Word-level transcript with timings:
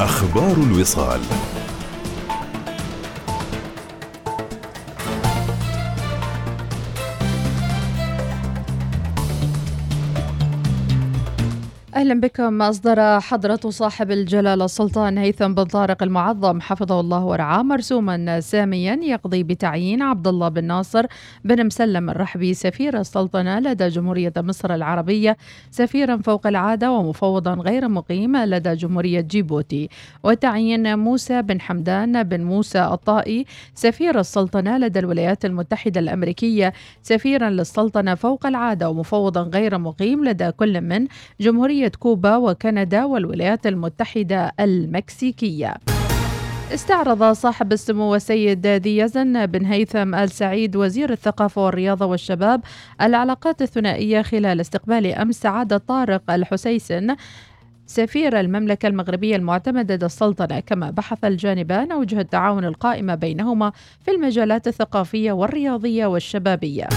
أخبار 0.00 0.56
الوصال. 0.56 1.20
أهلا 12.00 12.20
بكم 12.20 12.62
أصدر 12.62 13.20
حضرة 13.20 13.70
صاحب 13.70 14.10
الجلالة 14.10 14.64
السلطان 14.64 15.18
هيثم 15.18 15.54
بن 15.54 15.64
طارق 15.64 16.02
المعظم. 16.02 16.60
حفظه 16.60 17.00
الله 17.00 17.24
ورعاه. 17.24 17.62
مرسوما 17.62 18.40
ساميا 18.40 19.00
يقضي 19.02 19.42
بتعيين 19.42 20.02
عبد 20.02 20.28
الله 20.28 20.48
بن 20.48 20.64
ناصر 20.64 21.06
بن 21.44 21.66
مسلم 21.66 22.10
الرحبي 22.10 22.54
سفير 22.54 23.00
السلطنة 23.00 23.58
لدى 23.58 23.88
جمهورية 23.88 24.32
مصر 24.36 24.74
العربية 24.74 25.36
سفيرا 25.70 26.16
فوق 26.16 26.46
العادة 26.46 26.92
ومفوضا 26.92 27.54
غير 27.54 27.88
مقيم 27.88 28.36
لدى 28.36 28.74
جمهورية 28.74 29.20
جيبوتي. 29.20 29.88
وتعيين 30.24 30.98
موسى 30.98 31.42
بن 31.42 31.60
حمدان 31.60 32.22
بن 32.22 32.40
موسى 32.44 32.84
الطائي 32.92 33.46
سفير 33.74 34.20
السلطنة 34.20 34.78
لدى 34.78 34.98
الولايات 34.98 35.44
المتحدة 35.44 36.00
الأمريكية 36.00 36.72
سفيرا 37.02 37.50
للسلطنة 37.50 38.14
فوق 38.14 38.46
العادة 38.46 38.90
ومفوضا 38.90 39.42
غير 39.42 39.78
مقيم 39.78 40.24
لدى 40.24 40.50
كل 40.50 40.80
من 40.80 41.06
جمهورية 41.40 41.89
كوبا 41.96 42.36
وكندا 42.36 43.04
والولايات 43.04 43.66
المتحدة 43.66 44.52
المكسيكية. 44.60 45.74
استعرض 46.74 47.32
صاحب 47.32 47.72
السمو 47.72 48.14
السيد 48.14 48.66
ذي 48.66 48.98
يزن 48.98 49.46
بن 49.46 49.64
هيثم 49.64 50.14
آل 50.14 50.30
سعيد 50.30 50.76
وزير 50.76 51.12
الثقافة 51.12 51.64
والرياضة 51.64 52.06
والشباب 52.06 52.60
العلاقات 53.02 53.62
الثنائية 53.62 54.22
خلال 54.22 54.60
استقبال 54.60 55.06
أمس 55.06 55.34
سعادة 55.34 55.78
طارق 55.78 56.30
الحسيسن 56.30 57.16
سفير 57.86 58.40
المملكة 58.40 58.86
المغربية 58.86 59.36
المعتمدة 59.36 59.94
لدى 59.94 60.06
السلطنة. 60.06 60.60
كما 60.60 60.90
بحث 60.90 61.24
الجانبان 61.24 61.92
أوجه 61.92 62.20
التعاون 62.20 62.64
القائمة 62.64 63.14
بينهما 63.14 63.72
في 64.04 64.10
المجالات 64.10 64.68
الثقافية 64.68 65.32
والرياضية 65.32 66.06
والشبابية. 66.06 66.88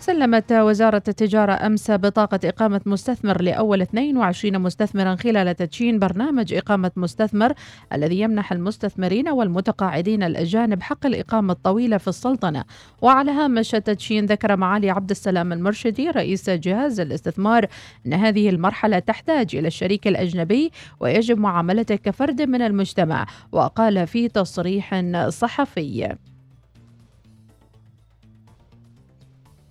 سلمت 0.00 0.52
وزارة 0.52 1.02
التجارة 1.08 1.52
أمس 1.52 1.90
بطاقة 1.90 2.40
إقامة 2.44 2.80
مستثمر 2.86 3.42
لأول 3.42 3.82
22 3.82 4.58
مستثمرا 4.58 5.16
خلال 5.16 5.56
تدشين 5.56 5.98
برنامج 5.98 6.54
إقامة 6.54 6.90
مستثمر 6.96 7.52
الذي 7.92 8.20
يمنح 8.20 8.52
المستثمرين 8.52 9.28
والمتقاعدين 9.28 10.22
الأجانب 10.22 10.82
حق 10.82 11.06
الإقامة 11.06 11.52
الطويلة 11.52 11.98
في 11.98 12.08
السلطنة. 12.08 12.64
وعلى 13.02 13.30
هامش 13.30 13.74
التدشين 13.74 14.26
ذكر 14.26 14.56
معالي 14.56 14.90
عبد 14.90 15.10
السلام 15.10 15.52
المرشدي 15.52 16.10
رئيس 16.10 16.50
جهاز 16.50 17.00
الاستثمار 17.00 17.66
أن 18.06 18.14
هذه 18.14 18.48
المرحلة 18.48 18.98
تحتاج 18.98 19.56
إلى 19.56 19.68
الشريك 19.68 20.08
الأجنبي 20.08 20.70
ويجب 21.00 21.38
معاملته 21.38 21.96
كفرد 21.96 22.42
من 22.42 22.62
المجتمع 22.62 23.26
وقال 23.52 24.06
في 24.06 24.28
تصريح 24.28 25.02
صحفي. 25.28 26.16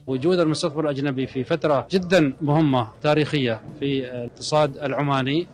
وجود 0.08 0.40
المستثمر 0.40 0.84
الأجنبي 0.84 1.28
في 1.28 1.44
فترة 1.44 1.88
جدا 1.92 2.34
مهمة 2.42 2.88
تاريخية 3.02 3.62
في 3.80 4.06
الاقتصاد 4.06 4.78
العماني. 4.78 5.48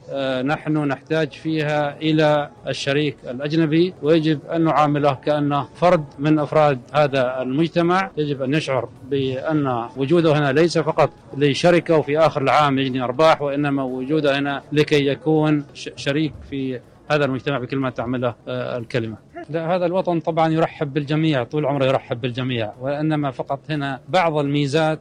نحن 0.43 0.77
نحتاج 0.77 1.31
فيها 1.31 1.97
إلى 1.97 2.49
الشريك 2.67 3.17
الأجنبي. 3.29 3.93
ويجب 4.01 4.39
أن 4.45 4.63
نعامله 4.63 5.13
كأنه 5.13 5.67
فرد 5.75 6.03
من 6.19 6.39
أفراد 6.39 6.79
هذا 6.93 7.41
المجتمع. 7.41 8.11
يجب 8.17 8.41
أن 8.41 8.53
يشعر 8.53 8.89
بأن 9.09 9.87
وجوده 9.97 10.37
هنا 10.37 10.51
ليس 10.51 10.77
فقط 10.77 11.09
لشركة 11.37 11.97
وفي 11.97 12.19
آخر 12.19 12.41
العام 12.41 12.79
يجني 12.79 13.03
أرباح 13.03 13.41
وإنما 13.41 13.83
وجوده 13.83 14.39
هنا 14.39 14.61
لكي 14.71 15.07
يكون 15.07 15.65
شريك 15.95 16.33
في 16.49 16.79
هذا 17.11 17.25
المجتمع 17.25 17.57
بكل 17.57 17.77
ما 17.77 17.89
تعمله 17.89 18.35
الكلمة. 18.47 19.17
لا 19.51 19.75
هذا 19.75 19.85
الوطن 19.85 20.19
طبعا 20.19 20.49
يرحب 20.49 20.93
بالجميع 20.93 21.43
طول 21.43 21.65
عمره 21.65 21.85
يرحب 21.85 22.21
بالجميع 22.21 22.71
وإنما 22.81 23.31
فقط 23.31 23.59
هنا 23.69 23.99
بعض 24.09 24.37
الميزات 24.37 24.99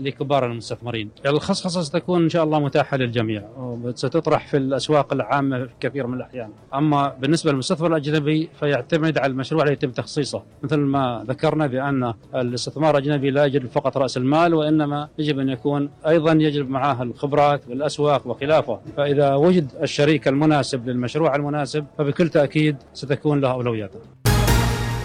لكبار 0.00 0.46
المستثمرين. 0.46 1.08
الخصخصة 1.26 1.82
ستكون 1.82 2.22
إن 2.22 2.28
شاء 2.28 2.44
الله 2.44 2.60
متاحة 2.60 2.96
للجميع 2.96 3.42
وستطرح 3.58 4.46
في 4.46 4.56
الأسواق 4.56 5.12
العامة 5.12 5.64
في 5.64 5.72
كثير 5.80 6.06
من 6.06 6.14
الأحيان. 6.14 6.50
أما 6.74 7.14
بالنسبة 7.20 7.50
للمستثمر 7.52 7.86
الأجنبي 7.86 8.48
فيعتمد 8.60 9.18
على 9.18 9.30
المشروع 9.30 9.62
الذي 9.62 9.72
يتم 9.72 9.90
تخصيصه 9.90 10.42
مثل 10.62 10.76
ما 10.76 11.24
ذكرنا 11.28 11.66
بأن 11.66 12.14
الاستثمار 12.34 12.98
الأجنبي 12.98 13.30
لا 13.30 13.44
يجلب 13.44 13.66
فقط 13.66 13.96
رأس 13.96 14.16
المال 14.16 14.54
وإنما 14.54 15.08
يجب 15.18 15.38
أن 15.38 15.48
يكون 15.48 15.90
أيضا 16.06 16.32
يجلب 16.32 16.70
معه 16.70 17.02
الخبرات 17.02 17.68
والاسواق 17.68 18.26
وخلافه 18.26 18.80
فإذا 18.96 19.34
وجد 19.34 19.70
الشريك 19.82 20.28
المناسب 20.28 20.88
للمشروع 20.88 21.36
المناسب 21.36 21.84
فبكل 21.98 22.28
تأكيد 22.28 22.76
ستكون 22.94 23.40
له 23.42 23.52
اولوياته. 23.52 23.98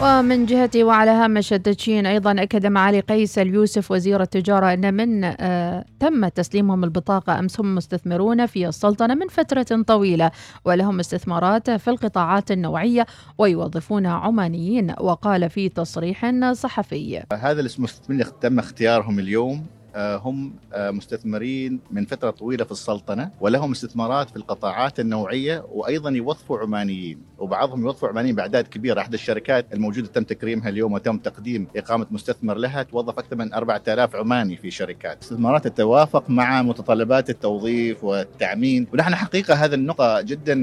ومن 0.01 0.45
جهته 0.45 0.83
وعلى 0.83 1.11
هامش 1.11 1.53
التدشين 1.53 2.05
أيضا 2.05 2.31
أكد 2.43 2.65
معالي 2.65 2.99
قيس 2.99 3.39
اليوسف 3.39 3.91
وزير 3.91 4.21
التجارة 4.21 4.73
أن 4.73 4.93
من 4.93 5.23
آه 5.23 5.85
تم 5.99 6.27
تسليمهم 6.27 6.83
البطاقة 6.83 7.39
أمس 7.39 7.59
هم 7.59 7.75
مستثمرون 7.75 8.45
في 8.45 8.67
السلطنة 8.67 9.15
من 9.15 9.27
فترة 9.27 9.83
طويلة 9.87 10.31
ولهم 10.65 10.99
استثمارات 10.99 11.69
في 11.69 11.89
القطاعات 11.89 12.51
النوعية 12.51 13.05
ويوظفون 13.37 14.05
عمانيين 14.05 14.93
وقال 14.99 15.49
في 15.49 15.69
تصريح 15.69 16.31
صحفي 16.51 17.23
هذا 17.33 17.61
المستثمرين 17.61 18.25
تم 18.41 18.59
اختيارهم 18.59 19.19
اليوم 19.19 19.65
هم 19.97 20.53
مستثمرين 20.75 21.79
من 21.91 22.05
فترة 22.05 22.29
طويلة 22.29 22.63
في 22.65 22.71
السلطنة 22.71 23.31
ولهم 23.41 23.71
استثمارات 23.71 24.29
في 24.29 24.35
القطاعات 24.35 24.99
النوعية 24.99 25.65
وأيضا 25.71 26.09
يوظفوا 26.09 26.59
عمانيين 26.59 27.21
وبعضهم 27.39 27.81
يوظفوا 27.81 28.09
عمانيين 28.09 28.35
بأعداد 28.35 28.67
كبيرة. 28.67 29.01
أحد 29.01 29.13
الشركات 29.13 29.73
الموجودة 29.73 30.07
تم 30.07 30.23
تكريمها 30.23 30.69
اليوم 30.69 30.93
وتم 30.93 31.17
تقديم 31.17 31.67
إقامة 31.75 32.07
مستثمر 32.11 32.57
لها 32.57 32.83
توظف 32.83 33.19
أكثر 33.19 33.35
من 33.35 33.53
4000 33.53 34.15
عماني 34.15 34.57
في 34.57 34.71
شركات. 34.71 35.23
استثمارات 35.23 35.67
تتوافق 35.67 36.29
مع 36.29 36.61
متطلبات 36.61 37.29
التوظيف 37.29 38.03
والتعمين. 38.03 38.87
ونحن 38.93 39.15
حقيقة 39.15 39.53
هذا 39.53 39.75
النقطة 39.75 40.21
جدا 40.21 40.55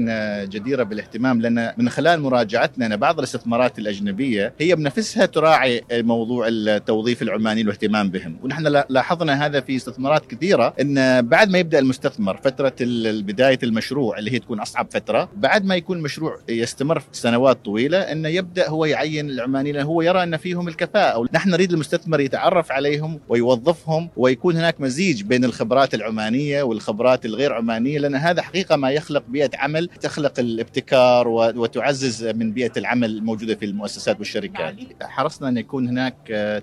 جديرة 0.45 0.83
بالاهتمام 0.83 1.41
لأن 1.41 1.73
من 1.77 1.89
خلال 1.89 2.21
مراجعتنا 2.21 2.85
أن 2.85 2.97
بعض 2.97 3.17
الاستثمارات 3.17 3.79
الأجنبية 3.79 4.53
هي 4.59 4.75
بنفسها 4.75 5.25
تراعي 5.25 5.83
موضوع 5.91 6.47
التوظيف 6.47 7.21
العماني 7.21 7.61
والاهتمام 7.61 8.09
بهم. 8.09 8.37
ونحن 8.43 8.83
لاحظنا 8.89 9.45
هذا 9.45 9.61
في 9.61 9.75
استثمارات 9.75 10.25
كثيرة 10.25 10.73
إن 10.81 11.21
بعد 11.21 11.49
ما 11.49 11.57
يبدأ 11.57 11.79
المستثمر 11.79 12.37
فترة 12.37 12.75
بدايه 13.21 13.59
المشروع 13.63 14.17
اللي 14.17 14.31
هي 14.31 14.39
تكون 14.39 14.59
أصعب 14.59 14.87
فترة 14.91 15.29
بعد 15.35 15.65
ما 15.65 15.75
يكون 15.75 16.01
مشروع 16.01 16.37
يستمر 16.65 17.03
سنوات 17.11 17.65
طويلة 17.65 17.97
انه 17.97 18.29
يبدأ 18.29 18.69
هو 18.69 18.85
يعين 18.85 19.29
العمانيين 19.29 19.77
هو 19.77 20.01
يرى 20.01 20.23
أن 20.23 20.37
فيهم 20.37 20.67
الكفاءة 20.67 21.25
نحن 21.33 21.49
نريد 21.49 21.71
المستثمر 21.71 22.19
يتعرف 22.19 22.71
عليهم 22.71 23.19
ويوظفهم 23.29 24.09
ويكون 24.17 24.55
هناك 24.55 24.81
مزيج 24.81 25.23
بين 25.23 25.45
الخبرات 25.45 25.93
العمانية 25.93 26.63
والخبرات 26.63 27.25
الغير 27.25 27.53
عمانية 27.53 27.99
لأن 27.99 28.15
هذا 28.15 28.41
حقيقة 28.41 28.75
ما 28.75 28.91
يخلق 28.91 29.23
بيئة 29.27 29.49
عمل 29.57 29.89
تخلق 30.01 30.39
الابتكار 30.39 31.27
وتعزز 31.27 32.25
من 32.25 32.51
بيئة 32.51 32.71
العمل 32.77 33.09
الموجودة 33.09 33.55
في 33.55 33.65
المؤسسات 33.65 34.19
والشركات. 34.19 34.75
حرصنا 35.01 35.49
أن 35.49 35.57
يكون 35.57 35.87
هناك 35.87 36.15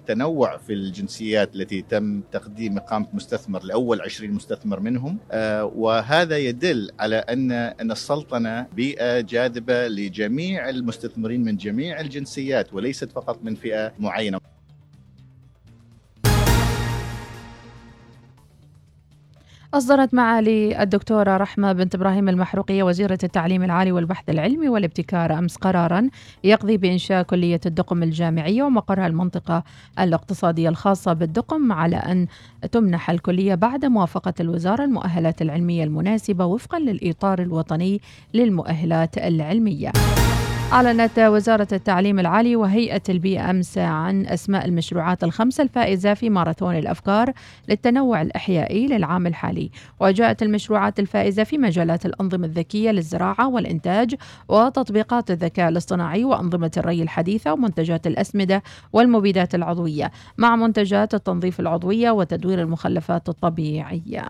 تنوع 0.07 0.57
في 0.57 0.73
الجنسيات 0.73 1.55
التي 1.55 1.83
تم 1.83 2.21
تقديم 2.33 2.79
إقامة 2.79 3.07
مستثمر 3.13 3.63
لأول 3.65 4.01
20 4.01 4.31
مستثمر 4.31 4.81
منهم. 4.81 5.19
آه 5.33 5.65
وهذا 5.65 6.37
يدل 6.39 6.91
على 7.01 7.17
أن 7.17 7.53
أن 7.53 7.91
السلطنة 7.91 8.67
بيئة 8.73 9.21
جاذبة 9.21 9.89
لجميع 9.97 10.69
المستثمرين 10.69 11.45
من 11.45 11.57
جميع 11.57 12.01
الجنسيات 12.01 12.75
وليست 12.75 13.13
فقط 13.13 13.43
من 13.43 13.55
فئة 13.55 13.93
معينة. 13.99 14.39
أصدرت 19.75 20.15
معالي 20.15 20.83
الدكتورة 20.83 21.37
رحمة 21.37 21.73
بنت 21.73 21.95
إبراهيم 21.95 22.29
المحروقية 22.29 22.83
وزيرة 22.83 23.19
التعليم 23.25 23.63
العالي 23.63 23.93
والبحث 23.93 24.31
العلمي 24.31 24.69
والابتكار 24.69 25.39
أمس 25.39 25.57
قرارا 25.57 26.09
يقضي 26.45 26.77
بإنشاء 26.77 27.23
كلية 27.23 27.61
الدقم 27.67 28.03
الجامعية 28.03 28.63
ومقرها 28.63 29.07
المنطقة 29.07 29.65
الاقتصادية 29.99 30.69
الخاصة 30.69 31.13
بالدقم 31.13 31.73
على 31.73 31.97
أن 31.97 32.27
تمنح 32.73 33.11
الكلية 33.11 33.55
بعد 33.55 33.85
موافقة 33.85 34.35
الوزارة 34.41 34.85
المؤهلات 34.85 35.43
العلمية 35.43 35.85
المناسبة 35.85 36.45
وفقا 36.45 36.79
للإطار 36.79 37.43
الوطني 37.43 38.01
للمؤهلات 38.35 39.19
العلمية. 39.19 39.93
أعلنت 40.73 41.19
وزارة 41.19 41.69
التعليم 41.73 42.19
العالي 42.19 42.57
وهيئة 42.57 43.03
البيئة 43.09 43.51
أمس 43.51 43.79
عن 43.79 44.27
أسماء 44.27 44.65
المشروعات 44.65 45.25
الخمسة 45.25 45.63
الفائزة 45.63 46.15
في 46.15 46.31
ماراثون 46.31 46.79
الأفكار 46.79 47.33
للتنوع 47.69 48.23
الإحيائي 48.23 48.87
للعام 48.87 49.27
الحالي 49.27 49.71
وجاءت 50.01 50.43
المشروعات 50.43 51.01
الفائزة 51.01 51.45
في 51.45 51.59
مجالات 51.59 52.07
الأنظمة 52.07 52.47
الذكية 52.47 52.91
للزراعة 52.91 53.49
والإنتاج 53.49 54.15
وتطبيقات 54.49 55.31
الذكاء 55.31 55.69
الاصطناعي 55.69 56.25
وأنظمة 56.25 56.71
الري 56.77 57.03
الحديثة 57.03 57.53
ومنتجات 57.53 58.07
الأسمدة 58.07 58.63
والمبيدات 58.93 59.55
العضوية 59.55 60.11
مع 60.39 60.57
منتجات 60.57 61.15
التنظيف 61.15 61.61
العضوية 61.61 62.11
وتدوير 62.11 62.61
المخلفات 62.61 63.29
الطبيعية. 63.29 64.29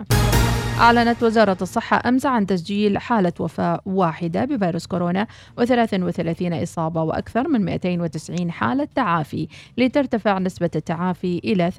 أعلنت 0.80 1.22
وزارة 1.22 1.56
الصحة 1.62 2.02
أمس 2.08 2.26
عن 2.26 2.46
تسجيل 2.46 2.98
حالة 2.98 3.32
وفاة 3.40 3.80
واحدة 3.86 4.44
بفيروس 4.44 4.86
كورونا 4.86 5.26
و33 5.60 6.34
إصابة 6.40 7.02
وأكثر 7.02 7.48
من 7.48 7.64
290 7.64 8.50
حالة 8.50 8.88
تعافي 8.94 9.48
لترتفع 9.78 10.38
نسبة 10.38 10.70
التعافي 10.76 11.38
إلى 11.44 11.70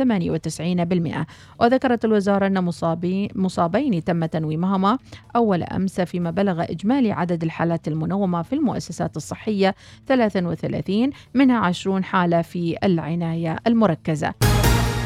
98% 1.24 1.25
وذكرت 1.60 2.06
الوزارة 2.06 2.48
أن 2.48 2.63
مصابين, 2.63 3.30
مصابين 3.36 4.04
تم 4.04 4.25
تنويمهما 4.25 4.98
أول 5.36 5.63
أمس 5.63 6.01
فيما 6.01 6.31
بلغ 6.31 6.63
إجمالي 6.63 7.12
عدد 7.12 7.44
الحالات 7.44 7.88
المنومة 7.88 8.42
في 8.42 8.54
المؤسسات 8.54 9.18
الصحية 9.18 9.75
33 10.07 11.10
منها 11.34 11.57
20 11.57 12.04
حالة 12.04 12.42
في 12.42 12.78
العناية 12.84 13.56
المركزة. 13.68 14.34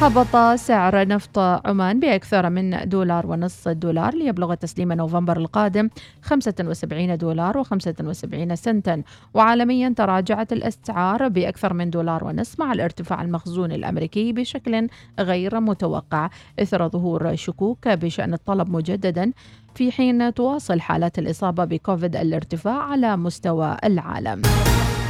هبط 0.01 0.57
سعر 0.59 1.07
نفط 1.07 1.39
عمان 1.39 1.99
بأكثر 1.99 2.49
من 2.49 2.89
دولار 2.89 3.27
ونصف 3.27 3.67
الدولار 3.67 4.15
ليبلغ 4.15 4.53
تسليم 4.53 4.93
نوفمبر 4.93 5.37
القادم 5.37 5.89
75 6.21 7.17
دولار 7.17 7.63
و75 7.63 8.53
سنتا. 8.53 9.03
وعالميا 9.33 9.93
تراجعت 9.97 10.53
الأسعار 10.53 11.27
بأكثر 11.27 11.73
من 11.73 11.89
دولار 11.89 12.23
ونصف 12.23 12.59
مع 12.59 12.71
الارتفاع 12.73 13.21
المخزون 13.21 13.71
الأمريكي 13.71 14.33
بشكل 14.33 14.87
غير 15.19 15.59
متوقع. 15.59 16.29
إثر 16.59 16.89
ظهور 16.89 17.35
شكوك 17.35 17.87
بشأن 17.87 18.33
الطلب 18.33 18.69
مجددا 18.69 19.31
في 19.75 19.91
حين 19.91 20.33
تواصل 20.33 20.81
حالات 20.81 21.19
الإصابة 21.19 21.65
بكوفيد 21.65 22.15
الارتفاع 22.15 22.83
على 22.83 23.17
مستوى 23.17 23.77
العالم. 23.83 24.41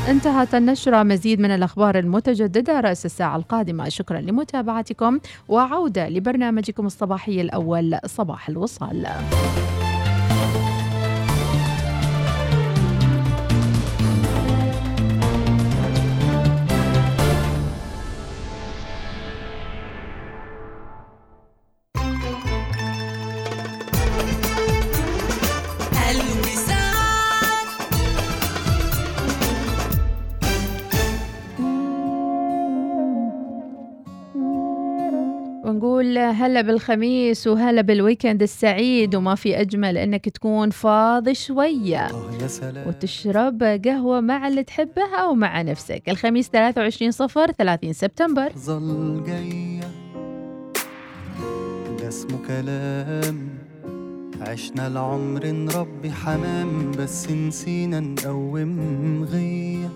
انتهت 0.07 0.56
النشرة. 0.56 1.04
مزيد 1.04 1.39
من 1.39 1.51
الأخبار 1.51 2.00
المتجددة 2.00 2.80
رأس 2.80 3.06
الساعة 3.06 3.36
القادمة. 3.36 3.89
شكرا 3.89 4.21
لمتابعتكم 4.21 5.19
وعودة 5.48 6.09
لبرنامجكم 6.09 6.86
الصباحي 6.86 7.42
الأول 7.42 7.98
صباح 8.06 8.50
الوصال. 8.50 9.07
ونقول 35.77 36.18
هلا 36.18 36.62
بالخميس 36.62 37.47
وهلا 37.47 37.81
بالويكند 37.81 38.41
السعيد 38.41 39.15
وما 39.15 39.35
في 39.35 39.62
أجمل 39.62 39.97
إنك 39.97 40.29
تكون 40.29 40.69
فاضي 40.69 41.35
شوية. 41.35 42.07
وتشرب 42.88 43.63
قهوة 43.85 44.19
مع 44.21 44.47
اللي 44.47 44.63
تحبه 44.63 45.15
أو 45.21 45.33
مع 45.33 45.62
نفسك. 45.62 46.01
الخميس 46.09 46.50
23 46.50 47.12
صفر 47.12 47.51
30 47.51 47.94
سبتمبر. 47.94 48.51
ظل 48.57 49.24
جاية. 49.27 49.81
ده 52.00 52.07
اسمه 52.07 52.38
كلام. 52.47 53.50
عشنا 54.41 54.88
العمر 54.88 55.45
نربي 55.45 56.12
حمام 56.12 56.91
بس 56.91 57.31
نسينا 57.31 58.00
نقوم 58.00 59.24
غية. 59.31 59.89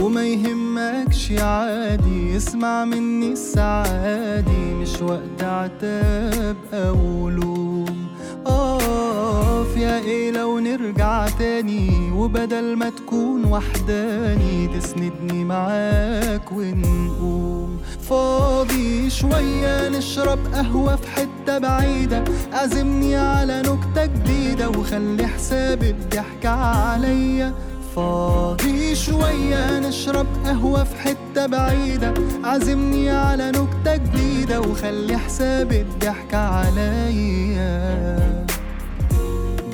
وما 0.00 0.26
يهمكش 0.26 1.32
عادي 1.32 2.36
اسمع 2.36 2.84
مني 2.84 3.32
السعادي 3.32 4.74
مش 4.74 5.02
وقت 5.02 5.42
عتاب 5.42 6.56
أو 6.72 7.28
لوم 7.28 8.06
اقف 8.46 9.76
يا 9.76 9.98
إيه 9.98 10.30
لو 10.30 10.58
نرجع 10.58 11.28
تاني؟ 11.28 12.10
وبدل 12.12 12.76
ما 12.76 12.90
تكون 12.90 13.44
وحداني 13.44 14.68
تسندني 14.68 15.44
معاك 15.44 16.52
ونقوم. 16.52 17.78
فاضي 18.08 19.10
شوية 19.10 19.88
نشرب 19.88 20.38
قهوة 20.54 20.96
في 20.96 21.08
حتة 21.08 21.58
بعيدة. 21.58 22.24
عزمني 22.52 23.16
على 23.16 23.62
نكتة 23.62 24.06
جديدة 24.06 24.68
وخلي 24.68 25.26
حساب 25.26 25.82
الضحك 25.82 26.46
عليا. 26.46 27.54
فاضي 27.96 28.94
شوية 28.94 29.78
نشرب 29.88 30.26
قهوة 30.44 30.84
في 30.84 30.96
حتة 30.96 31.46
بعيدة. 31.46 32.14
عزمني 32.44 33.10
على 33.10 33.50
نكتة 33.50 33.96
جديدة 33.96 34.60
وخلي 34.60 35.18
حساب 35.18 35.72
الضحك 35.72 36.34
عليا. 36.34 37.66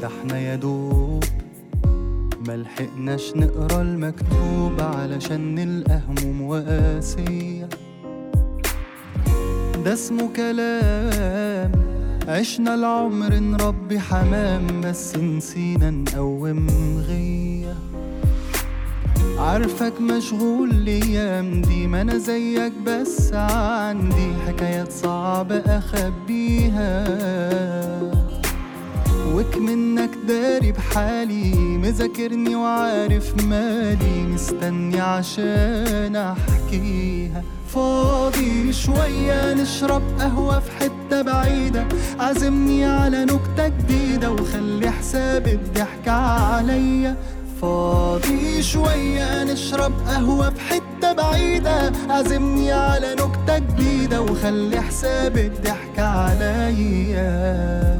ده 0.02 0.06
إحنا 0.06 0.38
يا 0.38 0.54
دوب 0.56 1.24
ملحقناش 2.48 3.32
نقرأ 3.36 3.82
المكتوب 3.82 4.80
علشان 4.80 5.54
نلقى 5.54 6.00
هموم 6.08 6.42
وقاسية 6.42 7.68
ده 9.84 9.92
اسمه 9.92 10.28
كلام. 10.36 11.72
عشنا 12.28 12.74
العمر 12.74 13.34
نربي 13.34 14.00
حمام 14.00 14.80
بس 14.80 15.16
نسينا 15.16 15.90
نقوم 15.90 16.66
غية. 17.08 17.74
عارفك 19.38 20.00
مشغول 20.00 20.70
الأيام 20.70 21.62
دي 21.62 21.86
ما 21.86 22.00
أنا 22.02 22.18
زيك 22.18 22.72
بس 22.86 23.32
عندي 23.32 24.32
حكايات 24.46 24.92
صعبة 24.92 25.56
أخبيها. 25.66 27.04
وك 29.34 29.56
منك 29.56 30.10
داري 30.28 30.72
بحالي 30.72 31.54
مذاكرني 31.54 32.56
وعارف 32.56 33.44
مالي 33.44 34.22
مستني 34.22 35.00
عشان 35.00 36.16
أحكيها. 36.16 37.42
فاضي 37.74 38.72
شوية 38.72 39.54
نشرب 39.54 40.02
قهوة 40.18 40.60
في 40.60 40.70
حتة 40.70 41.22
بعيدة 41.22 41.86
عزمني 42.20 42.84
على 42.84 43.24
نكتة 43.24 43.68
جديدة 43.68 44.32
وخلي 44.32 44.90
حساب 44.90 45.46
الضحك 45.46 46.08
عليا. 46.08 47.16
فاضي 47.62 48.62
شوية 48.62 49.44
نشرب 49.44 49.92
قهوة 50.06 50.50
في 50.50 50.60
حتة 50.60 51.12
بعيدة. 51.12 51.92
عزمني 52.10 52.72
على 52.72 53.14
نكتة 53.14 53.58
جديدة 53.58 54.22
وخلي 54.22 54.80
حساب 54.80 55.38
الضحك 55.38 55.98
عليا. 55.98 57.97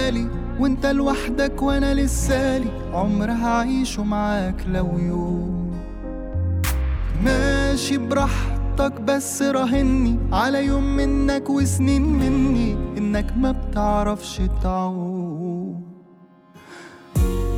وعالي 0.00 0.26
وانت 0.60 0.86
لوحدك 0.86 1.62
وأنا 1.62 1.94
لسالي 1.94 2.70
عمر 2.92 3.30
هعيشه 3.30 4.02
معاك 4.04 4.64
لو 4.68 4.98
يوم. 4.98 5.70
ماشي 7.24 7.98
براحتك 7.98 9.00
بس 9.00 9.42
راهني 9.42 10.18
على 10.32 10.66
يوم 10.66 10.96
منك 10.96 11.50
وسنين 11.50 12.02
مني 12.02 12.76
انك 12.98 13.36
ما 13.36 13.52
بتعرفش 13.52 14.40
تعوم. 14.62 15.82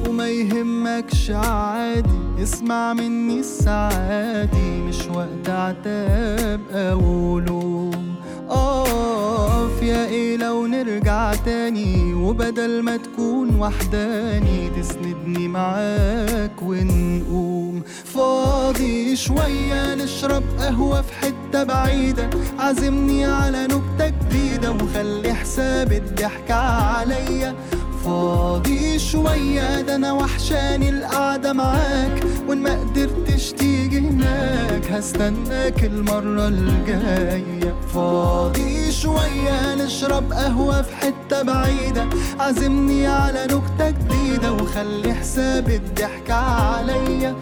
وما 0.09 0.29
يهمكش 0.29 1.31
عادي 1.31 2.43
اسمع 2.43 2.93
مني 2.93 3.41
السعادي 3.41 4.83
مش 4.89 5.09
وقت 5.09 5.49
عتاب 5.49 6.61
أو 6.71 7.39
لوم. 7.39 8.15
اقف 8.51 9.83
يا 9.83 10.07
إيه 10.07 10.37
لو 10.37 10.67
نرجع 10.67 11.35
تاني؟ 11.35 12.02
وبدل 12.23 12.83
ما 12.83 12.97
تكون 12.97 13.61
وحداني 13.61 14.71
تسندني 14.71 15.49
معاك 15.49 16.63
ونقوم. 16.63 17.83
فاضي 18.05 19.17
شوية 19.17 19.95
نشرب 19.95 20.43
قهوة 20.59 21.03
في 21.03 21.13
حتة 21.13 21.65
بعيدة. 21.65 22.31
عزمني 22.59 23.25
على 23.25 23.67
نكتة 23.67 24.09
جديدة 24.09 24.71
وخلي 24.73 25.35
حساب 25.35 25.93
الضحك 25.93 26.51
عليا. 26.51 27.55
فاضي 28.05 28.99
شوية 28.99 29.81
ده 29.81 29.95
أنا 29.97 30.13
وحشاني 30.13 30.89
القعدة 30.91 31.53
معاك 31.53 32.25
وإن 32.49 32.59
ما 32.59 32.81
قدرتش 32.81 33.53
تيجي 33.53 33.99
هناك 33.99 34.87
هستناك 34.91 35.85
المرة 35.85 36.49
الجاية. 36.49 37.75
فاضي 37.95 38.93
شوية 38.93 39.75
نشرب 39.75 40.33
قهوة 40.33 40.83
في 40.83 40.97
حتة 40.97 41.43
بعيدة. 41.43 42.07
عزمني 42.41 43.07
على 43.07 43.45
نكتة 43.45 43.91
جديدة 43.91 44.53
وخلي 44.53 45.15
حساب 45.15 45.69
الضحكة 45.71 46.35
عليا. 46.35 47.35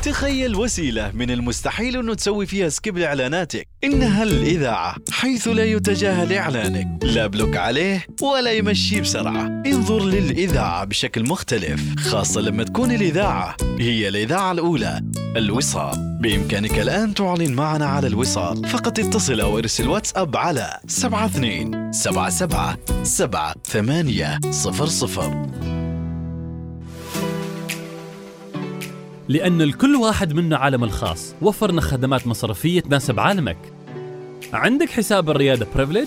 تخيل 0.02 0.56
وسيلة 0.56 1.10
من 1.14 1.30
المستحيل 1.30 1.96
أنه 1.96 2.14
تسوي 2.14 2.46
فيها 2.46 2.68
skip 2.68 2.98
لإعلاناتك. 2.98 3.68
إنها 3.84 4.22
الإذاعة 4.22 4.96
حيث 5.10 5.48
لا 5.48 5.64
يتجاهل 5.64 6.32
إعلانك. 6.32 7.04
لا 7.04 7.26
block 7.26 7.56
عليه 7.56 8.06
ولا 8.22 8.52
يمشي 8.52 9.00
بسرعة. 9.00 9.46
انظر 9.66 10.04
للإذاعة 10.04 10.84
بشكل 10.84 11.28
مختلف 11.28 11.94
خاصة 11.98 12.40
لما 12.40 12.64
تكون 12.64 12.90
الإذاعة 12.90 13.56
هي 13.78 14.08
الإذاعة 14.08 14.52
الأولى. 14.52 15.00
الوصال. 15.36 16.18
بإمكانك 16.20 16.78
الآن 16.78 17.14
تعلن 17.14 17.54
معنا 17.54 17.86
على 17.86 18.06
الوصال. 18.06 18.68
فقط 18.68 18.98
اتصل 18.98 19.40
أو 19.40 19.58
ارسل 19.58 19.88
واتساب 19.88 20.36
على 20.36 20.80
72 20.88 21.92
77 21.92 23.04
7 23.04 23.54
8 23.64 24.40
00 24.50 25.77
لأن 29.28 29.62
لكل 29.62 29.96
واحد 29.96 30.32
منا 30.32 30.56
عالمه 30.56 30.84
الخاص. 30.84 31.34
وفرنا 31.42 31.80
خدمات 31.80 32.26
مصرفية 32.26 32.80
تناسب 32.80 33.20
عالمك. 33.20 33.58
عندك 34.52 34.90
حساب 34.90 35.30
الريادة 35.30 35.66
privilege؟ 35.74 36.06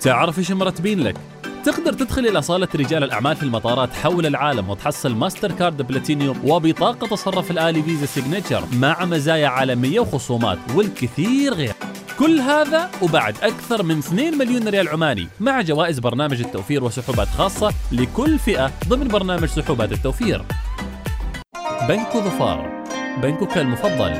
تعرف 0.00 0.38
إيش 0.38 0.52
مرتبين 0.52 1.00
لك؟ 1.00 1.16
تقدر 1.64 1.92
تدخل 1.92 2.26
إلى 2.26 2.42
صالة 2.42 2.68
رجال 2.74 3.04
الأعمال 3.04 3.36
في 3.36 3.42
المطارات 3.42 3.92
حول 3.92 4.26
العالم 4.26 4.70
وتحصل 4.70 5.14
ماستر 5.14 5.52
كارد 5.52 5.82
بلاتينيوم 5.82 6.40
وبطاقة 6.44 7.06
تصرف 7.06 7.50
الآلي 7.50 7.82
فيزا 7.82 8.06
signature 8.06 8.64
مع 8.72 9.04
مزايا 9.04 9.48
عالمية 9.48 10.00
وخصومات 10.00 10.58
والكثير 10.74 11.54
غير. 11.54 11.74
كل 12.18 12.40
هذا 12.40 12.90
وبعد 13.02 13.34
أكثر 13.42 13.82
من 13.82 13.98
2 13.98 14.38
مليون 14.38 14.68
ريال 14.68 14.88
عماني 14.88 15.28
مع 15.40 15.60
جوائز 15.60 15.98
برنامج 15.98 16.40
التوفير 16.40 16.84
وسحوبات 16.84 17.28
خاصة 17.28 17.72
لكل 17.92 18.38
فئة 18.38 18.72
ضمن 18.88 19.08
برنامج 19.08 19.48
سحوبات 19.48 19.92
التوفير. 19.92 20.42
بنك 21.82 22.16
ظفار 22.16 22.84
بنكك 23.22 23.58
المفضل. 23.58 24.12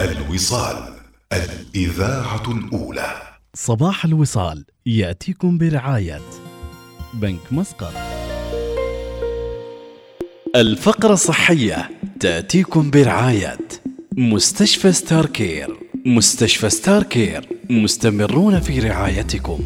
الوصال 0.00 0.94
الإذاعة 1.32 2.42
الأولى. 2.50 3.12
صباح 3.54 4.04
الوصال 4.04 4.64
يأتيكم 4.86 5.58
برعاية 5.58 6.20
بنك 7.14 7.52
مسقط. 7.52 7.92
الفقرة 10.56 11.12
الصحية 11.12 11.90
تأتيكم 12.20 12.90
برعاية 12.90 13.58
مستشفى 14.16 14.92
ستار 14.92 15.26
كير 15.26 15.76
مستشفى 16.06 16.70
ستار 16.70 17.02
كير 17.02 17.48
مستمرون 17.70 18.60
في 18.60 18.80
رعايتكم. 18.80 19.60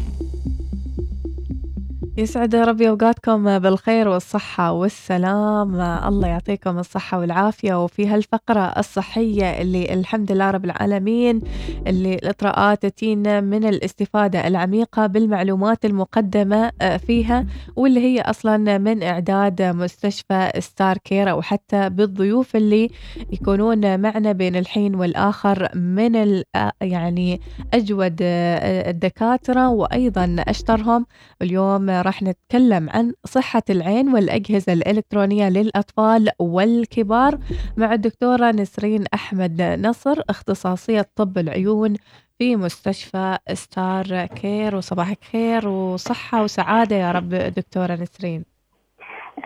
يسعد 2.17 2.55
ربي 2.55 2.89
أوقاتكم 2.89 3.59
بالخير 3.59 4.07
والصحة 4.07 4.71
والسلام. 4.71 5.81
الله 5.81 6.27
يعطيكم 6.27 6.79
الصحة 6.79 7.19
والعافية 7.19 7.83
وفي 7.83 8.07
هالفقرة 8.07 8.59
الصحية 8.59 9.61
اللي 9.61 9.93
الحمد 9.93 10.31
لله 10.31 10.51
رب 10.51 10.65
العالمين 10.65 11.41
اللي 11.87 12.13
الإطراءات 12.13 12.85
تتينا 12.85 13.41
من 13.41 13.65
الاستفادة 13.65 14.47
العميقة 14.47 15.07
بالمعلومات 15.07 15.85
المقدمة 15.85 16.71
فيها 17.07 17.45
واللي 17.75 17.99
هي 17.99 18.21
أصلا 18.21 18.77
من 18.77 19.03
إعداد 19.03 19.61
مستشفى 19.61 20.51
ستار 20.59 20.97
كير 20.97 21.31
أو 21.31 21.41
حتى 21.41 21.89
بالضيوف 21.89 22.55
اللي 22.55 22.89
يكونون 23.31 23.99
معنا 23.99 24.31
بين 24.31 24.55
الحين 24.55 24.95
والآخر 24.95 25.69
من 25.77 26.43
يعني 26.81 27.41
أجود 27.73 28.17
الدكاترة 28.21 29.69
وأيضا 29.69 30.35
أشطرهم 30.39 31.05
اليوم 31.41 32.04
راح 32.05 32.23
نتكلم 32.23 32.89
عن 32.89 33.13
صحة 33.25 33.63
العين 33.69 34.13
والأجهزة 34.13 34.73
الإلكترونية 34.73 35.49
للأطفال 35.49 36.29
والكبار 36.39 37.37
مع 37.77 37.93
الدكتورة 37.93 38.51
نسرين 38.51 39.03
أحمد 39.13 39.61
نصر 39.61 40.21
اختصاصية 40.29 41.05
طب 41.15 41.37
العيون 41.37 41.95
في 42.39 42.55
مستشفى 42.55 43.37
ستار 43.53 44.25
كير. 44.25 44.75
وصباحك 44.75 45.23
خير 45.31 45.67
وصحة 45.67 46.43
وسعادة 46.43 46.95
يا 46.95 47.11
رب 47.11 47.29
دكتورة 47.29 47.93
نسرين. 47.93 48.45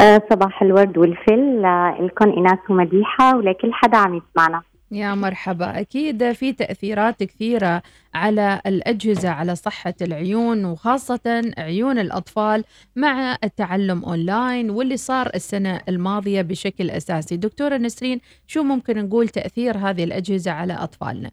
أه 0.01 0.21
صباح 0.29 0.61
الورد 0.61 0.97
والفل. 0.97 1.61
لكم 1.99 2.29
إيناس 2.29 2.59
ومديحة 2.69 3.37
ولكل 3.37 3.73
حدا 3.73 3.97
عم 3.97 4.15
يسمعنا. 4.15 4.61
يا 4.91 5.15
مرحبا. 5.15 5.79
أكيد 5.79 6.31
في 6.31 6.53
تأثيرات 6.53 7.23
كثيرة 7.23 7.81
على 8.13 8.61
الأجهزة 8.67 9.29
على 9.29 9.55
صحة 9.55 9.93
العيون 10.01 10.65
وخاصة 10.65 11.51
عيون 11.57 11.99
الأطفال 11.99 12.63
مع 12.95 13.37
التعلم 13.43 14.03
أونلاين 14.05 14.69
واللي 14.69 14.97
صار 14.97 15.27
السنة 15.35 15.79
الماضية 15.89 16.41
بشكل 16.41 16.89
أساسي. 16.89 17.37
دكتورة 17.37 17.77
نسرين 17.77 18.19
شو 18.47 18.63
ممكن 18.63 18.97
نقول 18.97 19.27
تأثير 19.27 19.77
هذه 19.77 20.03
الأجهزة 20.03 20.51
على 20.51 20.73
أطفالنا؟ 20.73 21.31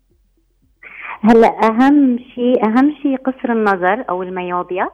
هلا 1.22 1.48
أهم 1.64 2.18
شيء 2.34 2.66
أهم 2.66 2.94
شيء 3.02 3.16
قصر 3.16 3.52
النظر 3.52 4.04
أو 4.08 4.22
الميوبيا. 4.22 4.88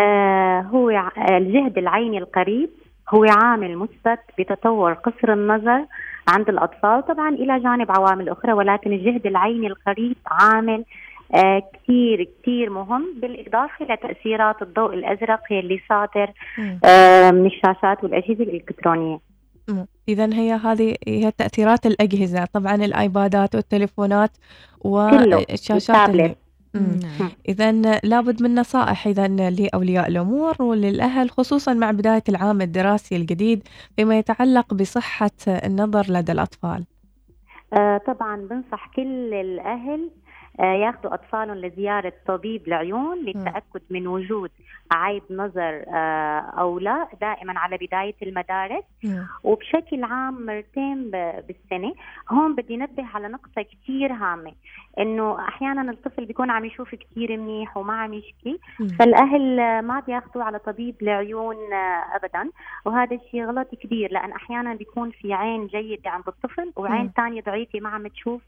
آه 0.00 0.60
هو 0.60 0.90
الجهد 1.30 1.78
العيني 1.78 2.18
القريب 2.18 2.70
هو 3.14 3.24
عامل 3.24 3.76
مثبت 3.76 4.20
بتطور 4.38 4.92
قصر 4.92 5.32
النظر 5.32 5.86
عند 6.28 6.48
الأطفال. 6.48 7.06
طبعا 7.06 7.28
إلى 7.28 7.60
جانب 7.60 7.90
عوامل 7.90 8.28
أخرى 8.28 8.52
ولكن 8.52 8.92
الجهد 8.92 9.26
العيني 9.26 9.66
القريب 9.66 10.16
عامل 10.26 10.84
آه 11.34 11.62
كثير 11.74 12.28
كثير 12.42 12.70
مهم 12.70 13.04
بالإضافة 13.16 13.84
لتأثيرات 13.84 14.62
الضوء 14.62 14.94
الأزرق 14.94 15.40
اللي 15.50 15.80
صادر 15.88 16.30
آه 16.84 17.30
من 17.30 17.46
الشاشات 17.46 18.04
والأجهزة 18.04 18.44
الإلكترونية. 18.44 19.18
إذا 20.08 20.34
هي 20.34 20.52
هذه 20.52 20.94
هي 21.08 21.30
تأثيرات 21.30 21.86
الأجهزة 21.86 22.44
طبعا 22.44 22.74
الآيبادات 22.74 23.54
والتليفونات 23.54 24.30
والشاشات 24.80 26.36
إذا 27.48 27.72
لابد 28.04 28.42
من 28.42 28.54
نصائح 28.54 29.06
إذا 29.06 29.28
لأولياء 29.28 30.08
الأمور 30.08 30.62
وللأهل 30.62 31.30
خصوصا 31.30 31.74
مع 31.74 31.90
بداية 31.90 32.22
العام 32.28 32.60
الدراسي 32.60 33.16
الجديد 33.16 33.68
فيما 33.96 34.18
يتعلق 34.18 34.74
بصحة 34.74 35.30
النظر 35.48 36.06
لدى 36.08 36.32
الأطفال. 36.32 36.84
آه 37.72 38.00
طبعا 38.06 38.36
بنصح 38.36 38.90
كل 38.96 39.34
الأهل 39.34 40.10
ياخذوا 40.64 41.14
أطفالهم 41.14 41.56
لزيارة 41.56 42.12
طبيب 42.26 42.66
العيون 42.68 43.18
للتاكد 43.24 43.82
من 43.90 44.06
وجود 44.06 44.50
عيب 44.92 45.22
نظر 45.30 45.84
آه، 45.88 46.40
أو 46.58 46.78
لا 46.78 47.08
دائما 47.20 47.58
على 47.58 47.76
بداية 47.76 48.14
المدارس. 48.22 48.84
وبشكل 49.44 50.04
عام 50.04 50.46
مرتين 50.46 51.10
بالسنة. 51.10 51.94
هون 52.30 52.54
بدي 52.54 52.74
انبه 52.74 53.06
على 53.14 53.28
نقطة 53.28 53.62
كثير 53.62 54.12
هامة. 54.12 54.52
إنه 54.98 55.48
أحيانا 55.48 55.90
الطفل 55.90 56.24
بيكون 56.24 56.50
عم 56.50 56.64
يشوف 56.64 56.94
كثير 56.94 57.36
منيح 57.36 57.76
وما 57.76 57.92
عم 57.94 58.14
يشكي. 58.14 58.58
فالأهل 58.98 59.60
آه، 59.60 59.80
ما 59.80 60.00
بياخذوا 60.00 60.44
على 60.44 60.58
طبيب 60.58 60.94
العيون 61.02 61.56
آه، 61.72 62.16
ابدا. 62.16 62.50
وهذا 62.84 63.16
الشيء 63.16 63.44
غلط 63.44 63.74
كبير 63.74 64.12
لأن 64.12 64.32
أحيانا 64.32 64.74
بيكون 64.74 65.10
في 65.10 65.32
عين 65.32 65.66
جيدة 65.66 66.10
عند 66.10 66.24
الطفل 66.28 66.72
وعين. 66.76 67.10
ثانية 67.16 67.42
ضعيفة 67.42 67.80
ما 67.80 67.88
عم 67.88 68.06
تشوف. 68.06 68.42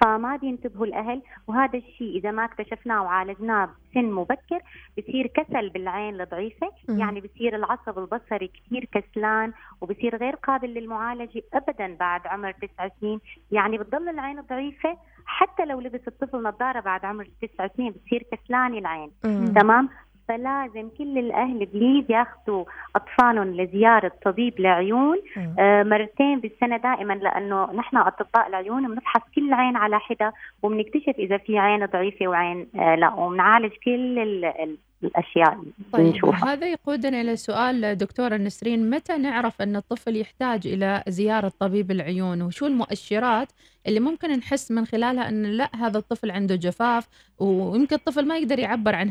فما 0.00 0.36
بينتبهوا 0.36 0.86
الأهل. 0.86 1.22
وهذا 1.46 1.78
الشيء 1.78 2.18
إذا 2.18 2.30
ما 2.30 2.44
اكتشفناه 2.44 3.02
وعالجناه 3.02 3.70
بسن 3.90 4.04
مبكر 4.04 4.60
بصير 4.98 5.26
كسل 5.26 5.70
بالعين 5.70 6.20
الضعيفه. 6.20 6.72
يعني 6.88 7.20
بصير 7.20 7.56
العصب 7.56 7.98
البصري 7.98 8.48
كثير 8.48 8.88
كسلان 8.92 9.52
وبصير 9.80 10.16
غير 10.16 10.34
قابل 10.34 10.68
للمعالجة 10.74 11.42
ابدا 11.54 11.96
بعد 12.00 12.26
عمر 12.26 12.52
تسع 12.52 12.88
سنين. 13.00 13.20
يعني 13.52 13.78
بتضل 13.78 14.08
العين 14.08 14.38
الضعيفه 14.38 14.98
حتى 15.26 15.64
لو 15.64 15.80
لبس 15.80 16.08
الطفل 16.08 16.42
نظارة 16.42 16.80
بعد 16.80 17.04
عمر 17.04 17.28
تسع 17.42 17.68
سنين 17.76 17.92
بتصير 17.92 18.26
كسلان 18.32 18.74
العين. 18.74 19.10
تمام؟ 19.54 19.88
فلازم 20.28 20.88
كل 20.98 21.18
الأهل 21.18 21.66
بليز 21.66 22.04
ياخذوا 22.08 22.64
أطفالهم 22.96 23.60
لزيارة 23.60 24.12
طبيب 24.24 24.60
العيون 24.60 25.16
آه 25.58 25.82
مرتين 25.82 26.40
بالسنة 26.40 26.76
دائما 26.76 27.12
لأنه 27.12 27.72
نحن 27.72 27.96
أطباء 27.96 28.48
العيون 28.48 28.88
بنفحص 28.88 29.22
كل 29.34 29.52
عين 29.52 29.76
على 29.76 29.98
حدة 30.00 30.32
وبنكتشف 30.62 31.14
إذا 31.18 31.36
في 31.36 31.58
عين 31.58 31.86
ضعيفة 31.86 32.28
وعين 32.28 32.68
آه 32.78 32.94
لا 32.94 33.14
وبنعالج 33.14 33.72
كل 33.84 34.18
ال 34.18 34.44
ال 34.44 34.76
الأشياء 35.04 35.62
طيب 35.92 36.06
بنشوفها. 36.06 36.52
هذا 36.52 36.66
يقودنا 36.66 37.20
إلى 37.20 37.36
سؤال 37.36 37.96
دكتورة 37.98 38.36
نسرين 38.36 38.90
متى 38.90 39.18
نعرف 39.18 39.62
أن 39.62 39.76
الطفل 39.76 40.16
يحتاج 40.16 40.66
إلى 40.66 41.02
زيارة 41.08 41.52
طبيب 41.60 41.90
العيون؟ 41.90 42.42
وشو 42.42 42.66
المؤشرات 42.66 43.52
اللي 43.86 44.00
ممكن 44.00 44.30
نحس 44.30 44.70
من 44.70 44.84
خلالها 44.84 45.28
أن 45.28 45.42
لا 45.42 45.70
هذا 45.74 45.98
الطفل 45.98 46.30
عنده 46.30 46.54
جفاف 46.54 47.08
ويمكن 47.38 47.96
الطفل 47.96 48.28
ما 48.28 48.38
يقدر 48.38 48.58
يعبر 48.58 48.94
عن 48.94 49.10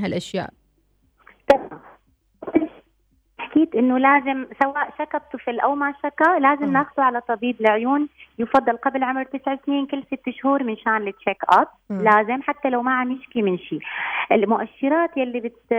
sistema 1.49 1.88
حكيت 3.39 3.75
إنه 3.75 3.97
لازم 3.97 4.45
سواء 4.63 4.89
شكى 4.99 5.17
الطفل 5.17 5.59
أو 5.59 5.75
ما 5.75 5.93
شكى 6.03 6.39
لازم 6.39 6.73
ناخذه 6.73 7.03
على 7.03 7.21
طبيب 7.21 7.61
العيون 7.61 8.07
يفضل 8.39 8.77
قبل 8.77 9.03
عمر 9.03 9.23
تسع 9.23 9.55
سنين 9.65 9.85
كل 9.85 10.03
ست 10.03 10.29
شهور 10.29 10.63
من 10.63 10.77
شان 10.77 11.07
ال 11.07 11.12
check 11.12 11.37
up 11.49 11.67
مم. 11.89 12.01
لازم 12.01 12.41
حتى 12.41 12.69
لو 12.69 12.81
ما 12.81 12.93
عم 12.93 13.11
يشكي 13.11 13.41
من 13.41 13.57
شيء 13.57 13.79
المؤشرات 14.31 15.17
يلي 15.17 15.39
بت 15.39 15.73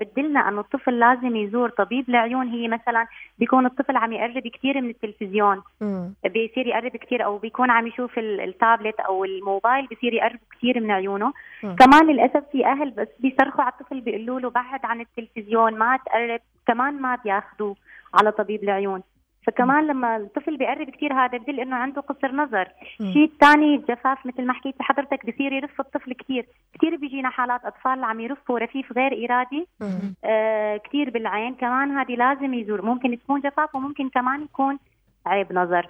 بتدلنا 0.00 0.48
إنه 0.48 0.60
الطفل 0.60 0.98
لازم 0.98 1.36
يزور 1.36 1.68
طبيب 1.70 2.08
العيون 2.08 2.48
هي 2.48 2.68
مثلا 2.68 3.06
بيكون 3.38 3.66
الطفل 3.66 3.96
عم 3.96 4.12
يقرب 4.12 4.48
كثير 4.48 4.80
من 4.80 4.90
التلفزيون. 4.90 5.62
بيصير 6.24 6.66
يقرب 6.66 6.96
كثير 6.96 7.24
أو 7.24 7.38
بيكون 7.38 7.70
عم 7.70 7.86
يشوف 7.86 8.18
ال- 8.18 8.40
التابلت 8.40 9.00
أو 9.00 9.24
الموبايل 9.24 9.86
بيصير 9.86 10.14
يقرب 10.14 10.38
كثير 10.58 10.80
من 10.80 10.90
عيونه. 10.90 11.32
كمان 11.62 12.06
للأسف 12.06 12.44
في 12.52 12.66
أهل 12.66 12.90
بس 12.90 13.08
بيصرخوا 13.20 13.64
على 13.64 13.72
الطفل 13.80 14.00
بيقولوا 14.00 14.40
له 14.40 14.50
بعد 14.50 14.80
عن 14.84 15.00
التلفزيون 15.00 15.78
ما 15.78 15.96
تقرب. 16.06 16.40
كمان 16.68 16.94
ما 17.02 17.18
بياخذوه 17.24 17.76
على 18.14 18.32
طبيب 18.32 18.62
العيون. 18.62 19.02
فكمان 19.46 19.86
لما 19.86 20.16
الطفل 20.16 20.56
بيقرب 20.56 20.90
كثير 20.90 21.12
هذا 21.12 21.38
بدل 21.38 21.60
إنه 21.60 21.76
عنده 21.76 22.00
قصر 22.00 22.32
نظر. 22.32 22.68
مم. 23.00 23.12
شيء 23.12 23.30
ثاني 23.40 23.74
الجفاف 23.74 24.26
مثل 24.26 24.46
ما 24.46 24.52
حكيت 24.52 24.74
حضرتك 24.80 25.26
بصير 25.26 25.52
يرف 25.52 25.80
الطفل 25.80 26.12
كثير 26.12 26.46
كثير 26.74 26.96
بيجينا 26.96 27.30
حالات 27.30 27.64
أطفال 27.64 28.04
عم 28.04 28.20
يرفوا 28.20 28.58
رفيف 28.58 28.92
غير 28.92 29.24
ارادي 29.24 29.66
آه 30.24 30.76
كثير 30.76 31.10
بالعين. 31.10 31.54
كمان 31.54 31.90
هذه 31.90 32.14
لازم 32.14 32.54
يزور. 32.54 32.82
ممكن 32.82 33.18
تكون 33.18 33.40
جفاف 33.40 33.74
وممكن 33.74 34.08
كمان 34.08 34.42
يكون 34.42 34.78
عيب 35.26 35.52
نظر. 35.52 35.86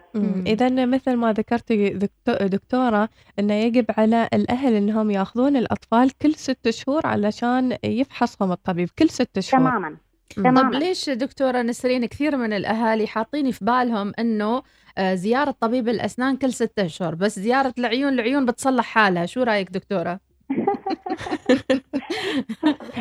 إذا 0.47 0.87
مثل 0.87 1.17
ما 1.17 1.33
ذكرتي 1.33 1.91
دكتو- 1.91 2.43
دكتورة 2.43 3.09
أنه 3.39 3.55
يجب 3.55 3.87
على 3.99 4.29
الأهل 4.35 4.75
أنهم 4.75 5.11
يأخذون 5.11 5.57
الأطفال 5.57 6.19
كل 6.19 6.35
ست 6.35 6.71
شهور 6.71 7.07
علشان 7.07 7.77
يفحصهم 7.85 8.53
الطبيب. 8.53 8.89
كل 8.99 9.09
ست 9.09 9.41
شهور. 9.41 9.71
تماما. 9.71 9.97
طب 10.37 10.73
ليش 10.73 11.11
دكتورة 11.11 11.63
نسرين 11.63 12.07
كثير 12.07 12.37
من 12.37 12.53
الأهالي 12.53 13.07
حاطين 13.07 13.51
في 13.51 13.65
بالهم 13.65 14.13
أنه 14.19 14.63
آه، 14.99 15.15
زيارة 15.15 15.51
طبيب 15.61 15.89
الأسنان 15.89 16.37
كل 16.37 16.53
ستة 16.53 16.87
أشهر 16.87 17.15
بس 17.15 17.39
زيارة 17.39 17.75
العيون 17.79 18.13
العيون 18.13 18.47
بتصلح 18.47 18.85
حالها 18.85 19.27
شو 19.27 19.43
رأيك 19.43 19.71
دكتورة؟ 19.71 20.21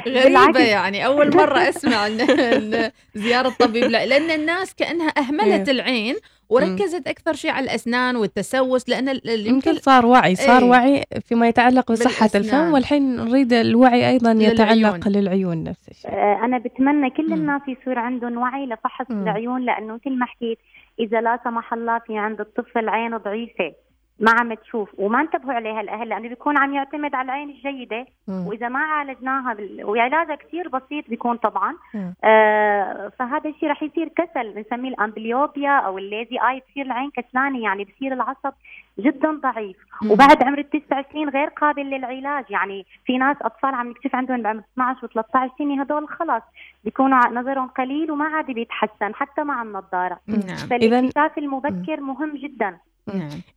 غريبة. 0.07 0.59
يعني 0.59 1.05
أول 1.05 1.35
مرة 1.35 1.69
أسمع 1.69 2.07
إن 2.07 2.21
إن 2.21 2.91
زيارة 3.15 3.49
طبيب 3.59 3.83
لأن 3.83 4.31
الناس 4.31 4.75
كأنها 4.75 5.09
أهملت 5.17 5.69
إيه. 5.69 5.75
العين 5.75 6.15
وركزت 6.49 7.07
أكثر 7.07 7.33
شيء 7.33 7.51
على 7.51 7.63
الأسنان 7.65 8.15
والتسوس 8.15 8.89
لأن 8.89 9.09
ال- 9.09 9.29
ال- 9.29 9.47
يمكن 9.47 9.73
صار 9.73 10.05
وعي 10.05 10.35
صار 10.35 10.63
إيه. 10.63 10.69
وعي 10.69 11.03
فيما 11.21 11.47
يتعلق 11.47 11.91
بصحة 11.91 12.27
بالأسنان. 12.33 12.61
الفم 12.61 12.73
والحين 12.73 13.15
نريد 13.15 13.53
الوعي 13.53 14.09
أيضا 14.09 14.31
يتعلق 14.31 15.07
للعيون. 15.07 15.23
للعيون 15.23 15.63
نفس 15.63 15.89
الشيء 15.89 16.11
آه، 16.11 16.45
أنا 16.45 16.57
بتمنى 16.57 17.09
كل 17.09 17.33
الناس 17.33 17.61
يصير 17.67 17.99
عندهم 17.99 18.37
وعي 18.37 18.65
لفحص 18.65 19.05
العيون 19.11 19.61
لأنه 19.65 19.93
مثل 19.93 20.17
ما 20.17 20.25
حكيت 20.25 20.57
إذا 20.99 21.21
لا 21.21 21.39
سمح 21.43 21.73
الله 21.73 21.99
في 21.99 22.17
عند 22.17 22.39
الطفل 22.41 22.89
عين 22.89 23.17
ضعيفة 23.17 23.73
ما 24.19 24.31
عم 24.39 24.53
تشوف 24.53 24.89
وما 24.97 25.21
انتبهوا 25.21 25.53
عليها 25.53 25.81
الأهل 25.81 26.09
لأنه 26.09 26.29
بيكون 26.29 26.57
عم 26.57 26.73
يعتمد 26.73 27.15
على 27.15 27.25
العين 27.25 27.49
الجيدة. 27.49 28.05
وإذا 28.27 28.67
ما 28.69 28.79
عالجناها 28.79 29.53
بال... 29.53 29.85
وعلاجها 29.85 30.35
كثير 30.35 30.67
بسيط 30.67 31.09
بيكون 31.09 31.37
طبعا. 31.37 31.75
آه 32.23 33.11
فهذا 33.19 33.49
الشيء 33.49 33.69
رح 33.69 33.83
يصير 33.83 34.07
كسل 34.07 34.53
بنسميه 34.53 34.89
الأمبليوبيا 34.89 35.79
أو 35.79 35.97
الليزي 35.97 36.37
آي 36.49 36.63
بصير 36.71 36.85
العين 36.85 37.11
كسلانة 37.11 37.63
يعني 37.63 37.83
بصير 37.83 38.13
العصب 38.13 38.53
جدا 38.99 39.31
ضعيف 39.31 39.77
مم. 40.01 40.11
وبعد 40.11 40.43
عمر 40.43 40.59
التسع 40.59 41.01
سنين 41.11 41.29
غير 41.29 41.47
قابل 41.47 41.85
للعلاج 41.85 42.45
يعني 42.49 42.85
في 43.05 43.17
ناس 43.17 43.37
أطفال 43.41 43.75
عم 43.75 43.89
نكتشف 43.89 44.15
عندهم 44.15 44.41
بعمر 44.41 44.61
12 44.73 45.07
و13 45.07 45.57
سنة 45.57 45.81
هدول 45.81 46.07
خلص 46.07 46.43
بيكونوا 46.83 47.27
نظرهم 47.27 47.67
قليل 47.67 48.11
وما 48.11 48.25
عاد 48.25 48.45
بيتحسن 48.45 49.15
حتى 49.15 49.43
مع 49.43 49.61
النظارة 49.61 50.19
نعم. 50.27 50.57
فالاكتشاف 50.69 51.37
المبكر 51.37 51.99
مهم 52.01 52.35
جدا 52.35 52.77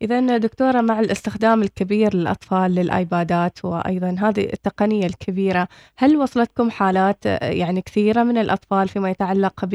إذا 0.01 0.37
دكتورة 0.37 0.81
مع 0.81 0.99
الاستخدام 0.99 1.61
الكبير 1.61 2.15
للأطفال 2.15 2.75
للآيبادات 2.75 3.65
وأيضا 3.65 4.15
هذه 4.19 4.43
التقنية 4.53 5.05
الكبيرة 5.05 5.67
هل 5.97 6.17
وصلتكم 6.17 6.69
حالات 6.69 7.25
يعني 7.41 7.81
كثيرة 7.81 8.23
من 8.23 8.37
الأطفال 8.37 8.87
فيما 8.87 9.09
يتعلق 9.09 9.65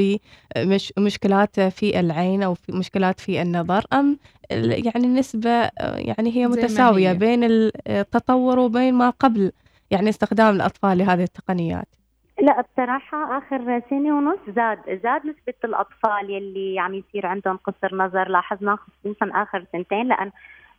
بمشكلات 0.57 1.61
في 1.61 2.01
العين 2.01 2.43
أو 2.43 2.55
في 2.55 2.73
مشكلات 2.73 3.21
في 3.21 3.43
النظر 3.43 3.85
أم 3.93 4.19
يعني 4.51 5.07
النسبة 5.07 5.71
يعني 5.81 6.37
هي 6.37 6.47
متساوية 6.47 7.11
هي. 7.11 7.15
بين 7.15 7.41
التطور 7.87 8.59
وبين 8.59 8.95
ما 8.95 9.11
قبل 9.11 9.53
يعني 9.91 10.09
استخدام 10.09 10.55
الأطفال 10.55 10.99
لهذه 10.99 11.23
التقنيات؟ 11.23 11.96
لا 12.41 12.61
بصراحة 12.61 13.39
آخر 13.39 13.83
سنة 13.91 14.17
ونص 14.17 14.39
زاد 14.57 15.01
زاد 15.03 15.27
نسبة 15.27 15.55
الأطفال 15.65 16.31
يلي 16.31 16.81
عم 16.81 16.95
يصير 16.95 17.27
عندهم 17.27 17.57
قصر 17.57 17.97
نظر. 17.97 18.29
لاحظناه 18.29 18.77
خصوصا 18.77 19.31
آخر 19.43 19.65
سنتين 19.73 20.09
لأن 20.09 20.31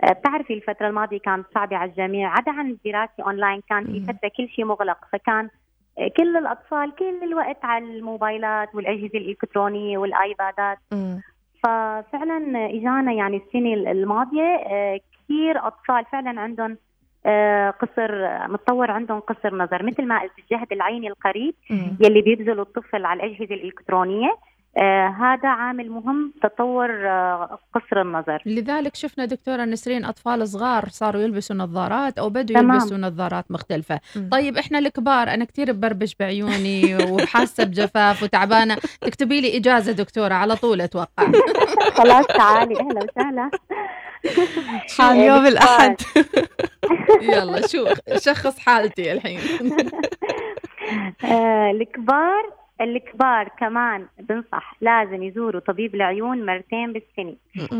آه، 0.04 0.12
بتعرفي 0.12 0.54
الفترة 0.54 0.88
الماضية 0.88 1.18
كانت 1.20 1.46
صعبة 1.56 1.78
على 1.78 1.92
الجميع. 1.92 2.30
عدا 2.30 2.52
عن 2.52 2.70
الدراسة 2.70 3.24
أونلاين 3.24 3.62
كان 3.70 3.86
في 3.86 4.00
فترة 4.00 4.32
كل 4.38 4.50
شيء 4.50 4.66
مغلق. 4.66 4.98
فكان 5.14 5.50
آه، 6.00 6.08
كل 6.18 6.38
الأطفال 6.38 6.96
كل 6.96 7.24
الوقت 7.24 7.66
على 7.66 7.86
الموبايلات 7.86 8.76
والأجهزة 8.76 9.18
الإلكترونية 9.20 9.98
والآيبادات. 9.98 10.78
ففعلا 11.64 12.70
إجانا 12.70 13.12
يعني 13.12 13.38
السنة 13.38 13.74
الماضية 13.92 14.56
آه، 14.56 15.00
كثير 15.14 15.68
أطفال 15.68 16.06
فعلا 16.06 16.42
عندهم 16.42 16.78
قصر 17.82 18.26
آه، 18.26 18.48
متطور 18.48 18.92
عندهم 18.92 19.20
قصر 19.20 19.56
نظر 19.56 19.84
مثل 19.84 20.06
ما 20.06 20.20
قلت 20.22 20.32
الجهد 20.40 20.68
العيني 20.74 21.08
القريب 21.08 21.54
يلي 22.00 22.22
بيبذله 22.22 22.62
الطفل 22.62 23.06
على 23.06 23.24
الأجهزة 23.24 23.56
الإلكترونية. 23.56 24.38
آه، 24.78 25.08
هذا 25.08 25.50
عامل 25.50 25.90
مهم 25.92 26.34
تطور 26.44 26.90
آه، 27.08 27.60
قصر 27.76 28.02
النظر. 28.02 28.42
لذلك 28.46 28.96
شفنا 28.96 29.26
دكتورة 29.26 29.66
نسرين 29.66 30.06
أطفال 30.06 30.48
صغار 30.48 30.86
صاروا 30.90 31.22
يلبسوا 31.22 31.56
نظارات 31.56 32.18
أو 32.20 32.30
بدوا 32.30 32.56
تمام. 32.60 32.72
يلبسوا 32.72 32.98
نظارات 32.98 33.52
مختلفة. 33.52 34.00
طيب 34.32 34.58
إحنا 34.58 34.80
الكبار 34.80 35.28
أنا 35.28 35.46
كتير 35.46 35.72
ببربش 35.72 36.16
بعيوني 36.20 36.96
وحاسة 37.12 37.64
بجفاف 37.64 38.24
وتعبانة. 38.24 38.76
تكتبي 39.02 39.42
لي 39.42 39.58
إجازة 39.58 39.92
دكتورة 39.92 40.34
على 40.34 40.56
طول 40.56 40.82
أتوقع. 40.82 41.32
خلاص 41.98 42.28
تعالي. 42.28 42.80
أهلا 42.80 43.00
وسهلا. 43.04 43.50
اليوم 45.00 45.48
الأحد 45.48 46.02
يلا 47.22 47.68
شو 47.68 47.88
شخص 48.18 48.60
حالتي 48.60 49.12
الحين. 49.12 49.40
آه، 51.24 51.72
الكبار 51.72 52.54
الكبار 52.82 53.48
كمان 53.60 54.06
بنصح 54.20 54.76
لازم 54.82 55.24
يزوروا 55.24 55.62
طبيب 55.62 55.96
العيون 55.96 56.46
مرتين 56.46 56.94
بالسنة. 56.94 57.36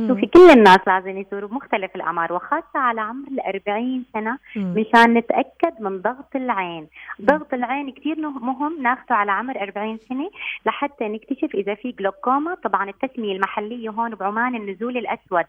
شوفي 0.08 0.26
كل 0.26 0.50
الناس 0.50 0.80
لازم 0.88 1.18
يزوروا 1.18 1.50
بمختلف 1.50 1.96
الأعمار 1.96 2.34
وخاصة 2.34 2.80
على 2.80 3.02
عمر 3.02 3.28
الأربعين 3.28 4.06
سنة. 4.14 4.38
مشان 4.56 5.14
نتأكد 5.14 5.74
من 5.82 6.02
ضغط 6.02 6.36
العين. 6.36 6.88
ضغط 7.22 7.54
العين 7.54 7.92
كتير 7.92 8.20
نه- 8.20 8.40
مهم 8.40 8.82
ناخده 8.82 9.16
على 9.16 9.32
عمر 9.32 9.62
40 9.62 10.00
سنة 10.10 10.30
لحتى 10.66 11.08
نكتشف 11.08 11.56
إذا 11.56 11.76
في 11.76 11.92
جلوكوما 11.92 12.56
طبعا 12.56 12.90
التسمية 12.90 13.36
المحلية 13.36 13.90
هون 13.90 14.16
بعمان 14.16 14.56
النزول 14.56 14.98
الأسود. 14.98 15.46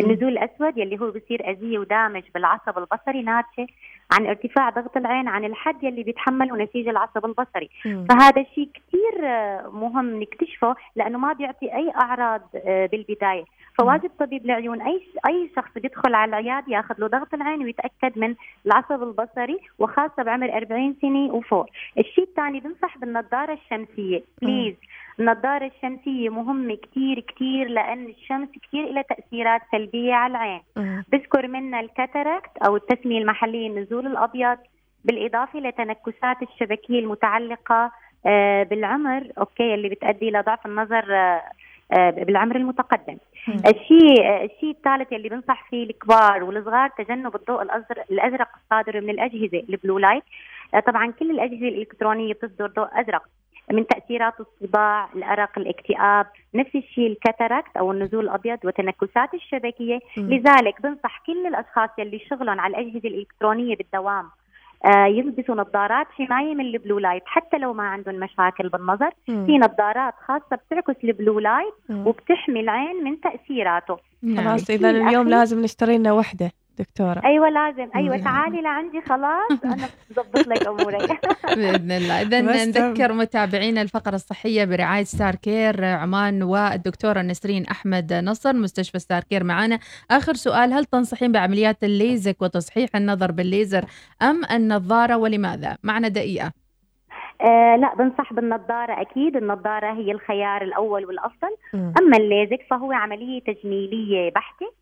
النزول 0.00 0.28
الأسود 0.38 0.78
يلي 0.78 1.00
هو 1.00 1.10
بصير 1.10 1.50
أذية 1.50 1.78
ودامج 1.78 2.22
بالعصب 2.34 2.78
البصري 2.78 3.22
ناتجة. 3.22 3.66
عن 4.12 4.26
ارتفاع 4.26 4.70
ضغط 4.70 4.96
العين 4.96 5.28
عن 5.28 5.44
الحد 5.44 5.84
يلي 5.84 6.02
بيتحمله 6.02 6.56
نسيج 6.56 6.88
العصب 6.88 7.24
البصري. 7.26 7.70
مم. 7.84 8.06
فهذا 8.10 8.40
الشيء 8.40 8.68
كثير 8.74 9.22
مهم 9.70 10.20
نكتشفه 10.20 10.76
لأنه 10.96 11.18
ما 11.18 11.32
بيعطي 11.32 11.74
أي 11.74 11.92
أعراض 11.96 12.40
آه، 12.66 12.86
بالبداية. 12.86 13.44
فواجب 13.78 14.10
طبيب 14.18 14.44
العيون 14.44 14.82
أي 14.82 15.02
أي 15.26 15.50
شخص 15.56 15.70
بيدخل 15.76 16.14
على 16.14 16.28
العيادة 16.28 16.72
ياخذ 16.72 16.94
له 16.98 17.06
ضغط 17.06 17.34
العين 17.34 17.62
ويتأكد 17.64 18.18
من 18.18 18.34
العصب 18.66 19.02
البصري 19.02 19.58
وخاصة 19.78 20.22
بعمر 20.22 20.56
40 20.56 20.96
سنة 21.02 21.34
وفوق. 21.34 21.66
الشيء 21.98 22.24
الثاني 22.24 22.60
بنصح 22.60 22.98
بالنظارة 22.98 23.52
الشمسية. 23.52 24.22
بليز 24.42 24.74
النظارة 25.26 25.70
الشمسية 25.76 26.28
مهمة 26.28 26.74
كتير 26.74 27.20
كتير 27.20 27.68
لأن 27.68 28.06
الشمس 28.06 28.48
كتير 28.62 28.84
لها 28.92 29.02
تأثيرات 29.02 29.60
سلبية 29.72 30.14
على 30.14 30.30
العين 30.30 30.60
مم. 30.76 31.04
بذكر 31.12 31.46
منها 31.48 31.80
ال 31.80 31.88
cataract 31.88 32.56
أو 32.66 32.76
التسمية 32.76 33.18
المحلية 33.18 33.66
النزول 33.68 34.06
الأبيض 34.06 34.58
بالإضافة 35.04 35.58
لتنكسات 35.58 36.36
الشبكية 36.42 36.98
المتعلقة 37.00 37.92
آه، 38.26 38.62
بالعمر 38.62 39.28
أوكي 39.38 39.74
اللي 39.74 39.88
بتؤدي 39.88 40.28
إلى 40.28 40.40
ضعف 40.40 40.66
النظر 40.66 41.14
آه، 41.16 41.42
آه، 41.92 42.10
بالعمر 42.10 42.56
المتقدم. 42.56 43.16
الشيء 43.48 44.24
آه، 44.26 44.44
الشيء 44.44 44.70
الثالث 44.70 45.12
اللي 45.12 45.28
بنصح 45.28 45.70
فيه 45.70 45.84
الكبار 45.84 46.44
والصغار 46.44 46.88
تجنب 46.88 47.36
الضوء 47.36 47.62
الأزرق 48.10 48.48
الصادر 48.62 49.00
من 49.00 49.10
الأجهزة 49.10 49.62
ال 49.68 49.74
blue 49.74 49.98
light 49.98 50.22
آه، 50.74 50.80
طبعا 50.80 51.12
كل 51.12 51.30
الأجهزة 51.30 51.68
الإلكترونية 51.68 52.34
بتصدر 52.34 52.66
ضوء 52.66 52.88
أزرق 53.00 53.22
من 53.72 53.86
تأثيرات 53.86 54.34
الصداع، 54.40 55.08
الأرق، 55.16 55.58
الاكتئاب، 55.58 56.26
نفس 56.54 56.76
الشيء 56.76 57.06
ال 57.06 57.14
cataract 57.14 57.76
أو 57.76 57.92
النزول 57.92 58.24
الأبيض 58.24 58.58
وتنكسات 58.64 59.34
الشبكية، 59.34 59.98
مم. 60.16 60.30
لذلك 60.30 60.82
بنصح 60.82 61.22
كل 61.26 61.46
الأشخاص 61.46 61.90
يلي 61.98 62.18
شغلهم 62.30 62.60
على 62.60 62.76
الأجهزة 62.76 63.08
الإلكترونية 63.08 63.76
بالدوام 63.76 64.30
آه، 64.84 65.06
يلبسوا 65.06 65.54
نظارات 65.54 66.06
حماية 66.10 66.54
من 66.54 66.66
ال 66.66 66.72
blue 66.72 66.98
light 66.98 67.22
حتى 67.26 67.58
لو 67.58 67.72
ما 67.72 67.82
عندهم 67.82 68.14
مشاكل 68.14 68.68
بالنظر 68.68 69.10
مم. 69.28 69.46
في 69.46 69.58
نظارات 69.58 70.14
خاصة 70.26 70.56
بتعكس 70.56 71.04
ال 71.04 71.11
blue 71.11 71.38
light. 71.38 71.74
وبتحمي 71.90 72.60
العين 72.60 73.04
من 73.04 73.20
تأثيراته. 73.20 73.98
خلاص 74.36 74.60
الشيء 74.60 74.76
إذا 74.76 74.90
اليوم 74.90 75.28
لازم 75.28 75.62
نشتري 75.62 75.98
لنا 75.98 76.12
وحدة 76.12 76.50
دكتورة. 76.78 77.22
أيوه 77.24 77.48
لازم. 77.48 77.90
أيوه 77.96 78.16
مم. 78.16 78.22
تعالي 78.24 78.62
لعندي 78.62 79.00
خلاص 79.00 79.64
أنا 79.64 79.88
بظبط 80.10 80.46
لك 80.46 80.66
أمورك. 80.66 81.20
بإذن 81.56 81.92
الله. 81.92 82.20
اذا 82.22 82.40
بس 82.40 82.68
نذكر 82.76 83.12
متابعينا 83.12 83.82
الفقرة 83.82 84.14
الصحية 84.14 84.64
برعاية 84.64 85.04
ستار 85.04 85.34
كير 85.34 85.84
عمان 85.84 86.42
والدكتورة 86.42 87.22
نسرين 87.22 87.64
أحمد 87.66 88.12
نصر. 88.12 88.52
مستشفى 88.56 88.98
ستار 88.98 89.22
كير 89.22 89.44
معنا 89.44 89.78
آخر 90.10 90.34
سؤال 90.34 90.72
هل 90.72 90.84
تنصحين 90.84 91.32
بعمليات 91.32 91.84
الليزك 91.84 92.42
وتصحيح 92.42 92.88
النظر 92.96 93.32
بالليزر 93.32 93.84
أم 94.22 94.40
النظارة 94.52 95.16
ولماذا؟ 95.16 95.76
معنا 95.82 96.08
دقيقة. 96.08 96.52
آه 97.40 97.76
لا 97.76 97.94
بنصح 97.94 98.32
بالنظارة 98.32 99.00
أكيد. 99.00 99.36
النظارة 99.36 99.92
هي 99.92 100.12
الخيار 100.12 100.62
الأول 100.62 101.04
والأفضل. 101.06 101.56
أما 101.74 102.16
الليزك 102.16 102.66
فهو 102.70 102.92
عملية 102.92 103.40
تجميلية 103.40 104.30
بحتة. 104.30 104.81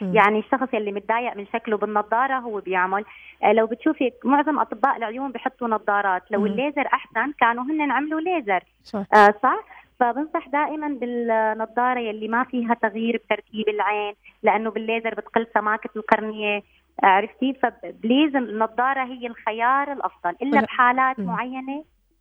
مم. 0.00 0.14
يعني 0.14 0.38
الشخص 0.38 0.68
اللي 0.74 0.92
متضايق 0.92 1.36
من 1.36 1.46
شكله 1.52 1.76
بالنظارة 1.76 2.38
هو 2.38 2.60
بيعمل. 2.60 3.04
آه 3.44 3.52
لو 3.52 3.66
بتشوفي 3.66 4.12
معظم 4.24 4.58
أطباء 4.58 4.96
العيون 4.96 5.32
بحطوا 5.32 5.68
نظارات. 5.68 6.22
لو. 6.30 6.46
الليزر 6.46 6.86
أحسن 6.86 7.32
كانوا 7.40 7.64
هن 7.64 7.90
عملوا 7.90 8.20
ليزر. 8.20 8.60
صح. 8.82 9.04
آه 9.14 9.34
صح؟ 9.42 9.64
فبنصح 10.00 10.48
دائما 10.48 10.88
بالنظارة 10.88 12.00
يلي 12.00 12.28
ما 12.28 12.44
فيها 12.44 12.74
تغيير 12.74 13.16
بتركيب 13.24 13.68
العين 13.68 14.14
لأنه 14.42 14.70
بالليزر 14.70 15.14
بتقل 15.14 15.46
سماكة 15.54 15.90
القرنية. 15.96 16.56
آه، 17.04 17.06
عرفتي؟ 17.06 17.52
فبليز 17.62 18.36
النظارة 18.36 19.04
هي 19.04 19.26
الخيار 19.26 19.92
الأفضل. 19.92 20.30
إلا 20.42 20.50
ولا- 20.58 20.60
بحالات 20.60 21.20
مم. 21.20 21.30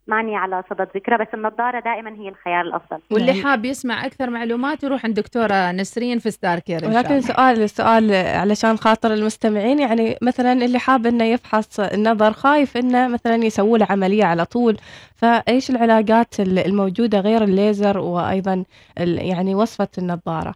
ماني 0.08 0.36
على 0.36 0.64
صدد 0.70 0.88
ذكرى 0.96 1.18
بس 1.18 1.28
النظارة 1.34 1.80
دائما 1.80 2.10
هي 2.10 2.30
الخيار 2.30 2.62
الأفضل 2.62 3.00
واللي 3.12 3.34
نعم. 3.34 3.44
حاب 3.44 3.66
يسمع 3.66 4.06
أكثر 4.06 4.30
معلومات 4.30 4.84
يروح 4.84 5.06
عند 5.06 5.16
دكتورة 5.20 5.72
نسرين 5.72 6.20
في 6.20 6.32
ستار 6.32 6.60
كير 6.60 6.76
إن 6.76 6.82
شاء 6.82 6.90
ولكن 6.96 7.10
الله. 7.16 7.22
سؤال 7.28 7.62
السؤال 7.64 8.14
علشان 8.14 8.78
خاطر 8.78 9.14
المستمعين 9.14 9.80
يعني 9.80 10.18
مثلا 10.22 10.54
اللي 10.54 10.80
حاب 10.80 11.06
إنه 11.08 11.24
يفحص 11.24 11.80
النظر 11.80 12.34
خايف 12.34 12.78
إنه 12.78 13.08
مثلا 13.08 13.36
يسووا 13.36 13.78
له 13.78 13.88
عملية 13.90 14.26
على 14.26 14.46
طول 14.46 14.78
فإيش 15.16 15.70
العلاجات 15.70 16.40
ال- 16.40 16.60
الموجودة 16.60 17.20
غير 17.20 17.44
الليزر 17.44 17.98
وأيضا 17.98 18.64
ال- 19.00 19.26
يعني 19.28 19.56
وصفة 19.56 19.88
النظارة 19.98 20.54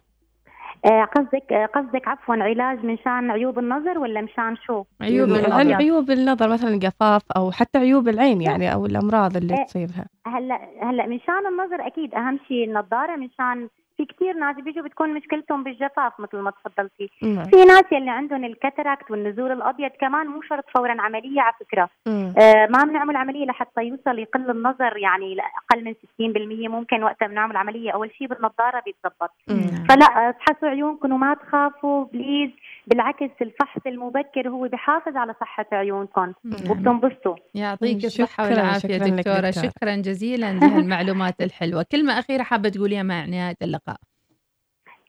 قصدك 0.86 1.52
آه، 1.52 1.66
قصدك 1.66 2.08
عفوا 2.08 2.34
علاج 2.34 2.84
من 2.84 2.98
شان 2.98 3.30
عيوب 3.30 3.58
النظر 3.58 3.98
ولا 3.98 4.20
مشان 4.20 4.56
شو؟ 4.56 4.84
عيوب. 5.00 5.28
عن 5.50 5.72
عيوب 5.72 6.10
النظر 6.10 6.48
مثلا 6.48 6.78
قفاف 6.78 7.22
أو 7.36 7.50
حتى 7.50 7.78
عيوب 7.78 8.08
العين 8.08 8.42
يعني 8.42 8.72
أو 8.72 8.86
الأمراض 8.86 9.36
اللي 9.36 9.54
إيه. 9.54 9.64
تصيبها 9.64 10.06
هلأ 10.26 10.60
هلأ 10.82 11.06
من 11.06 11.20
شان 11.20 11.46
النظر 11.46 11.86
أكيد 11.86 12.14
أهم 12.14 12.38
شيء 12.48 12.64
النظارة 12.64 13.16
من 13.16 13.28
شان 13.38 13.68
في 13.96 14.04
كثير 14.04 14.34
ناس 14.34 14.56
بيجوا 14.56 14.82
بتكون 14.84 15.14
مشكلتهم 15.14 15.64
بالجفاف 15.64 16.12
مثل 16.20 16.36
ما 16.38 16.50
تفضلتي. 16.50 17.10
نعم. 17.22 17.44
في 17.44 17.64
ناس 17.64 17.84
يلي 17.92 18.10
عندهم 18.10 18.44
ال 18.44 18.51
cataract 18.51 19.10
والنزول 19.10 19.52
الأبيض 19.52 19.90
كمان 20.00 20.26
مو 20.26 20.42
شرط 20.42 20.64
فورا 20.76 20.96
عملية 21.00 21.40
على 21.40 21.54
فكرة. 21.60 21.88
مم. 22.06 22.34
آه 22.40 22.66
ما 22.70 22.84
بنعمل 22.84 23.16
عملية 23.16 23.44
لحتى 23.46 23.80
يوصل 23.82 24.18
يقل 24.18 24.50
النظر 24.50 24.96
يعني 24.96 25.34
لأقل 25.34 25.84
من 25.84 25.94
60% 25.94 26.68
ممكن 26.68 27.02
وقتها 27.02 27.28
بنعمل 27.28 27.56
عملية 27.56 27.90
أول 27.90 28.10
شيء 28.18 28.26
بالنظارة 28.26 28.82
بيتضبط 28.86 29.30
مم. 29.48 29.84
فلا 29.88 30.30
افحصوا 30.30 30.68
عيونكم 30.68 31.12
وما 31.12 31.34
تخافوا 31.34 32.04
please. 32.04 32.50
بالعكس 32.86 33.30
الفحص 33.42 33.80
المبكر 33.86 34.48
هو 34.48 34.68
بحافظ 34.68 35.16
على 35.16 35.34
صحة 35.40 35.66
عيونكم. 35.72 36.32
نعم. 36.44 36.70
وبتنبسطوا. 36.70 37.36
يعطيك 37.54 38.04
الصحة 38.04 38.44
شكراً- 38.44 38.50
والعافية 38.50 38.96
دكتورة. 38.96 39.50
شكرا 39.50 39.96
جزيلا 39.96 40.52
لهالمعلومات 40.52 41.40
الحلوة. 41.40 41.86
كلمة 41.92 42.18
أخيرة 42.18 42.42
حابة 42.42 42.68
تقوليها 42.68 43.02
مع 43.02 43.24
نهاية 43.24 43.56
اللقاء. 43.62 43.85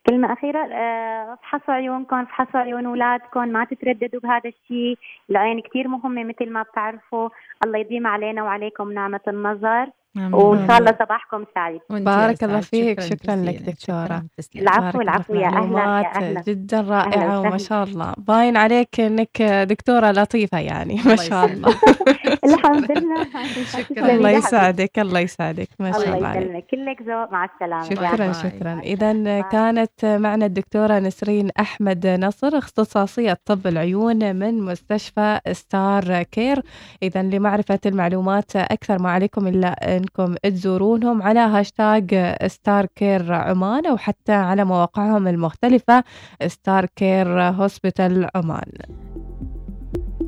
كلمة 0.09 0.33
أخيرة 0.33 0.59
آه، 0.73 1.33
افحصوا 1.33 1.73
عيونكم 1.73 2.15
افحصوا 2.15 2.59
عيون 2.59 2.85
أولادكم 2.85 3.47
ما 3.47 3.65
تترددوا 3.65 4.19
بهذا 4.19 4.49
الشيء 4.49 4.97
العين 5.29 5.59
كتير 5.59 5.87
مهمة 5.87 6.23
مثل 6.23 6.49
ما 6.51 6.63
بتعرفوا. 6.63 7.29
الله 7.65 7.79
يديم 7.79 8.07
علينا 8.07 8.43
وعليكم 8.43 8.91
نعمة 8.91 9.19
النظر. 9.27 9.87
وإن 10.17 10.67
شاء 10.67 10.77
الله 10.77 10.95
صباحكم 10.99 11.45
سعيد. 11.55 11.81
بارك 11.89 12.43
الله 12.43 12.59
فيك. 12.59 13.01
شكرا 13.01 13.35
لك 13.35 13.55
دكتورة. 13.61 14.23
العفو 14.55 15.01
العفو 15.01 15.33
يا 15.35 15.47
أهلا 15.47 15.79
يا 16.01 16.15
أهلا. 16.15 16.41
جدا 16.41 16.81
رائعة 16.81 17.39
وما 17.39 17.55
وسهلا. 17.55 17.57
شاء 17.57 17.83
الله. 17.83 18.13
باين 18.17 18.57
عليك 18.57 18.99
إنك 18.99 19.41
دكتورة 19.41 20.11
لطيفة 20.11 20.59
يعني. 20.59 20.99
ما 21.05 21.15
شاء 21.15 21.45
الله. 21.45 21.75
الحمد 22.45 22.91
لله. 22.91 23.27
شكراً. 23.77 24.11
الله 24.11 24.29
يسعدك 24.29 24.99
الله 24.99 25.19
يسعدك 25.19 25.69
ما 25.79 25.91
شاء 25.91 26.03
الله 26.17 26.37
الله 26.37 26.59
كلك 26.71 27.01
ذوق. 27.01 27.31
مع 27.31 27.45
السلامة. 27.45 27.83
شكرا 27.83 28.31
شكرا. 28.31 28.79
اذا 28.83 29.41
كانت 29.41 30.05
معنا 30.05 30.45
الدكتورة 30.45 30.99
نسرين 30.99 31.49
أحمد 31.59 32.07
نصر 32.07 32.57
اختصاصية 32.57 33.37
طب 33.45 33.67
العيون 33.67 34.35
من 34.35 34.61
مستشفى 34.61 35.39
ستار 35.51 36.23
كير. 36.23 36.61
اذا 37.03 37.21
لمعرفة 37.23 37.79
المعلومات 37.85 38.55
أكثر 38.55 38.99
ما 39.01 39.11
عليكم 39.11 39.47
إلا 39.47 39.75
أنكم 40.07 40.35
تزورونهم 40.35 41.21
على 41.21 41.39
هاشتاج 41.39 42.35
ستار 42.47 42.85
كير 42.85 43.33
عمان 43.33 43.85
أو 43.85 43.97
حتى 43.97 44.31
على 44.31 44.65
مواقعهم 44.65 45.27
المختلفة 45.27 46.03
ستار 46.47 46.85
كير 46.85 47.41
hospital 47.41 48.29
عمان. 48.35 48.71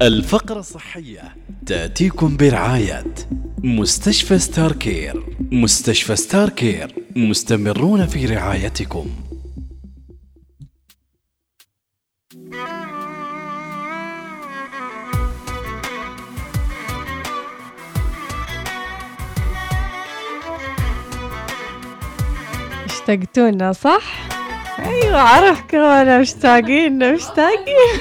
الفقرة 0.02 0.60
الصحية 0.60 1.22
تأتيكم 1.66 2.38
برعاية 2.38 3.04
مستشفى 3.64 4.40
ستار 4.40 4.72
كير 4.72 5.24
مستشفى 5.52 6.16
ستار 6.16 6.50
كير 6.50 6.96
مستمرون 7.16 8.06
في 8.06 8.26
رعايتكم. 8.26 9.06
اشتقتونا 23.10 23.74
صح؟ 23.74 24.02
أيوه 24.80 25.22
عرفكم 25.22 25.78
أنا 25.78 26.20
مشتاقين 26.20 27.14
مشتاقين. 27.14 28.00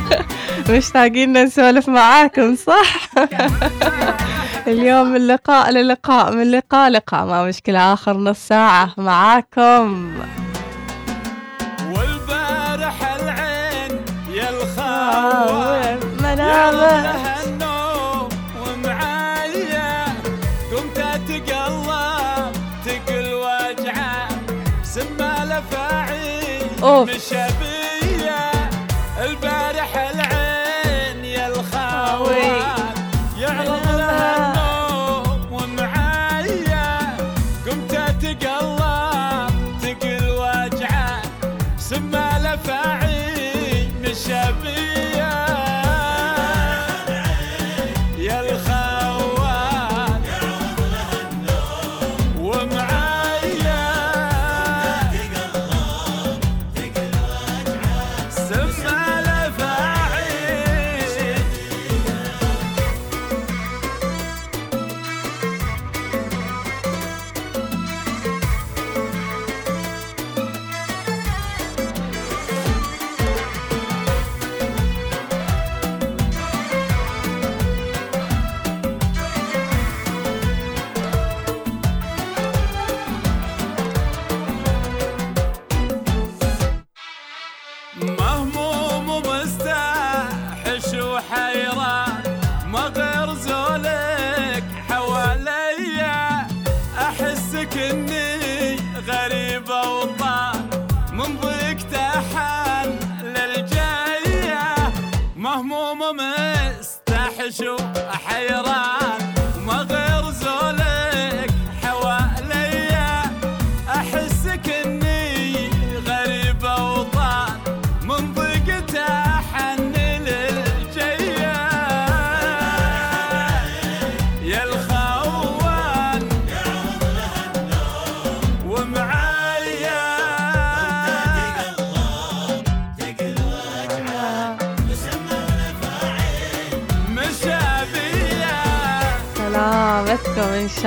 مشتاقين 0.70 1.32
نسولف 1.44 1.88
معاكم 1.88 2.56
صح؟ 2.56 3.10
اليوم 4.66 5.12
من 5.12 5.26
لقاء 5.26 5.70
للقاء 5.70 6.32
من 6.32 6.50
لقاء 6.50 6.90
لقاء 6.90 7.24
ما 7.26 7.44
مشكلة 7.44 7.92
آخر 7.92 8.16
نص 8.16 8.48
ساعة 8.48 8.94
معاكم. 8.98 10.12
والبارح 11.92 13.14
العين 13.20 14.00
يا 14.34 14.50
الخاوة 14.50 15.98
منامة. 16.22 17.29
Oh. 26.82 27.79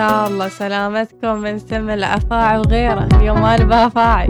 شاء 0.10 0.28
الله 0.28 0.48
سلامتكم 0.48 1.38
من 1.38 1.60
سم 1.60 1.90
الأفاعي 1.90 2.58
وغيره 2.58 3.08
اليوم 3.14 3.42
ما 3.42 3.58
نبغى 3.60 3.86
أفاعي 3.86 4.28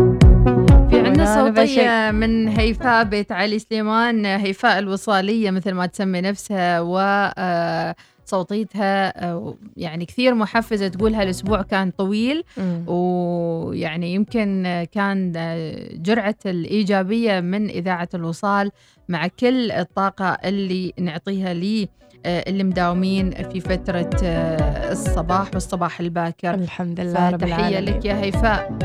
في 0.90 1.00
عندنا. 1.00 1.36
صوتية 1.36 2.12
من 2.12 2.48
هيفاء 2.48 3.04
بيت 3.04 3.32
علي 3.32 3.60
سليمان 3.60 4.26
هيفاء 4.26 4.80
الوصالية 4.80 5.52
مثل 5.52 5.72
ما 5.72 5.86
تسمي 5.86 6.22
نفسها 6.22 6.82
و 6.82 7.00
آه، 7.38 7.96
صوتيتها 8.26 9.24
آه، 9.26 9.56
يعني 9.78 10.06
كثير 10.06 10.34
محفزة 10.34 10.88
تقول 10.88 11.14
هالأسبوع 11.14 11.62
كان 11.62 11.92
طويل. 11.92 12.44
ويعني 12.88 14.14
يمكن 14.14 14.86
كان 14.92 15.34
آه، 15.36 15.90
جرعة 15.94 16.36
الإيجابية 16.46 17.40
من 17.40 17.70
إذاعة 17.70 18.10
الوصال 18.14 18.72
مع 19.10 19.28
كل 19.28 19.72
الطاقة 19.72 20.26
اللي 20.26 20.94
نعطيها 21.00 21.54
لي 21.54 21.90
اللي 22.26 22.64
مداومين 22.64 23.32
في 23.32 23.60
فترة 23.60 24.10
آه، 24.24 24.92
الصباح 24.92 25.50
والصباح 25.54 26.00
الباكر. 26.00 26.54
الحمد 26.54 27.00
لله 27.00 27.30
رب 27.30 27.44
العالمين 27.44 27.86
لك 27.86 28.06
يا 28.06 28.22
هيفاء. 28.22 28.78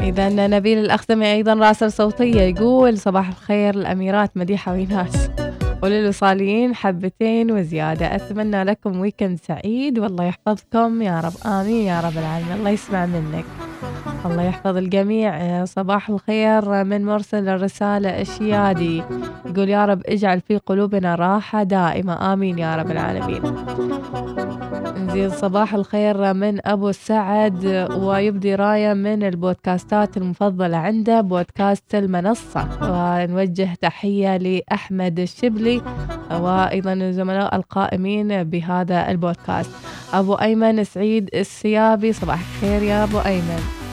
إذا 0.00 0.28
نبيل 0.28 0.78
الأخدمي 0.78 1.32
أيضا 1.32 1.54
راسل 1.54 1.92
صوتية 1.92 2.40
يقول 2.40 2.98
صباح 2.98 3.28
الخير 3.28 3.74
الأميرات 3.74 4.36
مديحة 4.36 4.72
ويناس. 4.72 5.30
وللوصاليين 5.82 6.74
حبتين 6.74 7.50
وزيادة. 7.50 8.14
أتمنى 8.14 8.64
لكم 8.64 9.00
ويكند 9.00 9.38
سعيد. 9.38 9.98
والله 9.98 10.24
يحفظكم. 10.24 11.02
يا 11.02 11.20
رب 11.20 11.46
آمين. 11.46 11.86
يا 11.86 12.00
رب 12.00 12.18
العالمين. 12.18 12.52
الله 12.52 12.70
يسمع 12.70 13.06
منك. 13.06 13.44
الله 14.26 14.42
يحفظ 14.42 14.76
الجميع. 14.76 15.36
آه، 15.36 15.64
صباح 15.64 16.10
الخير 16.10 16.84
من 16.84 17.04
مرسل 17.04 17.48
الرسالة 17.48 18.20
الشيادي 18.20 19.02
يقول 19.46 19.68
يا 19.68 19.86
رب 19.86 20.02
اجعل 20.06 20.40
في 20.40 20.56
قلوبنا 20.56 21.14
راحة 21.14 21.62
دائمة. 21.62 22.32
آمين 22.32 22.58
يا 22.58 22.76
رب 22.76 22.90
العالمين. 22.90 23.42
نزيد 24.96 25.30
صباح 25.30 25.74
الخير 25.74 26.34
من 26.34 26.66
أبو 26.66 26.92
سعد. 26.92 27.88
ويبدي 27.96 28.54
راية 28.54 28.94
من 28.94 29.22
البودكاستات 29.22 30.16
المفضلة 30.16 30.76
عنده 30.76 31.20
بودكاست 31.20 31.94
المنصة. 31.94 32.68
ونوجه 32.82 33.68
تحية 33.80 34.36
لأحمد 34.36 35.20
الشبلي 35.20 35.82
وأيضا 36.30 36.92
الزملاء 36.92 37.56
القائمين 37.56 38.44
بهذا 38.44 39.10
البودكاست. 39.10 39.70
أبو 40.14 40.34
أيمن 40.34 40.84
سعيد 40.84 41.30
السيابي 41.34 42.12
صباح 42.12 42.40
الخير 42.40 42.82
يا 42.82 43.04
أبو 43.04 43.18
أيمن. 43.18 43.83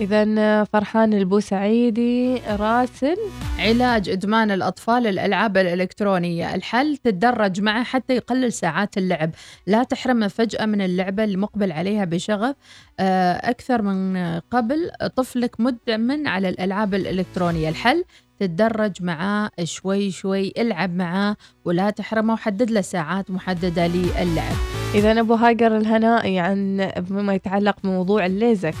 إذا 0.00 0.64
فرحان 0.64 1.14
البوسعيدي 1.14 2.42
راسل. 2.48 3.16
علاج 3.58 4.08
إدمان 4.08 4.50
الأطفال 4.50 5.06
الألعاب 5.06 5.56
الإلكترونية. 5.56 6.54
الحل 6.54 6.96
تتدرج 6.96 7.60
معه 7.60 7.84
حتى 7.84 8.16
يقلل 8.16 8.52
ساعات 8.52 8.98
اللعب. 8.98 9.30
لا 9.66 9.82
تحرمه 9.82 10.28
فجأة 10.28 10.66
من 10.66 10.80
اللعبة 10.80 11.24
اللي 11.24 11.36
مقبل 11.36 11.72
عليها 11.72 12.04
بشغف. 12.04 12.56
آه، 13.00 13.32
أكثر 13.32 13.82
من 13.82 14.16
قبل 14.50 14.90
طفلك 15.16 15.60
مدمن 15.60 16.26
على 16.26 16.48
الألعاب 16.48 16.94
الإلكترونية. 16.94 17.68
الحل 17.68 18.04
تتدرج 18.40 19.02
معاه 19.02 19.50
شوي 19.64 20.10
شوي 20.10 20.52
العب 20.58 20.96
معاه 20.96 21.36
ولا 21.64 21.90
تحرمه 21.90 22.32
وحدد 22.32 22.70
له 22.70 22.80
ساعات 22.80 23.30
محددة 23.30 23.86
للعب. 23.86 24.56
إذا 24.94 25.20
أبو 25.20 25.34
هاجر 25.34 25.76
الهنائي 25.76 26.38
عن 26.38 26.90
بما 27.10 27.34
يتعلق 27.34 27.76
بموضوع 27.84 28.26
الليزك. 28.26 28.74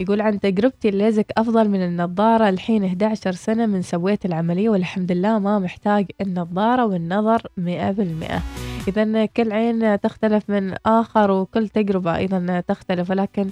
يقول 0.00 0.20
عن 0.20 0.40
تجربتي 0.40 0.88
الليزك 0.88 1.26
أفضل 1.36 1.68
من 1.68 1.84
النظارة 1.84 2.48
الحين 2.48 2.84
11 2.84 3.32
سنة 3.32 3.66
من 3.66 3.82
سويت 3.82 4.24
العملية 4.24 4.68
والحمد 4.68 5.12
لله 5.12 5.38
ما 5.38 5.58
محتاج 5.58 6.06
النظارة 6.20 6.86
والنظر 6.86 7.42
100% 7.56 8.40
إذا 8.88 9.26
كل 9.26 9.52
عين 9.52 10.00
تختلف 10.00 10.50
من 10.50 10.74
آخر 10.86 11.30
وكل 11.30 11.68
تجربة 11.68 12.16
أيضا 12.16 12.60
تختلف. 12.68 13.10
ولكن 13.10 13.48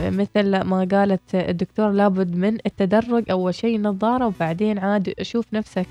مثل 0.00 0.60
ما 0.60 0.88
قالت 0.92 1.34
الدكتور 1.34 1.90
لابد 1.90 2.36
من 2.36 2.54
التدرج. 2.66 3.30
أول 3.30 3.54
شيء 3.54 3.80
نظارة 3.80 4.26
وبعدين 4.26 4.78
عاد 4.78 5.14
أشوف 5.18 5.46
نفسك. 5.52 5.86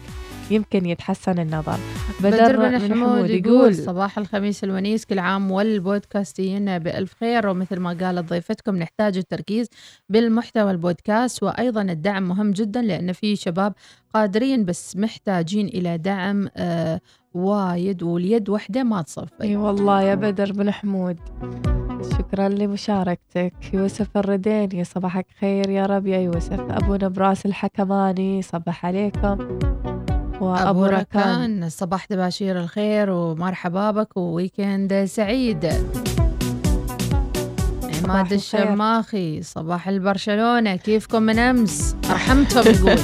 يمكن 0.51 0.85
يتحسن 0.85 1.39
النظر. 1.39 1.77
بدر 2.23 2.57
بن 2.57 2.93
حمود 2.93 3.29
يقول 3.29 3.75
صباح 3.75 4.17
الخميس 4.17 4.63
الونيس 4.63 5.05
كل 5.05 5.19
عام 5.19 5.51
والبودكاستيين 5.51 6.79
بألف 6.79 7.13
خير 7.19 7.47
ومثل 7.47 7.79
ما 7.79 7.97
قالت 8.01 8.29
ضيفتكم 8.29 8.75
نحتاج 8.75 9.17
التركيز 9.17 9.69
بالمحتوى 10.09 10.71
البودكاست 10.71 11.43
وأيضا 11.43 11.81
الدعم 11.81 12.23
مهم 12.23 12.51
جدا 12.51 12.81
لأن 12.81 13.11
في 13.11 13.35
شباب 13.35 13.73
قادرين 14.13 14.65
بس 14.65 14.95
محتاجين 14.95 15.67
إلى 15.67 15.97
دعم 15.97 16.47
آه 16.57 17.01
وايد 17.33 18.03
واليد 18.03 18.49
وحدة 18.49 18.83
ما 18.83 19.01
تصفي. 19.01 19.31
إي 19.41 19.55
والله 19.55 20.01
يا 20.01 20.15
بدر 20.15 20.51
بن 20.51 20.71
حمود. 20.71 21.19
شكرا 22.17 22.49
لمشاركتك. 22.49 23.53
يوسف 23.73 24.17
الرديني 24.17 24.83
صباحك 24.83 25.25
خير 25.39 25.69
يا 25.69 25.85
رب 25.85 26.07
يا 26.07 26.17
يوسف. 26.17 26.59
أبونا 26.59 27.07
براس 27.07 27.45
الحكماني 27.45 28.41
صبح 28.41 28.85
عليكم. 28.85 29.59
وأبو 30.41 30.85
ركان. 30.85 31.69
صباح 31.69 32.05
تباشير 32.05 32.59
الخير 32.59 33.09
ومرحبا 33.09 33.91
بك 33.91 34.17
و 34.17 34.28
weekend 34.28 35.05
سعيد. 35.05 35.73
عماد. 38.03 38.33
الشماخي 38.33 39.41
صباح 39.41 39.87
البرشلونة 39.87 40.75
كيفكم 40.75 41.21
من 41.23 41.39
أمس؟ 41.39 41.95
أرحمتهم 42.09 42.63
يقول 42.67 42.99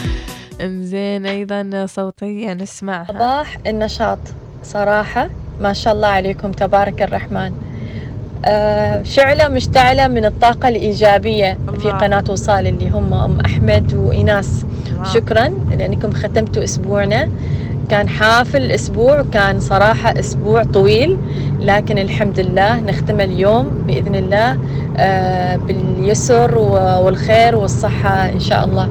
إنزين 0.60 1.26
أيضا 1.26 1.86
صوتية 1.86 2.52
نسمعها. 2.52 3.06
صباح 3.08 3.58
النشاط. 3.66 4.18
صراحة 4.62 5.30
ما 5.60 5.72
شاء 5.72 5.94
الله 5.94 6.08
عليكم 6.08 6.52
تبارك 6.52 7.02
الرحمن. 7.02 7.52
شعلة 9.02 9.48
مشتعلة 9.48 10.08
من 10.08 10.24
الطاقة 10.24 10.68
الإيجابية 10.68 11.58
في 11.78 11.90
قناة 11.90 12.24
وصال 12.28 12.66
اللي 12.66 12.90
هم 12.90 13.14
أم 13.14 13.40
أحمد 13.40 13.94
وإناس. 13.94 14.64
شكرا 15.14 15.48
لأنكم 15.78 16.12
ختمتوا 16.12 16.64
أسبوعنا. 16.64 17.28
كان 17.90 18.08
حافل 18.08 18.62
الأسبوع 18.62 19.20
وكان 19.20 19.60
صراحة 19.60 20.18
أسبوع 20.18 20.62
طويل 20.62 21.18
لكن 21.60 21.98
الحمد 21.98 22.40
لله 22.40 22.80
نختم 22.80 23.20
اليوم 23.20 23.68
بإذن 23.86 24.14
الله 24.14 24.58
آه 24.96 25.56
باليسر 25.56 26.58
والخير 27.02 27.56
والصحة 27.56 28.28
إن 28.32 28.40
شاء 28.40 28.64
الله. 28.64 28.88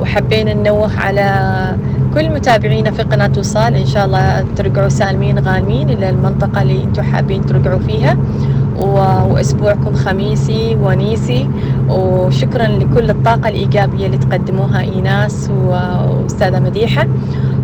وحبينا 0.00 0.54
ننوه 0.54 1.00
على 1.00 1.76
كل 2.14 2.30
متابعينا 2.30 2.90
في 2.90 3.02
قناة 3.02 3.32
وصال. 3.38 3.74
إن 3.74 3.86
شاء 3.86 4.04
الله 4.06 4.44
ترجعوا 4.56 4.88
سالمين 4.88 5.38
غانمين 5.38 5.90
إلى 5.90 6.10
المنطقة 6.10 6.62
اللي 6.62 6.84
أنتم 6.84 7.02
حابين 7.02 7.46
ترجعوا 7.46 7.78
فيها. 7.78 8.16
وأسبوعكم 8.78 9.94
خميسي 9.94 10.76
ونيسي. 10.82 11.50
وشكرا 11.88 12.66
لكل 12.66 13.10
الطاقة 13.10 13.48
الإيجابية 13.48 14.06
اللي 14.06 14.18
تقدموها 14.18 14.80
إيناس 14.80 15.50
وأستاذة 15.50 16.60
مديحة. 16.60 17.06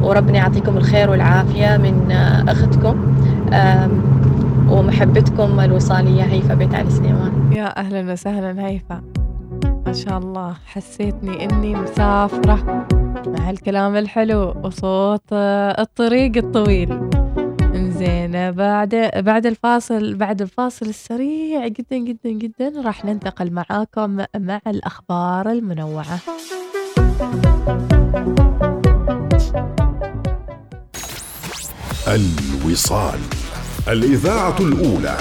وربنا 0.02 0.36
يعطيكم 0.36 0.76
الخير 0.76 1.10
والعافية 1.10 1.76
من 1.76 2.12
أختكم 2.48 3.14
ومحبتكم 4.68 5.60
الوصالية 5.60 6.22
هيفا 6.22 6.54
بيت 6.54 6.74
علي 6.74 6.90
سليمان. 6.90 7.52
يا 7.52 7.78
أهلا 7.80 8.12
وسهلا 8.12 8.66
هيفا. 8.66 9.00
ما 9.86 9.92
شاء 9.92 10.18
الله 10.18 10.54
حسيتني 10.66 11.44
إني 11.44 11.74
مسافرة 11.74 12.86
مع 13.26 13.50
الكلام 13.50 13.96
الحلو 13.96 14.54
وصوت 14.64 15.32
الطريق 15.32 16.36
الطويل. 16.36 17.13
انزين 17.74 18.52
بعد 18.52 19.10
بعد 19.16 19.46
الفاصل 19.46 20.14
بعد 20.14 20.42
الفاصل 20.42 20.86
السريع 20.86 21.68
جدا 21.68 21.96
جدا 21.96 22.30
جدا 22.30 22.72
راح 22.84 23.04
ننتقل 23.04 23.50
معاكم 23.50 24.24
مع 24.36 24.60
الأخبار 24.66 25.50
المنوعة. 25.50 26.18
الوصال 32.08 33.18
الإذاعة 33.88 34.56
الأولى. 34.60 35.16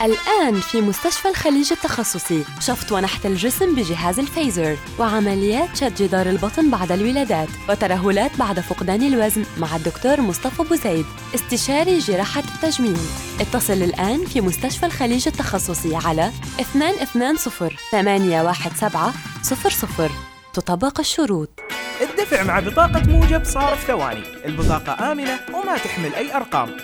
الآن 0.03 0.59
في 0.61 0.81
مستشفى 0.81 1.27
الخليج 1.27 1.71
التخصصي. 1.71 2.43
شفط 2.59 2.91
ونحت 2.91 3.25
الجسم 3.25 3.75
بجهاز 3.75 4.19
الفيزر 4.19 4.77
وعمليات 4.99 5.75
شد 5.75 5.95
جدار 5.95 6.29
البطن 6.29 6.69
بعد 6.69 6.91
الولادات 6.91 7.47
وترهلات 7.69 8.37
بعد 8.37 8.59
فقدان 8.59 9.03
الوزن 9.03 9.45
مع 9.57 9.75
الدكتور 9.75 10.21
مصطفى 10.21 10.61
أبو 10.61 10.75
زيد 10.75 11.05
استشاري 11.35 11.99
جراحة 11.99 12.43
التجميل. 12.55 12.97
اتصل 13.41 13.73
الآن 13.73 14.25
في 14.25 14.41
مستشفى 14.41 14.85
الخليج 14.85 15.27
التخصصي 15.27 15.95
على 15.95 16.31
220 16.75 17.71
817 17.91 19.13
00 19.43 20.09
تطبق 20.53 20.99
الشروط. 20.99 21.59
الدفع 22.01 22.43
مع 22.43 22.59
بطاقة 22.59 23.03
موجب 23.07 23.43
صار 23.45 23.75
في 23.75 23.87
ثواني. 23.87 24.23
البطاقة 24.45 25.11
آمنة 25.11 25.39
وما 25.53 25.77
تحمل 25.77 26.15
أي 26.15 26.35
أرقام. 26.35 26.77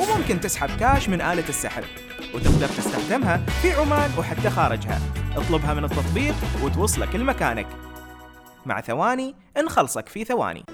وممكن 0.00 0.40
تسحب 0.40 0.70
كاش 0.80 1.08
من 1.08 1.20
آلة 1.20 1.48
السحب 1.48 1.84
وتقدر 2.34 2.68
تستخدمها 2.68 3.36
في 3.62 3.72
عمان 3.72 4.10
وحتى 4.18 4.50
خارجها. 4.50 5.00
اطلبها 5.36 5.74
من 5.74 5.84
التطبيق 5.84 6.34
وتوصلك 6.62 7.16
لمكانك. 7.16 7.66
مع 8.66 8.80
ثواني 8.80 9.34
نخلصك 9.66 10.08
في 10.08 10.24
ثواني. 10.24 10.64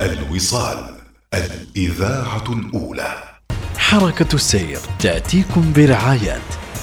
الوصال 0.00 0.96
الإذاعة 1.34 2.44
الأولى. 2.48 3.22
حركة 3.78 4.34
السير 4.34 4.78
تأتيكم 4.98 5.72
برعاية 5.72 6.38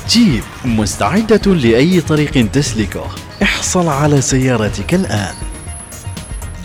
جيب 0.10 0.44
مستعدة 0.66 1.54
لأي 1.54 2.02
طريق 2.02 2.52
تسلكه. 2.52 3.08
احصل 3.44 3.88
على 3.88 4.22
سيارتك 4.22 4.94
الآن. 4.94 5.36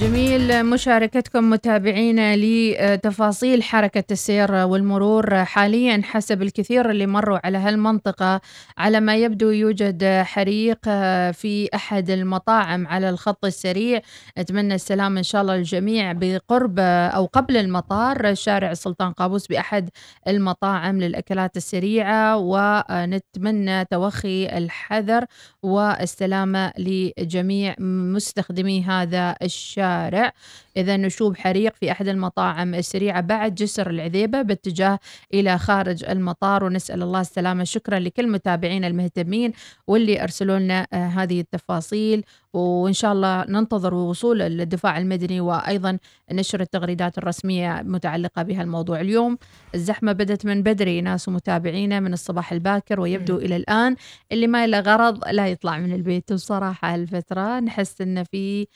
جميل 0.03 0.67
مشاركتكم 0.67 1.51
متابعينا 1.51 2.37
لتفاصيل 2.37 3.63
حركة 3.63 4.05
السير 4.11 4.53
والمرور 4.53 5.45
حاليا 5.45 6.03
حسب 6.05 6.43
الكثير 6.43 6.91
اللي 6.91 7.07
مروا 7.07 7.47
على 7.47 7.59
هالمنطقة. 7.59 8.41
على 8.79 9.01
ما 9.01 9.17
يبدو 9.17 9.51
يوجد 9.51 10.05
حريق 10.23 10.85
في 11.33 11.69
أحد 11.75 12.11
المطاعم 12.11 12.87
على 12.87 13.11
الخط 13.11 13.45
السريع. 13.45 14.01
أتمنى 14.39 14.75
السلام 14.75 15.17
إن 15.17 15.23
شاء 15.23 15.43
الله 15.43 15.57
للجميع 15.57 16.13
بقرب 16.13 16.79
أو 17.15 17.25
قبل 17.25 17.57
المطار. 17.57 18.35
شارع 18.35 18.71
السلطان 18.71 19.13
قابوس 19.13 19.47
بأحد 19.47 19.91
المطاعم 20.29 21.01
للأكلات 21.01 21.57
السريعة 21.57 22.37
ونتمنى 22.37 23.85
توخي 23.85 24.47
الحذر 24.47 25.25
والسلامة 25.63 26.73
لجميع 26.79 27.75
مستخدمي 27.81 28.83
هذا 28.85 29.37
الشارع. 29.43 30.33
إذا 30.77 30.97
نشوب 30.97 31.37
حريق 31.37 31.75
في 31.77 31.91
أحد 31.93 32.09
المطاعم 32.09 32.75
السريعة 32.75 33.21
بعد 33.21 33.55
جسر 33.55 33.91
العذيبة 33.91 34.43
باتجاه 34.43 34.99
إلى 35.35 35.59
خارج 35.59 36.05
المطار. 36.05 36.65
ونسأل 36.65 37.03
الله 37.03 37.21
السلامة 37.21 37.65
شكرا 37.65 37.99
لكل 37.99 38.29
متابعينا 38.29 38.87
المهتمين 38.87 39.53
واللي 39.87 40.23
أرسلوا 40.23 40.59
لنا 40.59 40.87
آه، 40.93 41.07
هذه 41.07 41.41
التفاصيل. 41.41 42.25
وإن 42.53 42.93
شاء 42.93 43.13
الله 43.13 43.45
ننتظر 43.49 43.95
وصول 43.95 44.43
الدفاع 44.43 44.99
المدني 44.99 45.41
وأيضا 45.41 45.99
نشر 46.33 46.61
التغريدات 46.61 47.19
الرسمية 47.19 47.83
متعلقة 47.85 48.43
بها 48.43 48.63
الموضوع 48.63 49.01
اليوم. 49.01 49.39
الزحمة 49.75 50.13
بدت 50.13 50.47
من 50.47 50.63
بدري 50.63 51.01
ناس 51.01 51.29
ومتابعينا 51.29 52.01
من 52.01 52.13
الصباح 52.13 52.53
الباكر 52.53 53.01
ويبدو 53.01 53.37
إلى 53.37 53.57
الآن 53.57 53.97
اللي 54.33 54.47
ما 54.47 54.67
له 54.67 54.81
غرض 54.81 55.29
لا 55.29 55.49
يطلع 55.49 55.79
من 55.79 55.93
البيت. 55.93 56.33
وصراحة 56.33 56.95
هالفترة 56.95 57.61
نحس 57.61 58.01
إن 58.01 58.25
في 58.25 58.67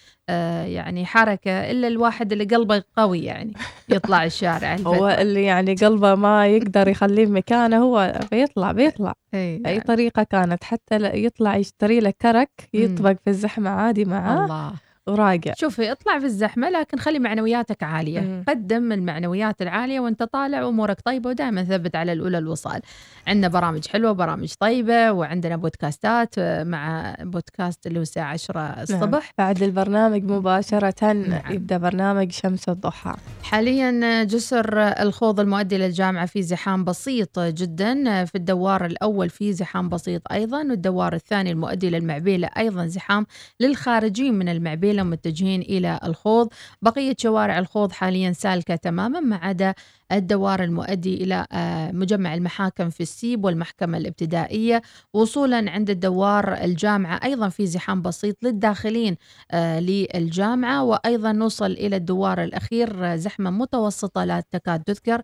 يعني 0.66 1.06
حركة 1.06 1.70
إلا 1.70 1.88
الواحد 1.88 2.32
اللي 2.32 2.44
قلبه 2.44 2.82
قوي 2.96 3.20
يعني 3.24 3.52
يطلع 3.88 4.24
الشارع 4.24 4.74
هو 4.86 5.08
الفترة. 5.08 5.22
اللي 5.22 5.44
يعني 5.44 5.74
قلبه 5.74 6.14
ما 6.14 6.46
يقدر 6.46 6.88
يخليه 6.88 7.26
مكانه 7.26 7.76
هو 7.78 8.20
بيطلع 8.32 8.72
بيطلع. 8.82 9.14
أي 9.34 9.62
أي 9.66 9.80
طريقة 9.80 10.22
كانت 10.22 10.64
حتى 10.64 11.24
يطلع 11.24 11.56
يشتري 11.56 12.00
له 12.00 12.12
كرك 12.22 12.50
يطبق 12.74 13.16
في 13.24 13.30
الزحمة 13.30 13.70
عادي 13.70 14.04
معاه. 14.04 14.44
الله. 14.44 14.72
وراجع 15.08 15.52
شوفي 15.56 15.92
اطلع 15.92 16.18
في 16.18 16.24
الزحمة 16.24 16.70
لكن 16.70 16.98
خلي 16.98 17.18
معنوياتك 17.18 17.82
عالية. 17.82 18.20
مم. 18.20 18.44
قدم 18.48 18.92
المعنويات 18.92 19.62
العالية 19.62 20.00
وانت 20.00 20.22
طالع 20.22 20.68
أمورك 20.68 21.00
طيبة 21.04 21.30
ودائما 21.30 21.64
ثبت 21.64 21.96
على 21.96 22.12
الأولى 22.12 22.38
الوصال. 22.38 22.80
عندنا 23.26 23.48
برامج 23.48 23.86
حلوة 23.88 24.12
برامج 24.12 24.52
طيبة 24.60 25.12
وعندنا 25.12 25.56
بودكاستات 25.56 26.34
آه، 26.38 26.64
مع 26.64 27.14
بودكاست 27.20 27.86
اللي 27.86 27.98
هو 27.98 28.02
الساعة 28.02 28.32
10 28.32 28.60
الصبح. 28.60 29.22
نعم. 29.22 29.32
بعد 29.38 29.62
البرنامج 29.62 30.24
مباشرة 30.24 31.12
نعم. 31.12 31.52
يبدأ 31.52 31.76
برنامج 31.76 32.32
شمس 32.32 32.68
الضحى. 32.68 33.14
حاليا 33.42 34.24
جسر 34.24 34.78
الخوض 34.78 35.40
المؤدي 35.40 35.78
للجامعة 35.78 36.26
في 36.26 36.42
زحام 36.42 36.84
بسيط 36.84 37.38
جدا. 37.38 38.24
في 38.24 38.34
الدوار 38.34 38.86
الأول 38.86 39.30
في 39.30 39.52
زحام 39.52 39.88
بسيط 39.88 40.22
أيضا 40.32 40.58
والدوار 40.58 41.14
الثاني 41.14 41.50
المؤدي 41.50 41.90
للمعبيلة 41.90 42.48
أيضا 42.56 42.86
زحام 42.86 43.26
للخارجين 43.60 44.34
من 44.34 44.48
المعبيلة 44.96 45.02
متجهين 45.02 45.62
إلى 45.62 46.00
الخوض. 46.04 46.48
بقية 46.82 47.16
شوارع 47.18 47.58
الخوض 47.58 47.92
حاليا 47.92 48.32
سالكة 48.32 48.76
تماما 48.76 49.20
ما 49.20 49.36
عدا 49.36 49.74
الدوار 50.12 50.62
المؤدي 50.62 51.14
إلى 51.24 51.46
آه، 51.52 51.92
مجمع 51.92 52.34
المحاكم 52.34 52.90
في 52.90 53.00
السيب 53.02 53.44
والمحكمة 53.44 53.98
الابتدائية. 53.98 54.82
وصولا 55.14 55.70
عند 55.70 55.90
الدوار 55.90 56.54
الجامعة 56.64 57.20
أيضا 57.24 57.48
في 57.48 57.66
زحام 57.66 58.02
بسيط 58.02 58.36
للداخلين 58.42 59.16
آه، 59.50 59.80
للجامعة. 59.80 60.84
وأيضا 60.84 61.32
نوصل 61.32 61.70
إلى 61.70 61.96
الدوار 61.96 62.42
الأخير 62.42 63.12
آه، 63.12 63.16
زحمة 63.16 63.50
متوسطة 63.50 64.24
لا 64.24 64.42
تكاد 64.50 64.82
تذكر 64.82 65.22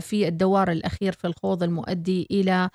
في 0.00 0.28
الدوار 0.28 0.70
الأخير 0.72 1.12
في 1.12 1.26
الخوض 1.26 1.62
المؤدي 1.62 2.26
إلى 2.30 2.70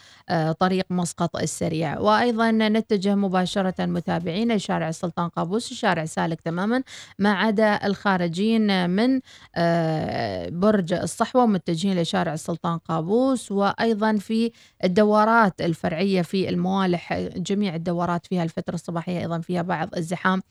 طريق 0.59 0.85
مسقط 0.89 1.35
السريع. 1.35 1.99
وأيضا 1.99 2.51
نتجه 2.51 3.15
مباشرة 3.15 3.85
متابعين 3.85 4.55
لشارع 4.55 4.89
السلطان 4.89 5.29
قابوس 5.29 5.71
الشارع 5.71 6.05
سالك 6.29 6.41
تماما 6.41 6.83
ما 7.19 7.33
عدا 7.33 7.85
الخارجين 7.87 8.89
من 8.89 9.21
آه، 9.55 10.49
برج 10.49 10.93
الصحوة 10.93 11.45
متجهين 11.45 12.01
لشارع 12.01 12.33
السلطان 12.33 12.77
قابوس 12.77 13.51
وأيضا 13.51 14.15
في 14.17 14.51
الدورات 14.83 15.61
الفرعية 15.61 16.21
في 16.21 16.49
الموالح 16.49 17.13
جميع 17.35 17.75
الدورات 17.75 18.27
فيها 18.27 18.43
الفترة 18.43 18.75
الصباحية 18.75 19.19
أيضا 19.19 19.39
فيها 19.39 19.61
بعض 19.61 19.95
الزحام 19.97 20.41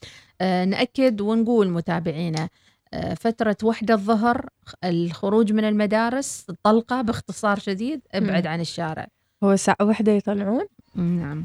آه، 0.41 0.64
نأكد 0.64 1.20
ونقول 1.20 1.68
متابعينا 1.68 2.49
آه، 2.95 3.14
فترة 3.14 3.57
وحدة 3.62 3.95
الظهر 3.95 4.47
الخروج 4.85 5.53
من 5.53 5.64
المدارس 5.64 6.47
طلقة 6.62 7.03
باختصار 7.03 7.59
شديد 7.59 8.01
ابعد. 8.14 8.47
عن 8.47 8.61
الشارع 8.61 9.07
هو 9.45 9.57
ساعة 9.57 9.76
واحدة 9.81 10.12
يطلعون؟ 10.12 10.66
نعم 10.95 11.43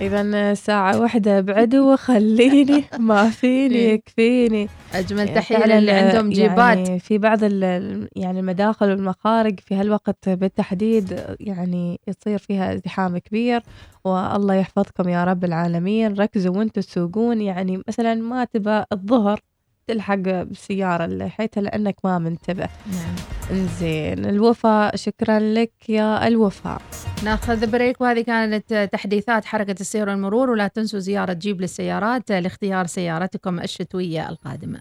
إذا 0.00 0.54
ساعة 0.54 1.00
واحدة 1.00 1.38
ابعدوا 1.38 1.92
وخليني. 1.92 2.84
ما 2.98 3.30
فيني 3.30 3.74
إيه. 3.76 3.92
يكفيني. 3.94 4.68
أجمل 4.94 5.18
يعني 5.18 5.34
تحية 5.34 5.58
فعلاً 5.58 5.80
للي 5.80 5.92
عندهم 5.92 6.30
جيبات. 6.30 6.78
يعني 6.78 6.98
في 6.98 7.18
بعض 7.18 7.42
يعني 7.42 8.40
المداخل 8.40 8.90
والمخارج 8.90 9.60
في 9.60 9.74
هالوقت 9.74 10.28
بالتحديد 10.28 11.20
يعني 11.40 12.00
يصير 12.08 12.38
فيها 12.38 12.74
ازدحام 12.74 13.18
كبير. 13.18 13.62
والله 14.04 14.54
يحفظكم 14.54 15.08
يا 15.08 15.24
رب 15.24 15.44
العالمين. 15.44 16.14
ركزوا 16.14 16.56
وأنتم 16.56 16.80
تسوقون. 16.80 17.40
يعني 17.40 17.82
مثلا 17.88 18.14
ما 18.14 18.44
تبى 18.44 18.82
الظهر 18.92 19.40
تلحق 19.88 20.14
بالسيارة 20.14 21.04
اللي 21.04 21.28
حيتها 21.28 21.60
لأنك 21.60 21.96
ما 22.04 22.18
منتبه. 22.18 22.68
نعم. 22.92 23.14
إنزين 23.50 24.26
الوفاء 24.26 24.96
شكرا 24.96 25.38
لك 25.38 25.72
يا 25.88 26.28
الوفاء. 26.28 26.82
ناخذ 27.24 27.66
بريك 27.66 28.00
وهذه 28.00 28.20
كانت 28.20 28.88
تحديثات 28.92 29.44
حركة 29.44 29.76
السير 29.80 30.08
والمرور 30.08 30.50
ولا 30.50 30.68
تنسوا 30.68 30.98
زيارة 30.98 31.32
جيب 31.32 31.60
للسيارات 31.60 32.32
لاختيار 32.32 32.86
سيارتكم 32.86 33.60
الشتوية 33.60 34.28
القادمة. 34.28 34.80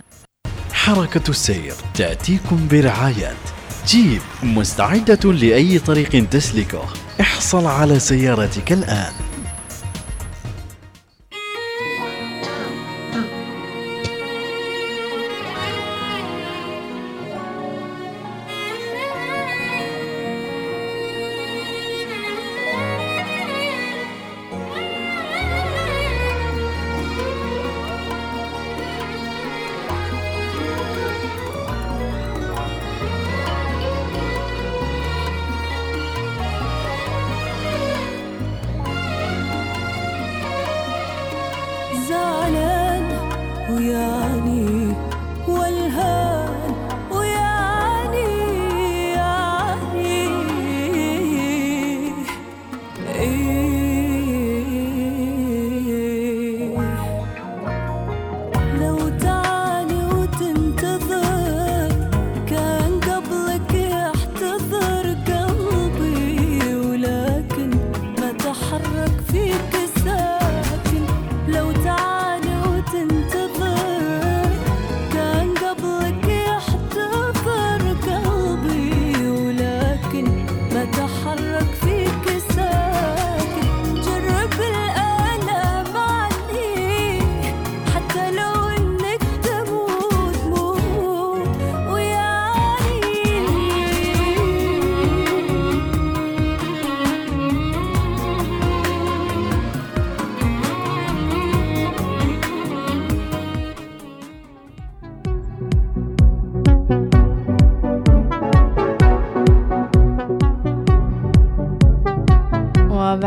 حركة 0.71 1.29
السير 1.29 1.73
تأتيكم 1.95 2.67
برعاية. 2.71 3.33
جيب 3.87 4.21
مستعدة 4.43 5.33
لأي 5.33 5.79
طريق 5.79 6.29
تسلكه. 6.29 6.83
احصل 7.21 7.65
على 7.65 7.99
سيارتك 7.99 8.71
الآن. 8.71 9.34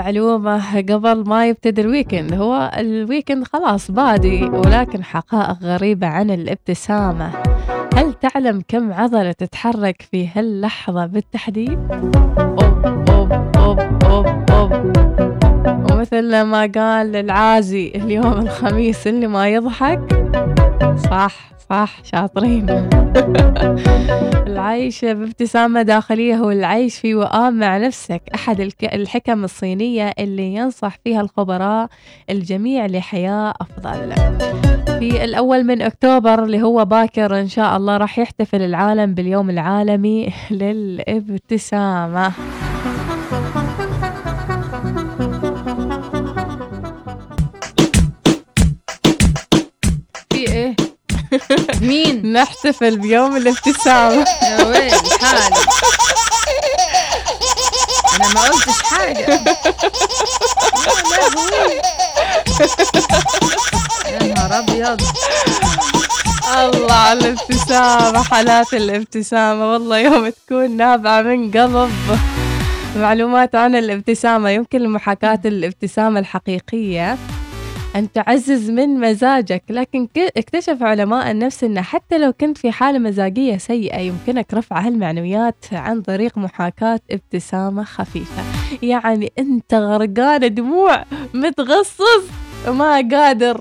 ومعلومة 0.08 0.80
قبل 0.80 1.28
ما 1.28 1.46
يبتدي 1.46 1.80
ال 1.80 1.87
weekend 1.87 2.34
هو 2.34 2.70
ال 2.78 2.86
weekend 2.86 3.44
خلاص 3.44 3.90
بادي 3.90 4.44
ولكن 4.44 5.04
حقائق 5.04 5.62
غريبة 5.62 6.06
عن 6.06 6.30
الابتسامة. 6.30 7.30
هل 7.94 8.12
تعلم 8.12 8.62
كم 8.68 8.92
عضلة 8.92 9.32
تتحرك 9.32 10.02
في 10.10 10.28
هاللحظة 10.34 11.06
بالتحديد؟ 11.06 11.78
أوب 12.38 12.86
أوب 13.10 13.32
أوب 13.56 13.80
أوب 14.04 14.26
أوب. 14.50 14.72
ومثل 15.90 16.42
ما 16.42 16.60
قال 16.60 17.16
العازي 17.16 17.92
اليوم 17.94 18.32
الخميس 18.32 19.06
اللي 19.06 19.26
ما 19.26 19.48
يضحك 19.48 20.00
صح. 21.10 21.57
صح؟ 21.70 22.04
شاطرين. 22.04 22.66
العيش 24.48 25.04
بابتسامة 25.04 25.82
داخلية 25.82 26.34
هو 26.36 26.50
العيش 26.50 26.98
في 26.98 27.14
وئام 27.14 27.58
مع 27.58 27.78
نفسك. 27.78 28.22
أحد 28.34 28.60
الحكم 28.82 29.44
الصينية 29.44 30.12
اللي 30.18 30.54
ينصح 30.54 30.96
فيها 31.04 31.20
الخبراء 31.20 31.88
الجميع 32.30 32.86
لحياة 32.86 33.54
أفضل. 33.60 34.12
في 34.98 35.24
الأول 35.24 35.64
من 35.64 35.82
أكتوبر 35.82 36.44
اللي 36.44 36.62
هو 36.62 36.84
باكر 36.84 37.40
إن 37.40 37.48
شاء 37.48 37.76
الله 37.76 37.96
راح 37.96 38.18
يحتفل 38.18 38.62
العالم 38.62 39.14
باليوم 39.14 39.50
العالمي 39.50 40.32
للابتسامة. 40.50 42.32
مين؟ 51.80 52.22
نحتفل 52.32 52.98
بيوم 52.98 53.36
الابتسامة 53.36 54.24
يا 54.42 54.64
ويل 54.64 54.90
حالي 55.20 55.56
أنا 58.16 58.28
ما 58.34 58.40
قلتش 58.42 58.82
حاجة. 58.82 59.20
يا 59.30 59.38
لهوي 61.10 61.80
يا 64.12 64.34
نهار 64.34 64.58
ابيض 64.58 65.00
سلام 67.68 68.16
حالات 68.22 68.74
الابتسامة 68.74 69.72
والله 69.72 69.98
يوم 69.98 70.28
تكون 70.28 70.76
نابعة 70.76 71.22
من 71.22 71.50
قلب. 71.50 71.90
معلومات 72.96 73.54
عن 73.54 73.74
الابتسامة 73.76 74.50
يمكن 74.50 74.88
محاكاة 74.88 75.40
الابتسامة 75.44 76.20
الحقيقية. 76.20 77.18
أن 77.96 78.12
تعزز 78.12 78.70
من 78.70 79.00
مزاجك. 79.00 79.62
لكن 79.70 80.08
اكتشف 80.36 80.82
علماء 80.82 81.30
النفس 81.30 81.64
أن 81.64 81.80
حتى 81.80 82.18
لو 82.18 82.32
كنت 82.32 82.58
في 82.58 82.72
حالة 82.72 82.98
مزاجية 82.98 83.56
سيئة 83.56 83.98
يمكنك 83.98 84.54
رفع 84.54 84.80
هالمعنويات 84.80 85.64
عن 85.72 86.02
طريق 86.02 86.38
محاكاة 86.38 87.00
ابتسامة 87.10 87.84
خفيفة. 87.84 88.42
يعني 88.82 89.32
أنت 89.38 89.74
غرقان 89.74 90.54
دموع 90.54 91.04
متغصص 91.34 92.24
وما 92.68 93.08
قادر. 93.10 93.60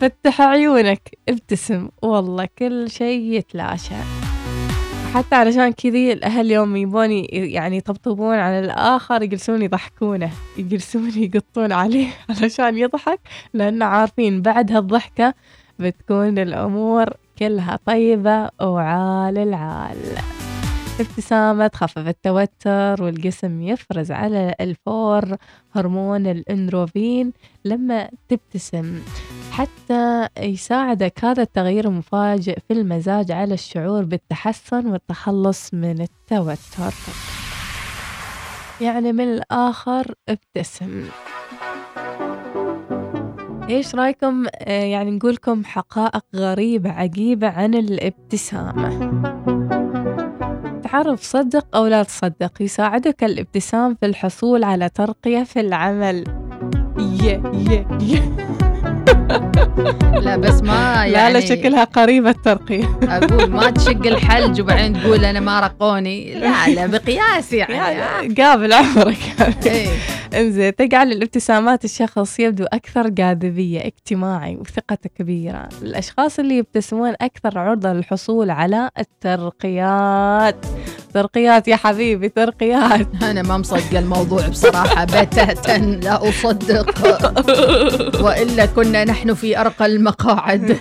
تفتح 0.00 0.40
عيونك 0.40 1.18
ابتسم. 1.28 1.88
والله 2.02 2.48
كل 2.58 2.90
شيء 2.90 3.20
يتلاشى. 3.20 3.94
حتى 5.14 5.34
علشان 5.34 5.72
كذي 5.72 6.12
الأهل 6.12 6.50
يوم 6.50 6.76
يبوني 6.76 7.24
يعني 7.32 7.76
يطبطبون 7.76 8.34
على 8.34 8.58
الآخر 8.60 9.22
يجلسون 9.22 9.62
يضحكونه. 9.62 10.30
يجلسون 10.58 11.10
يقطون 11.16 11.72
عليه 11.72 12.08
علشان 12.30 12.78
يضحك 12.78 13.20
لأن 13.54 13.82
عارفين 13.82 14.42
بعد 14.42 14.72
هالضحكة 14.72 15.34
بتكون 15.78 16.38
الأمور 16.38 17.10
كلها 17.38 17.78
طيبة 17.86 18.50
وعال 18.60 19.38
العال. 19.38 20.41
ابتسامة 21.02 21.66
تخفف 21.66 22.08
التوتر 22.08 23.02
والجسم 23.02 23.62
يفرز 23.62 24.10
على 24.12 24.54
الفور 24.60 25.36
هرمون 25.72 26.26
الأندروفين 26.26 27.32
لما 27.64 28.08
تبتسم. 28.28 29.00
حتى 29.50 30.28
يساعدك 30.38 31.24
هذا 31.24 31.42
التغيير 31.42 31.84
المفاجئ 31.88 32.58
في 32.68 32.74
المزاج 32.74 33.32
على 33.32 33.54
الشعور 33.54 34.04
بالتحسن 34.04 34.86
والتخلص 34.86 35.74
من 35.74 36.00
التوتر. 36.00 36.94
يعني 38.80 39.12
من 39.12 39.24
الآخر 39.24 40.14
ابتسم. 40.28 41.04
إيش 43.68 43.94
رأيكم؟ 43.94 44.46
آه، 44.54 44.84
يعني 44.84 45.10
نقولكم 45.10 45.64
حقائق 45.64 46.24
غريبة 46.36 46.90
عجيبة 46.90 47.48
عن 47.48 47.74
الابتسامة. 47.74 49.51
تعرف 50.92 51.22
صدق 51.22 51.76
أو 51.76 51.86
لا 51.86 52.02
تصدق 52.02 52.62
يساعدك 52.62 53.24
الابتسام 53.24 53.94
في 53.94 54.06
الحصول 54.06 54.64
على 54.64 54.88
ترقية 54.88 55.44
في 55.44 55.60
العمل. 55.60 56.24
يه 56.98 57.42
يه 57.54 57.86
يه. 58.00 58.36
لا 60.22 60.36
بس 60.36 60.62
ما 60.62 60.94
لا 60.94 61.04
يعني 61.04 61.32
لا 61.34 61.40
شكلها 61.40 61.84
قريبة 61.84 62.30
الترقية. 62.30 62.98
أقول 63.02 63.50
ما 63.50 63.70
تشق 63.70 64.06
الحلج 64.06 64.60
وبعدين 64.60 64.92
تقول 65.02 65.24
أنا 65.24 65.40
ما 65.40 65.60
رقوني. 65.60 66.34
لا 66.34 66.68
لا 66.68 66.86
بقياس 66.98 67.52
يعني 67.52 67.74
يعني 67.74 68.34
قابل 68.34 68.72
عمرك. 68.72 69.18
إيه. 69.66 69.88
إنزين 70.34 70.74
تجعل 70.76 71.12
الابتسامات 71.12 71.84
الشخص 71.84 72.40
يبدو 72.40 72.64
أكثر 72.64 73.08
جاذبية 73.08 73.80
اجتماعي 73.80 74.56
وثقته 74.56 75.10
كبيرة. 75.18 75.68
الأشخاص 75.82 76.38
اللي 76.38 76.58
يبتسمون 76.58 77.14
أكثر 77.20 77.58
عرضة 77.58 77.92
للحصول 77.92 78.50
على 78.50 78.90
الترقيات. 78.98 80.66
ترقيات 81.14 81.68
يا 81.68 81.76
حبيبي 81.76 82.28
ترقيات. 82.28 83.06
أنا 83.30 83.42
ما 83.42 83.58
مصدقة 83.58 83.98
الموضوع 83.98 84.48
بصراحة 84.48 85.04
بتاتا 85.04 85.78
لا 85.78 86.28
أصدق. 86.28 86.92
وإلا 88.24 88.66
كنا 88.66 89.04
نحن 89.04 89.21
في 89.30 89.60
أرقى 89.60 89.86
المقاعد 89.86 90.70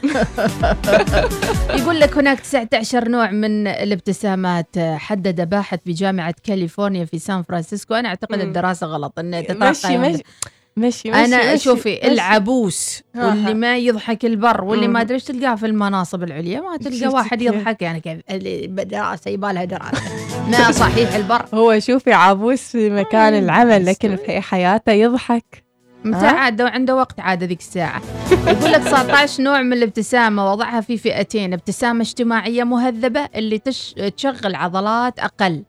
يقول 1.80 2.00
لك 2.00 2.18
هناك 2.18 2.40
19 2.40 3.10
نوع 3.10 3.32
من 3.32 3.68
الابتسامات 3.68 4.80
حدد 4.80 5.50
باحث 5.50 5.80
بجامعة 5.86 6.36
كاليفورنيا 6.44 7.06
في 7.06 7.20
سان 7.20 7.44
فرانسيسكو 7.44 7.94
أنا 7.94 8.10
أعتقد. 8.10 8.40
الدراسة 8.40 8.88
غلط 8.88 9.20
إن 9.20 9.32
مشي 9.32 9.44
تترقى 9.44 9.98
مشي 9.98 10.24
مشي 10.78 11.14
أنا 11.14 11.54
مشي 11.54 11.64
شوفي. 11.64 12.08
العبوس 12.08 13.02
ها 13.16 13.28
واللي 13.28 13.52
ها. 13.52 13.54
ما 13.54 13.78
يضحك 13.78 14.26
البر 14.26 14.64
واللي 14.64 14.88
ما. 14.88 15.02
أدري 15.02 15.16
إيش 15.16 15.24
تلقاه 15.24 15.56
في 15.56 15.66
المناصب 15.66 16.24
العليا 16.24 16.62
ما 16.62 16.78
تلقى 16.78 17.08
واحد؟ 17.08 17.42
يضحك 17.42 17.82
يعني 17.82 18.00
كيف 18.00 18.20
دراسه 18.70 19.32
يبالها 19.32 19.66
دراسة 19.76 20.02
ما 20.48 20.72
صحيح 20.72 21.16
البر 21.16 21.46
هو 21.54 21.80
شوفي 21.80 22.14
عابوس 22.14 22.62
في 22.62 22.90
مكان 22.90 23.34
العمل 23.34 23.86
لكن 23.86 24.16
في 24.16 24.42
حياته 24.42 24.92
يضحك 24.92 25.71
متى 26.06 26.26
عاد؟ 26.26 26.62
عنده 26.62 26.96
وقت 26.96 27.20
عاد 27.20 27.44
ذيك 27.44 27.60
الساعة. 27.60 28.02
يقول 28.32 28.72
لك 28.72 28.82
19 28.84 29.44
نوع 29.44 29.62
من 29.62 29.74
الابتسامة 29.74 30.52
وضعها 30.52 30.82
في 30.82 30.98
فئتين 30.98 31.54
ابتسامة 31.54 32.02
اجتماعية 32.02 32.64
مهذبة 32.64 33.28
اللي 33.36 33.58
تش... 33.58 33.94
تشغل 34.18 34.56
عضلات 34.56 35.20
أقل. 35.20 35.64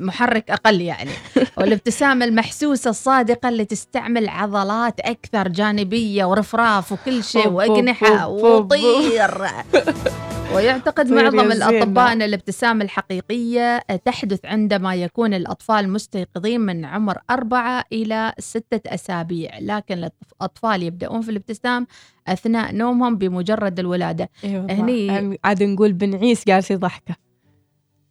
محرك 0.00 0.50
أقل 0.50 0.80
يعني. 0.80 1.10
والابتسامة 1.58 2.24
المحسوسة 2.24 2.90
الصادقة 2.90 3.48
اللي 3.48 3.64
تستعمل 3.64 4.28
عضلات 4.28 5.00
أكثر 5.00 5.48
جانبية 5.48 6.24
ورفراف 6.24 6.92
وكل 6.92 7.24
شيء 7.24 7.48
وأجنحة. 7.48 8.28
وطير. 8.28 9.44
ويعتقد 10.52 11.08
يا 11.08 11.14
معظم. 11.14 11.52
الأطباء 11.52 12.12
أن 12.12 12.22
الابتسامة 12.22 12.84
الحقيقية 12.84 13.78
تحدث 13.78 14.44
عندما 14.44 14.94
يكون 14.94 15.34
الأطفال 15.34 15.88
مستيقظين 15.88 16.60
من 16.60 16.84
عمر 16.84 17.18
أربعة 17.30 17.84
إلى 17.92 18.32
ستة 18.38 18.94
أسابيع 18.94 19.58
لكن 19.58 20.10
الأطفال 20.40 20.82
يبدأون 20.82 21.20
في 21.20 21.30
الابتسام 21.30 21.86
أثناء 22.28 22.74
نومهم 22.74 23.18
بمجرد 23.18 23.78
الولادة. 23.78 24.30
أيوه 24.44 24.66
هني 24.70 25.38
عاد 25.44 25.62
نقول 25.62 25.92
بن 25.92 26.14
عيس 26.14 26.44
جالس 26.46 26.70
يضحكه. 26.70 27.16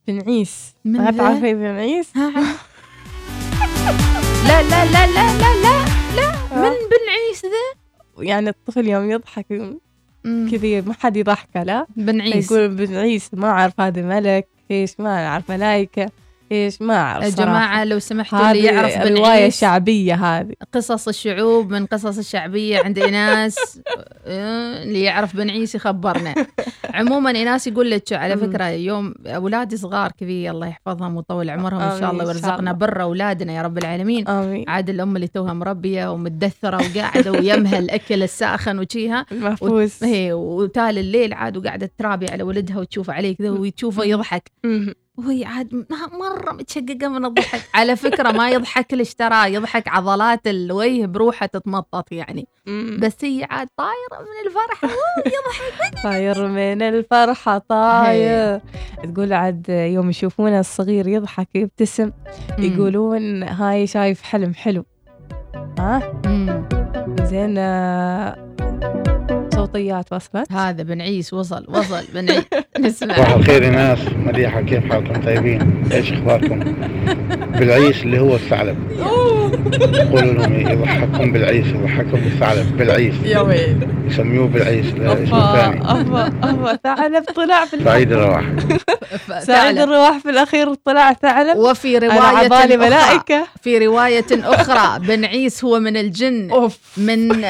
بن 0.08 0.22
عيس. 0.22 0.74
من 0.86 1.02
ما؟ 1.02 1.12
تعرفي 1.12 1.54
بن 1.54 1.66
عيس؟ 1.66 2.16
لا 2.18 2.32
لا 4.48 4.86
لا 4.86 5.08
لا 5.08 5.38
لا 5.38 5.62
لا 5.64 5.86
لا. 6.16 6.32
من 6.56 6.72
بن 6.72 7.06
عيس 7.10 7.46
ذا؟ 7.46 7.84
يعني 8.24 8.50
الطفل 8.50 8.88
يوم 8.88 9.12
يضحك 9.12 9.46
كذي 10.24 10.82
ما 10.82 10.94
حد 10.94 11.18
يضحكه 11.18 11.64
لا؟ 11.64 11.86
بن 11.96 12.22
عيس. 12.22 12.52
يقول 12.52 12.68
بن 12.68 12.96
عيس 12.96 13.30
ما 13.34 13.48
أعرف 13.48 13.82
هذا 13.82 14.02
ملك 14.02 14.48
إيش 14.72 15.00
ما 15.00 15.28
أعرف 15.28 15.52
ملايكه 15.52 16.12
إيش؟ 16.54 16.82
ما 16.82 16.96
أعرف 16.96 17.26
يا. 17.26 17.30
جماعة 17.30 17.84
لو 17.84 18.00
سمحتوا 18.00 18.52
اللي 18.52 18.64
يعرف 18.64 18.98
عيس 18.98 19.62
شعبية 19.62 20.16
هذه. 20.16 20.54
قصص 20.74 21.08
الشعوب 21.08 21.72
من 21.72 21.86
قصص 21.86 22.18
الشعبية 22.18 22.80
عند 22.80 23.00
إناس. 23.00 23.56
آه، 24.26 24.84
اللي 24.84 25.02
يعرف 25.02 25.36
بن 25.36 25.50
عيسى 25.50 25.78
يخبرنا. 25.78 26.36
عموما 26.94 27.32
إناس 27.32 27.68
يقول 27.68 27.92
لك 27.92 28.14
على 28.14 28.38
فكرة 28.38 28.66
يوم 28.70 29.14
أولادي 29.26 29.78
صغار 29.78 30.12
كذي 30.12 30.50
الله 30.50 30.68
يحفظهم 30.68 31.16
ويطول 31.18 31.50
عمرهم 31.50 31.82
إن 31.82 32.00
شاء 32.00 32.12
الله 32.12 32.26
ويرزقنا. 32.26 32.72
بر 32.72 33.02
أولادنا 33.02 33.54
يا 33.54 33.62
رب 33.62 33.78
العالمين. 33.78 34.28
آمين. 34.28 34.66
عاد 34.68 34.90
الأم 34.90 35.16
اللي 35.16 35.28
توها 35.28 35.54
مربية 35.54 36.12
ومتدثرة 36.12 36.78
وقاعدة 36.78 37.32
ويمها 37.32 37.80
الأكل 37.80 38.24
الساخن 38.24 38.80
وشيها. 38.80 39.26
المفوس. 39.32 40.04
هي 40.04 40.34
وتالي 40.34 41.00
الليل 41.00 41.34
عاد 41.34 41.58
وقاعدة 41.58 41.92
ترابي 41.98 42.28
على 42.30 42.44
ولدها 42.44 42.80
وتشوفه 42.80 43.14
عليه 43.14 43.36
كذا 43.36 43.50
وتشوفه 43.50 44.04
يضحك. 44.04 44.52
وهي 45.18 45.46
عاد 45.46 45.86
مرة 46.12 46.52
متشققة 46.52 47.08
من 47.08 47.26
الضحك. 47.26 47.62
على 47.76 47.96
فكرة 47.96 48.32
ما 48.32 48.50
يضحك 48.50 48.94
ليش 48.94 49.14
ترى 49.16 49.54
يضحك 49.54 49.88
عضلات 49.88 50.48
الوجه 50.48 51.06
بروحه 51.06 51.46
تتمطط 51.46 52.12
يعني. 52.12 52.48
بس 53.00 53.14
هي 53.26 53.48
عاد 53.50 53.68
طايرة 53.78 54.22
من 54.22 54.48
الفرح 54.48 54.84
أوه، 54.94 55.24
يضحك. 55.26 56.04
طاير 56.04 56.48
من 56.48 56.82
الفرحة 56.82 57.58
طاير. 57.58 58.62
تقول 59.14 59.34
عاد 59.34 59.70
يوم 59.70 60.10
يشوفونه 60.10 60.60
الصغير 60.60 61.08
يضحك 61.08 61.56
يبتسم 61.56 62.12
يقولون 62.60 63.44
هاي 63.44 63.88
شايف 63.88 64.22
حلم 64.22 64.54
حلو. 64.54 64.86
ها؟ 65.80 66.22
زين 67.24 67.58
آه، 69.74 69.78
صوتيات 69.78 70.14
وصلت؟ 70.14 70.52
هذا 70.52 70.84
بن 70.84 71.02
عيس 71.02 71.34
وصل 71.34 71.66
وصل 71.70 72.04
بن 72.14 72.30
عيس 72.30 72.44
نسمع. 72.80 73.16
صباح 73.16 73.34
الخير 73.34 73.64
يا 73.64 73.70
ناس 73.70 74.00
مديحة 74.18 74.62
كيف 74.62 74.92
حالكم 74.92 75.22
طيبين؟ 75.22 75.84
إيش 75.92 76.12
أخباركم؟ 76.14 76.60
بالعيس 77.60 78.02
اللي 78.04 78.20
هو 78.20 78.36
الثعلب. 78.36 78.78
قولوا 80.12 80.34
لهم 80.34 80.54
يضحككم 80.60 81.32
بالعيس 81.32 81.66
يضحككم 81.68 82.12
بالثعلب 82.20 82.78
بالعيس 82.78 83.14
يا 83.26 83.40
ويل 83.40 83.88
يسميوه 84.08 84.48
بالعيس 84.48 84.86
اسمه 84.86 85.54
أفا 86.02 86.28
أفا 86.44 86.76
ثعلب 86.84 87.24
طلع 87.24 87.66
في 87.66 87.84
سعيد 87.84 88.12
الرواح. 88.12 88.44
سعيد 89.48 89.78
الرواح 89.78 90.18
في 90.18 90.30
الأخير 90.30 90.74
طلع 90.74 91.14
ثعلب. 91.14 91.58
وفي 91.58 91.98
رواية 91.98 92.48
أخرى. 92.48 92.78
ملائكة. 92.78 93.48
في 93.64 93.78
رواية 93.78 94.26
أخرى 94.32 95.00
بن 95.00 95.26
عيس 95.26 95.64
هو 95.64 95.80
من 95.80 95.98
الجن 95.98 96.52
أوف. 96.52 96.78
من 96.98 97.46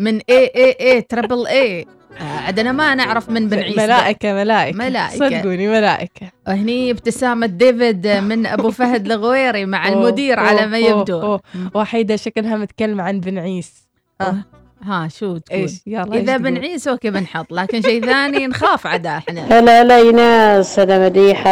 من 0.00 0.14
اي 0.30 0.44
اي 0.56 0.76
اي 0.80 1.00
تربل 1.02 1.46
اي 1.46 1.86
عاد 2.20 2.58
أنا 2.58 2.72
ما 2.72 2.94
نعرف 2.94 3.30
من 3.30 3.48
بن 3.48 3.58
عيس 3.58 3.76
ده. 3.76 3.82
ملائكة 3.86 4.32
ملائكة 4.32 4.78
ملائكة. 4.78 5.16
صدقوني 5.28 5.68
ملائكة 5.68 6.30
هني 6.46 6.90
ابتسامة 6.90 7.46
ديفيد 7.46 8.06
من 8.06 8.46
أبو 8.46 8.70
فهد 8.70 9.06
الغويري 9.06 9.66
مع 9.66 9.88
المدير 9.92 10.38
أوه، 10.40 10.48
على 10.48 10.66
ما 10.66 10.78
يبدو 10.78 11.20
أوه. 11.22 11.40
وحيدة 11.74 12.16
شكلها 12.16 12.56
متكلمة 12.56 13.02
عن 13.02 13.20
بن 13.20 13.38
عيس 13.38 13.88
آه. 14.20 14.36
ها 14.82 15.08
شو 15.08 15.36
تقول؟ 15.36 15.60
إيش؟ 15.60 15.72
يلا، 15.86 16.14
إذا؟ 16.16 16.36
بنعيس 16.36 16.88
أوكي 16.88 17.10
بنحط. 17.10 17.52
لكن 17.52 17.82
شيء 17.82 18.06
ثاني 18.06 18.46
نخاف 18.46 18.86
عدا 18.86 19.16
إحنا. 19.16 19.58
هلا 19.58 19.82
هلا 19.82 19.96
ايناس 19.96 20.78
هلا 20.78 20.98
مديحة. 21.04 21.50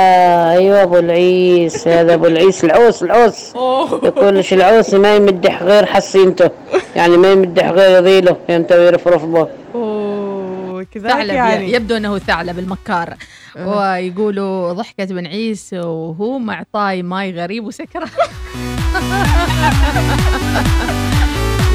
أيوه 0.52 0.82
أبو 0.82 0.98
العيس 0.98 1.88
هذا 1.88 2.14
أبو 2.14 2.26
العيس 2.26 2.64
العوس 2.64 3.02
العوس. 3.02 3.54
يقول 4.02 4.38
لش 4.38 4.52
العوس 4.52 4.94
ما 4.94 5.16
يمدح 5.16 5.62
غير 5.62 5.86
حصينته 5.86 6.50
يعني 6.96 7.16
ما 7.16 7.32
يمدح 7.32 7.68
غير 7.68 8.04
ذيله 8.04 8.36
فهمت 8.48 8.72
ويرفرف 8.72 9.24
به. 9.24 9.48
أوه 9.74 10.86
كذا 10.94 11.08
ثعلب 11.08 11.34
يعني. 11.34 11.72
يبدو 11.72 11.96
إنه 11.96 12.18
ثعلب 12.18 12.58
المكار. 12.58 13.14
ويقولوا 13.56 14.72
ضحكة 14.72 15.04
بنعيس 15.04 15.72
وهو 15.72 16.38
معطاي 16.38 17.02
ماي 17.02 17.32
غريب 17.32 17.64
وسكران 17.64 18.08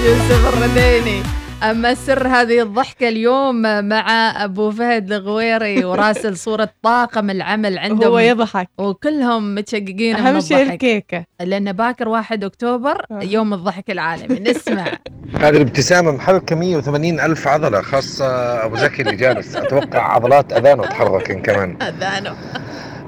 يوسف 0.06 0.54
الرديني 0.58 1.22
أما 1.64 1.94
سر 1.94 2.28
هذه 2.28 2.62
الضحكة 2.62 3.10
اليوم 3.10 3.62
مع 3.88 4.34
أبو 4.44 4.72
فهد 4.72 5.12
الغويري 5.12 5.86
وراسل 5.86 6.38
صورة 6.38 6.70
طاقم 6.84 7.30
العمل 7.30 7.78
عندهم. 7.78 8.10
هو 8.12 8.20
يضحك. 8.20 8.70
وكلهم 8.78 9.56
متشققين 9.56 10.16
أهم 10.16 10.40
شيء 10.40 10.62
الكيكة. 10.74 11.26
لأن 11.42 11.72
باكر 11.72 12.10
1 12.10 12.44
أكتوبر 12.44 13.06
يوم 13.12 13.54
الضحك 13.54 13.92
العالمي. 13.92 14.40
نسمع. 14.40 14.86
هذه 15.42 15.50
الابتسامة 15.50 16.12
محركة 16.12 16.56
180 16.56 17.20
ألف 17.20 17.48
عضلة 17.48 17.82
خاصة 17.82 18.26
أبو 18.66 18.76
زكي 18.76 19.02
اللي 19.02 19.16
جالس. 19.16 19.56
أتوقع 19.56 20.14
عضلات 20.14 20.54
أذانه 20.54 20.86
تحركن 20.86 21.42
كمان. 21.42 21.82
أذانه. 21.82 22.36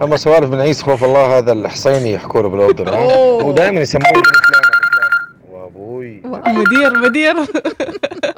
أما 0.01 0.17
سوالف 0.17 0.49
بن 0.49 0.59
عيسى 0.59 0.83
خوف 0.83 1.03
الله 1.03 1.37
هذا 1.37 1.51
الحصيني 1.51 2.13
يحكوا 2.13 2.41
له 2.41 2.49
بالأردن. 2.49 2.93
ودائما 3.43 3.81
يسموه 3.81 4.23
وأبوي. 5.49 6.21
مدير 6.47 6.99
مدير. 6.99 7.35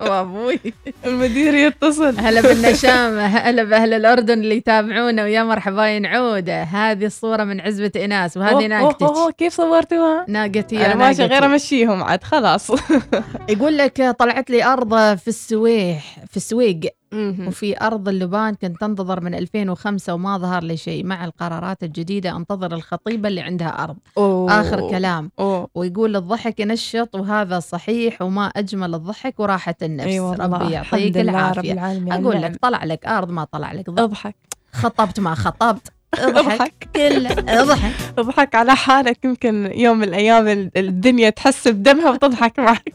وابوي 0.09 0.59
المدير 1.05 1.53
يتصل. 1.53 2.19
هلا 2.19 2.41
بالنشامة 2.41 3.25
هلا 3.47 3.63
بأهل 3.63 3.93
الأردن 3.93 4.39
اللي 4.39 4.55
يتابعونا 4.57 5.23
ويا 5.23 5.43
مرحبا 5.43 5.87
ينعودة 5.87 6.63
هذه 6.63 7.05
الصورة 7.05 7.43
من 7.43 7.61
عزبة 7.61 7.91
إناس 8.05 8.37
وهذه 8.37 8.53
أوه، 8.53 8.67
ناقتك. 8.67 9.01
أوه، 9.03 9.31
كيف 9.31 9.53
صورتوها؟ 9.53 10.25
ناقتي 10.27 10.85
أنا 10.85 10.95
ماشي. 10.95 11.25
غير 11.25 11.45
أمشيهم 11.45 12.03
عاد 12.03 12.23
خلاص. 12.23 12.71
يقول 13.49 13.77
لك 13.77 14.15
طلعت 14.19 14.49
لي 14.49 14.63
أرض 14.63 15.17
في 15.17 15.27
السويح 15.27 16.17
في 16.29 16.37
السويق. 16.37 16.79
وفي 17.13 17.81
أرض 17.81 18.09
اللبان 18.09 18.55
كنت 18.55 18.83
أنتظر 18.83 19.21
من 19.21 19.33
2005 19.35 20.13
وما 20.13 20.37
ظهر 20.37 20.63
لي 20.63 20.77
شيء 20.77 21.05
مع 21.05 21.25
القرارات 21.25 21.83
الجديدة 21.83 22.37
أنتظر 22.37 22.73
الخطيبة 22.73 23.27
اللي 23.29 23.41
عندها 23.41 23.83
أرض. 23.83 23.97
أوه. 24.17 24.61
آخر 24.61 24.89
كلام. 24.89 25.31
أوه. 25.39 25.67
ويقول 25.75 26.15
الضحك 26.15 26.59
ينشط 26.59 27.15
وهذا 27.15 27.59
صحيح 27.59 28.21
وما 28.21 28.45
أجمل 28.47 28.95
الضحك 28.95 29.39
وراحة 29.39 29.75
النفس. 29.81 30.07
أي 30.07 30.19
والله، 30.19 30.45
ربي 30.45 30.71
يعطيك 30.73 31.17
رب 31.17 31.21
العافية. 31.21 31.73
العالمين. 31.73 32.13
أقول 32.13 32.41
نعم. 32.41 32.51
لك 32.51 32.57
طلع 32.61 32.83
لك 32.83 33.05
أرض 33.05 33.31
ما 33.31 33.43
طلع 33.43 33.71
لك 33.71 33.89
ضحك. 33.89 34.35
خطبت 34.73 35.19
ما 35.19 35.35
خطبت. 35.35 35.96
أضحك. 36.15 36.73
كله 36.95 37.31
أضحك. 37.31 37.91
أضحك 38.17 38.55
على 38.55 38.75
حالك. 38.75 39.25
يمكن 39.25 39.71
يوم 39.75 39.97
من 39.97 40.03
الأيام 40.07 40.47
ال- 40.47 40.71
الدنيا 40.77 41.29
تحس 41.29 41.67
بدمها 41.67 42.09
وتضحك 42.11 42.59
معك. 42.59 42.93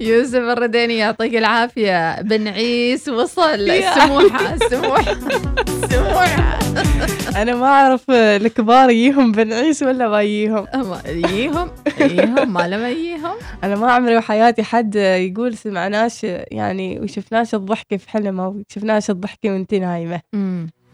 يوسف 0.00 0.34
الرديني 0.36 0.96
يعطيك 0.98 1.34
العافية. 1.34 2.22
بنعيس 2.22 3.08
وصل. 3.08 3.60
يا. 3.60 3.94
سموحة 3.94 4.56
سموحة 4.56 5.16
سموحة. 5.90 6.58
أنا 7.36 7.54
ما 7.54 7.66
أعرف 7.66 8.10
الكبار 8.10 8.90
يجيهم 8.90 9.32
بنعيس 9.32 9.82
ولا 9.82 10.08
ما 10.08 10.22
يجيهم. 10.22 10.66
يجيهم 11.06 11.70
يجيهم 12.00 12.52
ما 12.52 12.68
لما 12.68 12.90
يجيهم. 12.90 13.34
أنا 13.64 13.76
ما 13.76 13.92
عمري 13.92 14.16
بحياتي 14.16 14.62
حد 14.62 14.94
يقول 14.96 15.56
سمعناش 15.56 16.24
يعني 16.24 17.00
وشفناش 17.00 17.54
الضحكه 17.54 17.96
في 17.96 18.10
حلم 18.10 18.40
أو 18.40 18.62
شفناش 18.68 19.10
الضحكه 19.10 19.50
وانت 19.50 19.74
نايمة. 19.74 20.20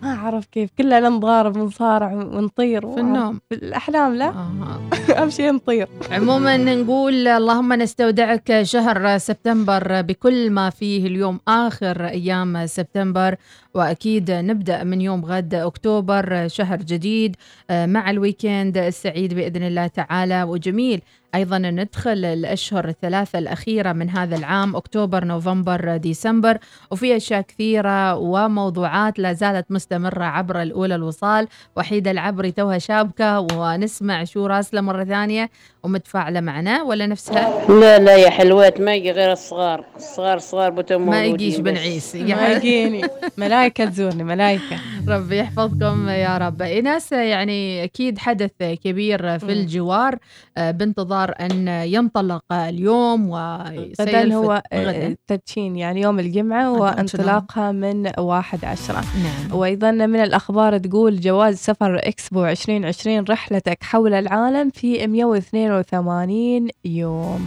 ما 0.03 0.15
أعرف 0.15 0.47
كيف. 0.47 0.71
كلنا 0.79 1.09
نضارب 1.09 1.57
ونصارع 1.57 2.13
ونطير. 2.13 2.95
في 2.95 3.01
النوم. 3.01 3.41
في 3.49 3.55
الأحلام 3.55 4.15
لا. 4.15 4.29
أهم 5.19 5.31
شيء 5.31 5.53
نطير. 5.53 5.89
عموما 6.11 6.57
نقول 6.57 7.29
اللهم 7.29 7.73
نستودعك 7.73 8.63
شهر 8.63 9.19
سبتمبر 9.19 10.03
بكل 10.03 10.51
ما 10.51 10.71
فيه 10.71 11.07
اليوم 11.07 11.41
آخر 11.49 12.07
أيام 12.07 12.67
سبتمبر 12.67 13.37
وأكيد 13.75 14.31
نبدأ 14.31 14.85
من 14.85 15.01
يوم 15.01 15.25
غد 15.25 15.55
أكتوبر 15.55 16.49
شهر 16.49 16.77
جديد 16.79 17.37
آه، 17.71 17.87
مع 17.87 18.11
الويكند 18.11 18.79
السعيد 18.79 19.35
بإذن 19.35 19.63
الله 19.63 19.87
تعالى. 19.87 20.43
وجميل 20.43 21.01
أيضا 21.35 21.59
ندخل 21.59 22.25
الأشهر 22.25 22.89
الثلاثة 22.89 23.39
الأخيرة 23.39 23.93
من 23.93 24.11
هذا 24.11 24.37
العام 24.37 24.77
أكتوبر 24.77 25.25
نوفمبر 25.25 25.97
ديسمبر. 25.97 26.59
وفي 26.91 27.17
أشياء 27.17 27.41
كثيرة 27.41 28.17
وموضوعات 28.17 29.19
لا 29.19 29.33
زالت 29.33 29.67
مستمرة 29.71 30.25
عبر 30.25 30.63
الأولى 30.63 30.95
الوصال. 30.95 31.49
وحيدة 31.77 32.11
العبري 32.11 32.51
توها 32.51 32.79
شابكة 32.79 33.41
ونسمع 33.41 34.25
شو 34.25 34.47
راسلة 34.47 34.81
مرة 34.81 35.05
ثانية. 35.05 35.51
ومتفاعلة 35.83 36.41
معنا 36.41 36.83
ولا 36.83 37.07
نفسها؟ 37.07 37.67
لا 37.69 37.99
لا 37.99 38.17
يا 38.17 38.31
حلوات 38.31 38.81
ما 38.81 38.95
يجي 38.95 39.11
غير 39.11 39.33
الصغار. 39.33 39.85
الصغار 39.97 40.39
صغار 40.39 40.71
بتم 40.71 41.11
ما 41.11 41.25
يجيش 41.25 41.57
بنعيس. 41.57 42.17
ما 42.17 42.49
يجيني. 42.49 43.09
ملايكة 43.37 43.85
تزورني 43.85 44.25
ملايكة. 44.25 44.77
ربي 45.09 45.39
يحفظكم 45.39 46.09
يا 46.09 46.39
رب 46.39 46.63
إناس 46.63 47.13
يعني 47.13 47.85
أكيد 47.85 48.19
حدث 48.19 48.51
كبير 48.59 49.39
في. 49.39 49.53
الجوار 49.53 50.19
آه، 50.57 50.71
بانتظار 50.71 51.35
أن 51.41 51.69
ينطلق 51.69 52.53
اليوم 52.53 53.35
غدا 54.01 54.35
هو. 54.35 54.63
آه، 54.73 55.17
تدشين 55.27 55.77
يعني 55.77 56.01
يوم 56.01 56.19
الجمعة 56.19 56.73
وانطلاقها 56.73 57.73
من 57.73 58.13
واحد 58.19 58.65
عشرة 58.65 59.01
نعم. 59.01 59.59
وأيضا 59.59 59.91
من 59.91 60.23
الأخبار 60.23 60.79
تقول 60.79 61.21
جواز 61.21 61.57
سفر 61.57 61.99
إكسبو 61.99 62.47
2020 62.47 63.25
رحلتك 63.25 63.79
حول 63.83 64.15
العالم 64.15 64.71
في 64.71 65.07
182 65.07 66.69
يوم 66.85 67.45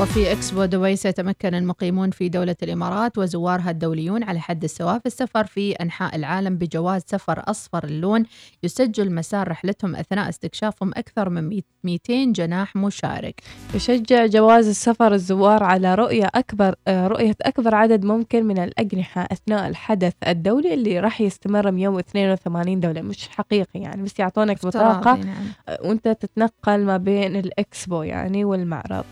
وفي 0.00 0.32
إكسبو 0.32 0.64
دبي 0.64 0.96
سيتمكن 0.96 1.54
المقيمون 1.54 2.10
في 2.10 2.28
دولة 2.28 2.56
الإمارات 2.62 3.18
وزوارها 3.18 3.70
الدوليون 3.70 4.22
على 4.22 4.40
حد 4.40 4.64
السواء 4.64 4.98
في 4.98 5.06
السفر 5.06 5.44
في 5.46 5.72
أنحاء 5.72 6.16
العالم 6.16 6.56
بجواز 6.56 7.02
سفر 7.06 7.42
أصفر 7.46 7.84
اللون 7.84 8.24
يسجل 8.62 9.14
مسار 9.14 9.48
رحلتهم 9.48 9.96
أثناء 9.96 10.28
استكشافهم 10.28 10.90
أكثر 10.96 11.28
من 11.28 11.60
200 11.84 12.32
جناح 12.32 12.76
مشارك. 12.76 13.42
يشجع 13.74 14.26
جواز 14.26 14.68
السفر 14.68 15.14
الزوار 15.14 15.62
على 15.62 15.94
رؤية 15.94 16.30
أكبر 16.34 16.74
آه، 16.88 17.06
رؤية 17.06 17.36
أكبر 17.42 17.74
عدد 17.74 18.04
ممكن 18.04 18.44
من 18.44 18.58
الأجنحة 18.58 19.28
أثناء 19.32 19.68
الحدث 19.68 20.12
الدولي 20.28 20.74
اللي 20.74 21.00
راح 21.00 21.20
يستمر 21.20 21.70
182 21.70 22.80
دولة. 22.80 23.02
مش 23.02 23.28
حقيقي 23.28 23.80
يعني 23.80 24.02
بس 24.02 24.18
يعطونك 24.18 24.66
بطاقة 24.66 25.14
نعم. 25.14 25.44
آه، 25.68 25.78
وأنت 25.82 26.08
تتنقل 26.08 26.84
ما 26.84 26.96
بين 26.96 27.36
الإكسبو 27.36 28.02
يعني 28.02 28.44
والمعرض. 28.44 29.04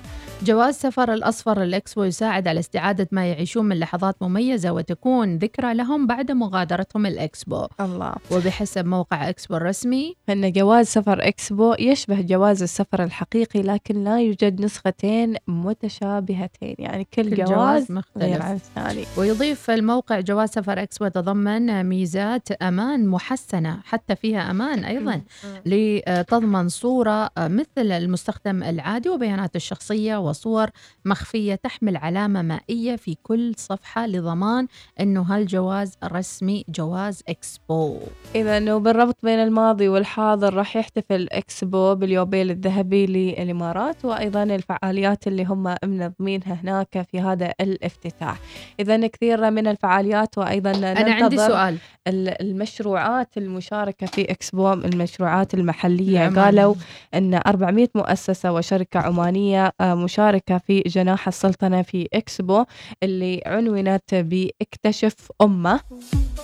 جواز 0.45 0.74
سفر 0.74 1.12
الأصفر 1.12 1.62
الإكسبو 1.62 2.05
يساعد 2.05 2.49
على 2.49 2.61
استعادة 2.61 3.09
ما 3.12 3.26
يعيشون 3.26 3.64
من 3.64 3.78
لحظات 3.78 4.22
مميزة 4.22 4.72
وتكون 4.72 5.36
ذكرى 5.36 5.74
لهم 5.74 6.07
بعد 6.07 6.32
مغادرتهم 6.32 7.07
الإكسبو. 7.07 7.66
الله. 7.80 8.14
وبحسب 8.32 8.86
موقع 8.86 9.28
إكسبو 9.28 9.57
الرسمي 9.57 10.14
أن 10.28 10.53
جواز 10.53 10.86
سفر 10.86 11.28
إكسبو 11.28 11.74
يشبه 11.78 12.20
جواز 12.20 12.62
السفر 12.62 13.05
الحقيقي 13.05 13.62
لكن 13.62 14.05
لا 14.05 14.20
يوجد 14.20 14.61
نسختين 14.61 15.36
متشابهتين. 15.47 16.74
يعني 16.78 17.05
كل, 17.14 17.30
كل 17.30 17.36
جواز, 17.36 17.51
جواز 17.51 17.93
مختلف. 17.93 18.43
عن 18.43 18.55
الثاني. 18.55 19.05
ويضيف 19.18 19.70
الموقع 19.70 20.20
جواز 20.20 20.49
سفر 20.49 20.82
إكسبو 20.82 21.05
يتضمن 21.05 21.84
ميزات 21.84 22.53
أمان 22.53 23.07
محسنة 23.07 23.80
حتى 23.84 24.16
فيها 24.16 24.51
أمان 24.51 24.84
أيضا 24.84 25.20
لتضمن 25.66 26.68
صورة 26.68 27.30
مثل 27.38 27.93
المستخدم 27.93 28.62
العادي 28.62 29.09
وبيانات 29.09 29.57
الشخصية 29.57 30.30
وصور 30.31 30.66
مخفية 31.05 31.55
تحمل 31.55 31.97
علامة 31.97 32.43
مائية 32.43 32.97
في 32.97 33.16
كل 33.22 33.53
صفحة 33.57 34.07
لضمان 34.07 34.66
إنه 35.01 35.22
هالجواز 35.22 35.95
رسمي 36.05 36.64
جواز 36.68 37.22
إكسبو 37.28 37.99
إذا 38.35 38.74
وبالربط 38.74 39.16
بين 39.22 39.39
الماضي 39.39 39.89
والحاضر 39.89 40.55
راح 40.55 40.76
يحتفل 40.76 41.28
إكسبو 41.33 41.95
باليوبيل 41.95 42.51
الذهبي 42.51 43.07
للإمارات 43.07 44.05
وأيضا 44.05 44.43
الفعاليات 44.43 45.26
اللي 45.26 45.45
هم 45.45 45.74
منظمينها 45.85 46.55
هناك 46.62 47.07
في 47.12 47.20
هذا 47.20 47.53
الافتتاح 47.61 48.39
إذا 48.81 49.07
كثير 49.07 49.51
من 49.51 49.66
الفعاليات 49.66 50.39
وأيضا 50.39 50.70
أنا 50.70 51.12
عندي 51.24 51.37
سؤال. 51.37 51.78
ال- 52.07 52.43
المشروعات 52.43 53.37
المشاركة 53.37 54.07
في 54.07 54.31
إكسبو 54.31 54.72
المشروعات 54.72 55.55
المحلية 55.55 56.18
العمان. 56.28 56.39
قالوا 56.45 56.74
أن 57.14 57.35
400 57.47 57.89
مؤسسة 57.95 58.53
وشركة 58.53 59.01
عمانية 59.01 59.72
آه، 59.81 59.95
مشاركة 60.20 60.58
في 60.58 60.80
جناح 60.80 61.28
السلطنة 61.28 61.82
في 61.82 62.08
إكسبو 62.14 62.64
اللي 63.02 63.42
عنونت 63.46 64.14
بإكتشف 64.14 65.32
أمة. 65.42 65.80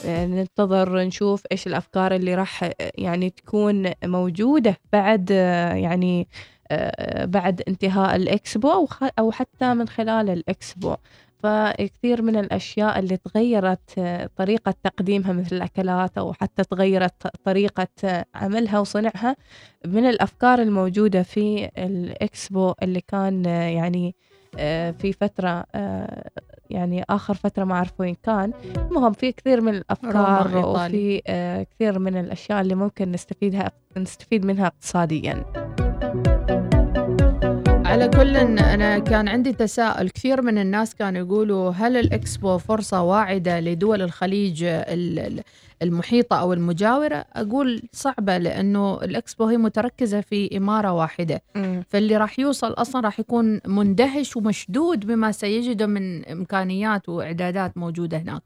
آه، 0.04 0.26
ننتظر 0.26 0.98
نشوف 0.98 1.42
إيش 1.52 1.66
الأفكار 1.66 2.14
اللي 2.14 2.34
راح 2.34 2.64
آه، 2.64 2.74
يعني 2.94 3.30
تكون 3.30 3.92
موجودة 4.04 4.76
بعد 4.92 5.28
آه، 5.32 5.74
يعني 5.74 6.28
بعد 7.22 7.62
انتهاء 7.68 8.16
الإكسبو 8.16 8.88
أو 9.18 9.30
حتى 9.30 9.74
من 9.74 9.88
خلال 9.88 10.30
الإكسبو. 10.30 10.94
فكثير 11.46 12.22
من 12.22 12.36
الأشياء 12.36 12.98
اللي 12.98 13.16
تغيرت 13.16 13.98
آه، 13.98 14.30
طريقة 14.36 14.74
تقديمها 14.82 15.32
مثل 15.32 15.56
الأكلات 15.56 16.18
أو 16.18 16.32
حتى 16.32 16.64
تغيرت 16.64 17.26
طريقة 17.44 17.88
آه، 18.04 18.24
عملها 18.34 18.78
وصنعها 18.80 19.36
من 19.86 20.06
الأفكار 20.06 20.58
الموجودة 20.58 21.22
في 21.22 21.70
الإكسبو 21.78 22.74
اللي 22.82 23.00
كان 23.00 23.46
آه، 23.46 23.68
يعني 23.68 24.14
في 24.98 25.12
فترة 25.20 25.64
يعني 26.70 27.04
آخر 27.10 27.34
فترة 27.34 27.64
ما 27.64 27.74
أعرف 27.74 27.92
وين 28.00 28.16
كان 28.22 28.52
المهم 28.76 29.12
في 29.12 29.32
كثير 29.32 29.60
من 29.60 29.74
الأفكار. 29.74 30.56
وفي 30.56 31.22
كثير 31.70 31.98
من 31.98 32.16
الأشياء 32.16 32.60
اللي 32.60 32.74
ممكن 32.74 33.12
نستفيدها 33.12 33.70
نستفيد 33.96 34.44
منها 34.44 34.66
اقتصاديا 34.66 35.44
على 37.96 38.08
كل 38.08 38.36
أنا 38.36 38.98
كان 38.98 39.28
عندي 39.28 39.52
تساؤل 39.52 40.08
كثير 40.10 40.42
من 40.42 40.58
الناس 40.58 40.94
كانوا 40.94 41.20
يقولوا 41.26 41.70
هل 41.70 41.96
الإكسبو 41.96 42.58
فرصة 42.58 43.02
واعدة 43.02 43.60
لدول 43.60 44.02
الخليج 44.02 44.64
ال- 44.64 45.18
ال- 45.18 45.42
المحيطة 45.82 46.36
أو 46.40 46.52
المجاورة؟ 46.52 47.24
أقول 47.34 47.82
صعبة 47.92 48.38
لأنه 48.38 48.94
الإكسبو 49.02 49.44
هي 49.44 49.56
متركزة 49.56 50.20
في 50.20 50.56
إمارة 50.56 50.92
واحدة. 50.92 51.42
فاللي 51.88 52.16
راح 52.16 52.38
يوصل 52.38 52.72
أصلا 52.72 53.00
راح 53.02 53.20
يكون 53.20 53.60
مندهش 53.66 54.36
ومشدود 54.36 55.06
بما 55.06 55.32
سيجده 55.32 55.86
من 55.86 56.24
إمكانيات 56.26 57.08
وإعدادات 57.08 57.78
موجودة 57.78 58.18
هناك. 58.18 58.42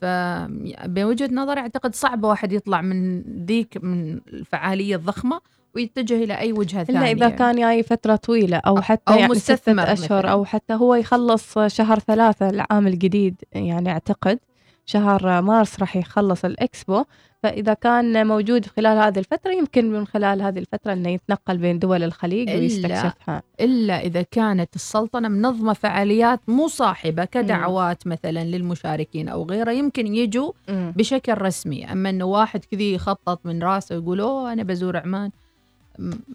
فبوجهة 0.00 1.28
نظري 1.32 1.60
أعتقد 1.60 1.94
صعب 1.94 2.24
واحد 2.24 2.52
يطلع 2.52 2.80
من 2.80 3.22
ذيك 3.46 3.78
من 3.84 4.20
الفعالية 4.28 4.96
الضخمة 4.96 5.40
ويتجه 5.74 6.24
إلى 6.24 6.38
أي 6.38 6.52
وجهة 6.52 6.84
ثانية 6.84 7.12
إلا 7.12 7.26
إذا 7.26 7.28
كان 7.36 7.56
جاي 7.56 7.82
فترة 7.82 8.16
طويلة 8.16 8.56
أو 8.56 8.80
حتى 8.80 9.12
أو 9.12 9.18
يعني 9.18 9.32
مستثمر 9.32 9.84
ستة 9.84 9.92
أشهر 9.92 10.18
مثلاً. 10.18 10.32
أو 10.32 10.44
حتى 10.44 10.74
هو 10.74 10.94
يخلص 10.94 11.58
شهر 11.58 11.98
ثلاثة 11.98 12.48
العام 12.48 12.86
الجديد 12.86 13.34
يعني 13.52 13.90
أعتقد 13.90 14.38
شهر 14.86 15.42
مارس 15.42 15.80
راح 15.80 15.96
يخلص 15.96 16.44
الإكسبو. 16.44 17.04
فإذا 17.42 17.74
كان 17.74 18.26
موجود 18.26 18.66
خلال 18.66 18.98
هذه 18.98 19.18
الفترة 19.18 19.52
يمكن 19.52 19.92
من 19.92 20.06
خلال 20.06 20.42
هذه 20.42 20.58
الفترة 20.58 20.92
أنه 20.92 21.08
يتنقل 21.08 21.58
بين 21.58 21.78
دول 21.78 22.02
الخليج 22.02 22.50
إلا 22.50 22.58
ويستكشفها. 22.58 23.42
إلا 23.60 24.00
إذا 24.00 24.22
كانت 24.22 24.74
السلطنة 24.74 25.28
منظمة 25.28 25.72
فعاليات 25.72 26.40
مصاحبة 26.48 27.24
كدعوات 27.24 28.06
مثلا 28.06 28.44
للمشاركين 28.44 29.28
أو 29.28 29.44
غيره 29.44 29.70
يمكن 29.70 30.14
يجوا 30.14 30.52
مم. 30.68 30.92
بشكل 30.96 31.42
رسمي. 31.42 31.92
أما 31.92 32.10
أنه 32.10 32.24
واحد 32.24 32.64
كذي 32.64 32.94
يخطط 32.94 33.46
من 33.46 33.62
راسه 33.62 33.96
ويقول 33.96 34.20
أوه 34.20 34.52
أنا 34.52 34.62
بزور 34.62 34.96
عمان. 34.96 35.30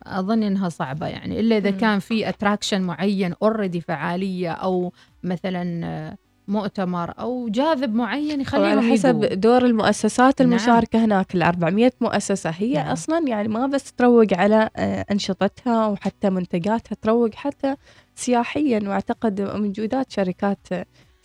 أظن 0.04 0.44
إنها 0.44 0.70
صعبة 0.70 1.08
يعني 1.08 1.40
إلا 1.40 1.58
إذا 1.58 1.72
مم. 1.72 1.78
كان 1.78 2.00
في 2.00 2.30
attraction 2.30 2.82
معين 2.82 3.34
already 3.42 3.82
فعالية 3.82 4.52
أو 4.52 4.94
مثلا 5.24 5.86
آه، 5.86 6.18
مؤتمر 6.48 7.14
أو 7.20 7.50
جاذب 7.50 7.96
معين 7.96 8.42
يخليهم 8.42 8.78
وعلى 8.78 8.92
حسب. 8.92 9.40
دور 9.40 9.66
المؤسسات 9.66 10.42
نعم. 10.42 10.50
المشاركة 10.52 11.06
هناك 11.06 11.36
ال 11.36 11.44
400 11.44 11.92
مؤسسة 12.02 12.50
هي 12.50 12.74
نعم. 12.74 12.88
أصلا 12.88 13.28
يعني 13.28 13.48
ما 13.48 13.68
بس 13.68 13.94
تروج 13.94 14.34
على 14.34 14.70
آه، 14.76 15.06
أنشطتها 15.12 15.88
وحتى 15.88 16.30
منتجاتها 16.30 16.96
تروج 17.02 17.34
حتى 17.34 17.76
سياحيا 18.16 18.80
وأعتقد 18.84 19.42
موجودات 19.42 20.12
شركات 20.12 20.68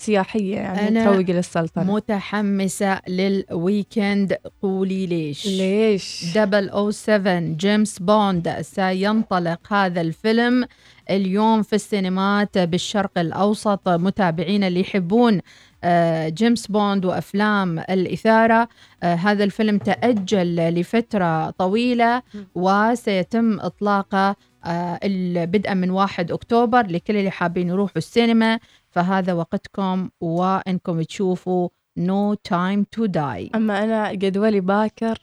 آه، 0.02 0.06
سياحية 0.06 0.56
يعني 0.56 0.88
أنا 0.88 1.04
تروج 1.04 1.30
للسلطنة. 1.30 1.94
متحمسة 1.94 3.00
لل 3.08 3.37
weekend 3.37 4.36
قولي 4.62 5.06
ليش؟ 5.06 5.46
ليش؟ 5.46 6.24
007 6.34 7.40
جيمس 7.40 7.98
بوند 7.98 8.56
سينطلق 8.60 9.72
هذا 9.72 10.00
الفيلم 10.00 10.66
اليوم 11.10 11.62
في 11.62 11.72
السينمات 11.72 12.58
بالشرق 12.58 13.18
الأوسط. 13.18 13.88
متابعين 13.88 14.64
اللي 14.64 14.80
يحبون 14.80 15.40
آه، 15.84 16.28
جيمس 16.28 16.66
بوند 16.66 17.04
وأفلام 17.04 17.78
الإثارة. 17.78 18.68
آه، 19.02 19.14
هذا 19.14 19.44
الفيلم 19.44 19.78
تأجل 19.78 20.56
لفترة 20.56 21.50
طويلة 21.50 22.22
وسيتم 22.54 23.60
إطلاقه 23.60 24.36
آه، 24.64 24.98
بدءا 25.44 25.74
من 25.74 25.90
1 25.90 26.32
أكتوبر 26.32 26.86
لكل 26.86 27.16
اللي 27.16 27.30
حابين 27.30 27.68
يروحوا 27.68 27.96
السينما. 27.96 28.58
فهذا 28.92 29.32
وقتكم 29.32 30.08
وإنكم 30.20 31.02
تشوفوا 31.02 31.68
No 32.00 32.34
Time 32.48 32.84
to 32.96 33.06
Die. 33.06 33.50
أما 33.54 33.84
أنا 33.84 34.12
جدولي 34.12 34.60
باكر 34.60 35.18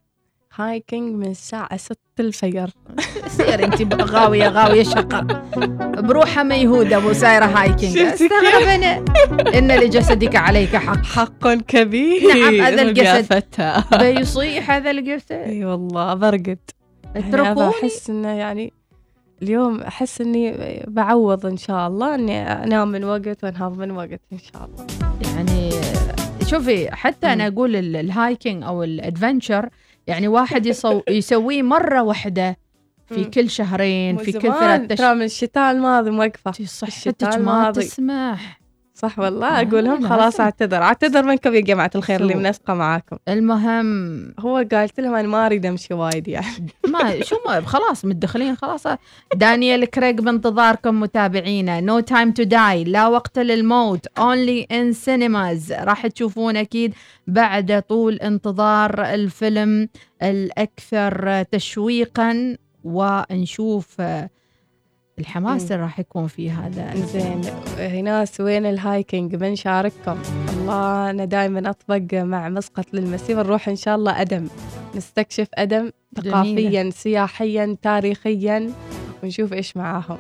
hiking 0.55 1.15
من 1.15 1.31
الساعة 1.31 1.77
6 1.77 1.97
الفجر. 2.19 2.69
سير 3.27 3.63
انت 3.63 4.01
غاوية 4.01 4.47
غاوية 4.47 4.83
شقة. 4.83 5.21
بروحها 6.01 6.43
ميهوده 6.43 6.99
وسايره 6.99 7.45
hiking 7.45 7.97
شفتي 7.97 8.27
كيف؟ 8.27 8.33
استغرب 8.33 8.67
أنا 8.67 9.05
إن 9.57 9.71
لجسدك 9.71 10.35
عليك 10.35 10.75
حق. 10.75 11.05
حق 11.05 11.53
كبير. 11.53 12.33
نعم 12.33 12.61
هذا 12.61 12.81
الجسد. 12.81 13.43
بيصيح 13.99 14.71
هذا 14.71 14.91
الجسد. 14.91 15.31
أي 15.31 15.65
والله 15.65 16.13
برقد. 16.13 16.59
اتركوني. 17.15 17.49
أنا 17.51 17.69
بحس 17.69 18.09
إنه 18.09 18.29
يعني 18.29 18.73
اليوم 19.43 19.81
أحس 19.81 20.21
إني 20.21 20.55
بعوض 20.87 21.45
إن 21.45 21.57
شاء 21.57 21.87
الله 21.87 22.15
إني 22.15 22.41
أنام 22.63 22.87
من 22.87 23.03
وقت 23.03 23.43
وأنهض 23.43 23.77
من 23.77 23.91
وقت 23.91 24.21
إن 24.33 24.37
شاء 24.53 24.65
الله. 24.65 24.87
يعني 25.35 25.69
شوفي 26.45 26.91
حتى 26.95 27.27
أنا 27.33 27.47
أقول 27.47 27.75
ال- 27.75 27.95
الهايكينج 27.95 28.63
أو 28.63 28.83
الأدفنشر 28.83 29.69
يعني 30.07 30.27
واحد 30.27 30.65
يسو 30.65 31.01
يسويه 31.09 31.61
مرة 31.61 32.01
واحدة 32.03 32.57
في. 33.07 33.23
كل 33.25 33.49
شهرين 33.49 34.17
في 34.17 34.31
كل 34.31 34.41
ثلاث 34.41 34.97
ترى 34.99 35.15
من 35.15 35.21
الشتاء 35.23 35.71
الماضي 35.71 36.11
موقفة 36.11 36.51
صحتك 36.65 37.23
ما 37.37 37.71
تسمح. 37.71 38.59
صح 38.99 39.19
والله؟ 39.19 39.47
آه، 39.47 39.61
أقول 39.61 39.85
لهم. 39.85 40.09
خلاص 40.09 40.39
اعتذر. 40.39 40.81
اعتذر 40.81 41.23
منكم 41.23 41.53
يا 41.55 41.59
جماعة 41.59 41.91
الخير 41.95 42.21
اللي 42.21 42.33
شو؟ 42.33 42.39
منسقة 42.39 42.73
معاكم. 42.73 43.17
المهم 43.27 44.33
هو 44.39 44.65
قالت 44.71 44.99
لهم 44.99 45.15
أنا 45.15 45.27
ما 45.27 45.45
أريد 45.45 45.65
أمشي 45.65 45.93
وايد 45.93 46.27
يعني. 46.27 46.67
ما 46.93 47.21
شو 47.21 47.35
ما 47.47 47.61
خلاص 47.61 48.05
متدخلين 48.05 48.55
خلاص. 48.55 48.83
دانيال 49.35 49.85
كريغ 49.85 50.11
بانتظاركم 50.11 50.99
متابعينا. 50.99 51.81
No 51.81 51.99
Time 51.99 52.31
to 52.31 52.43
Die 52.43 52.83
لا 52.83 53.07
وقت 53.07 53.39
للموت. 53.39 54.07
only 54.17 54.67
in 54.71 54.93
cinemas 54.93 55.73
راح 55.73 56.07
تشوفون 56.07 56.57
أكيد 56.57 56.93
بعد 57.27 57.83
طول 57.89 58.15
انتظار 58.15 59.03
الفيلم 59.03 59.89
الأكثر 60.23 61.43
تشويقا 61.43 62.57
ونشوف 62.83 64.01
الحماس 65.19 65.71
اللي 65.71 65.83
راح 65.83 65.99
يكون 65.99 66.27
في 66.27 66.51
هذا 66.51 66.95
زين. 66.95 67.41
ناس 68.03 68.41
وين 68.41 68.65
ال 68.65 68.75
hiking 68.75 69.35
بنشارككم 69.35 70.17
الله 70.51 71.09
أنا 71.09 71.25
دائما 71.25 71.69
أطبق 71.69 72.13
مع 72.13 72.49
مسقط 72.49 72.85
للمسير 72.93 73.37
نروح 73.37 73.69
إن 73.69 73.75
شاء 73.75 73.95
الله 73.95 74.21
أدم. 74.21 74.47
نستكشف 74.95 75.47
أدم. 75.53 75.91
ثقافيا 76.15 76.89
سياحيا 76.89 77.77
تاريخيا 77.81 78.69
ونشوف 79.23 79.53
إيش 79.53 79.77
معاهم. 79.77 80.17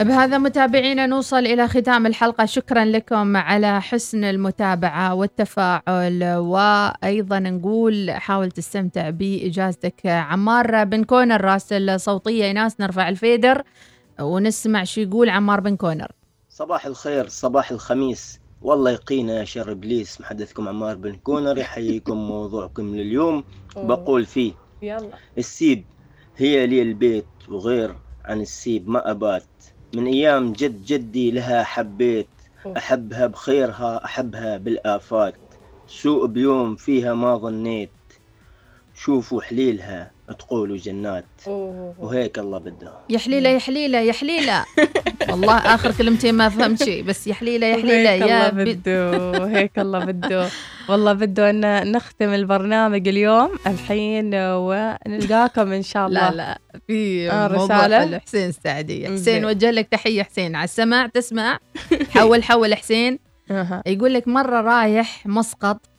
بهذا 0.00 0.38
متابعينا 0.38 1.06
نوصل 1.06 1.38
إلى 1.38 1.68
ختام 1.68 2.06
الحلقة. 2.06 2.44
شكرا 2.44 2.84
لكم 2.84 3.36
على 3.36 3.80
حسن 3.80 4.24
المتابعة 4.24 5.14
والتفاعل. 5.14 6.24
وأيضا 6.36 7.38
نقول 7.38 8.10
حاول 8.10 8.50
تستمتع 8.50 9.10
بإجازتك 9.10 10.06
عمار. 10.06 10.84
بن 10.84 11.04
كونر 11.04 11.40
راسل 11.40 12.00
صوتية 12.00 12.52
ناس 12.52 12.80
نرفع 12.80 13.08
ال 13.08 13.17
fader 13.17 13.62
ونسمع 14.20 14.84
شو 14.84 15.00
يقول 15.00 15.28
عمار 15.28 15.60
بن 15.60 15.76
كونر. 15.76 16.08
صباح 16.48 16.86
الخير 16.86 17.28
صباح 17.28 17.70
الخميس. 17.70 18.40
والله 18.62 18.90
يقينا 18.90 19.38
يا 19.38 19.44
شر 19.44 19.72
إبليس 19.72 20.20
محدثكم 20.20 20.68
عمار 20.68 20.96
بن 20.96 21.12
كونر. 21.16 21.58
يحييكم 21.58 22.16
موضوعكم 22.32 22.96
لليوم. 22.96 23.44
بقول 23.76 24.24
فيه 24.24 24.52
يلا. 24.82 25.10
السيب 25.38 25.84
هي 26.36 26.66
لي 26.66 26.82
البيت 26.82 27.26
وغير 27.48 27.94
عن 28.24 28.40
السيب 28.40 28.88
ما 28.88 29.10
أبات. 29.10 29.44
من 29.94 30.06
أيام 30.06 30.52
جد 30.52 30.82
جدي 30.82 31.30
لها 31.30 31.64
حبيت 31.64 32.42
أحبها 32.76 33.26
بخيرها 33.26 34.04
أحبها 34.04 34.56
بالآفات. 34.56 35.54
سوء 35.86 36.26
بيوم 36.26 36.76
فيها 36.76 37.14
ما 37.14 37.36
ظنيت. 37.36 38.12
شوفوا 38.94 39.42
حليلها. 39.42 40.13
تقولوا 40.32 40.76
جنات 40.76 41.24
وهيك 41.46 42.38
الله 42.38 42.58
بده. 42.58 42.92
يا 43.10 43.18
حليلة 43.18 43.50
يا 43.50 43.58
حليلة 43.58 43.98
يا 43.98 44.12
حليلة. 44.12 44.64
والله 45.30 45.56
آخر 45.56 45.92
كلمتين 45.92 46.34
ما 46.34 46.48
فهمت 46.48 46.84
شيء 46.84 47.02
بس 47.02 47.26
يا 47.26 47.34
حليلة 47.34 47.66
يا 47.66 47.76
حليلة 47.76 48.10
هيك 48.10 48.20
يا 48.22 48.50
الله 48.50 48.64
بده 48.64 49.46
هيك 49.46 49.78
الله 49.78 49.98
بده. 49.98 50.48
والله 50.88 51.12
بده 51.12 51.50
أن 51.50 51.92
نختم 51.92 52.28
البرنامج 52.28 53.08
اليوم 53.08 53.50
الحين 53.66 54.30
ونلقاكم 54.34 55.72
إن 55.72 55.82
شاء 55.82 56.06
الله. 56.06 56.30
لا 56.30 56.36
لا 56.36 56.58
في 56.86 57.30
آه،؟ 57.30 57.78
حلو 57.82 58.18
حسين 58.18 58.48
السعدية. 58.48 59.08
زين. 59.08 59.18
حسين 59.18 59.44
وجه 59.44 59.70
لك 59.70 59.88
تحية 59.88 60.22
حسين. 60.22 60.56
على 60.56 60.64
السمع 60.64 61.06
تسمع. 61.06 61.58
حول 62.14 62.44
حول 62.44 62.74
حسين. 62.74 63.18
يقول 63.86 64.14
لك 64.14 64.28
مرة 64.28 64.60
رايح 64.60 65.26
مسقط 65.26 65.93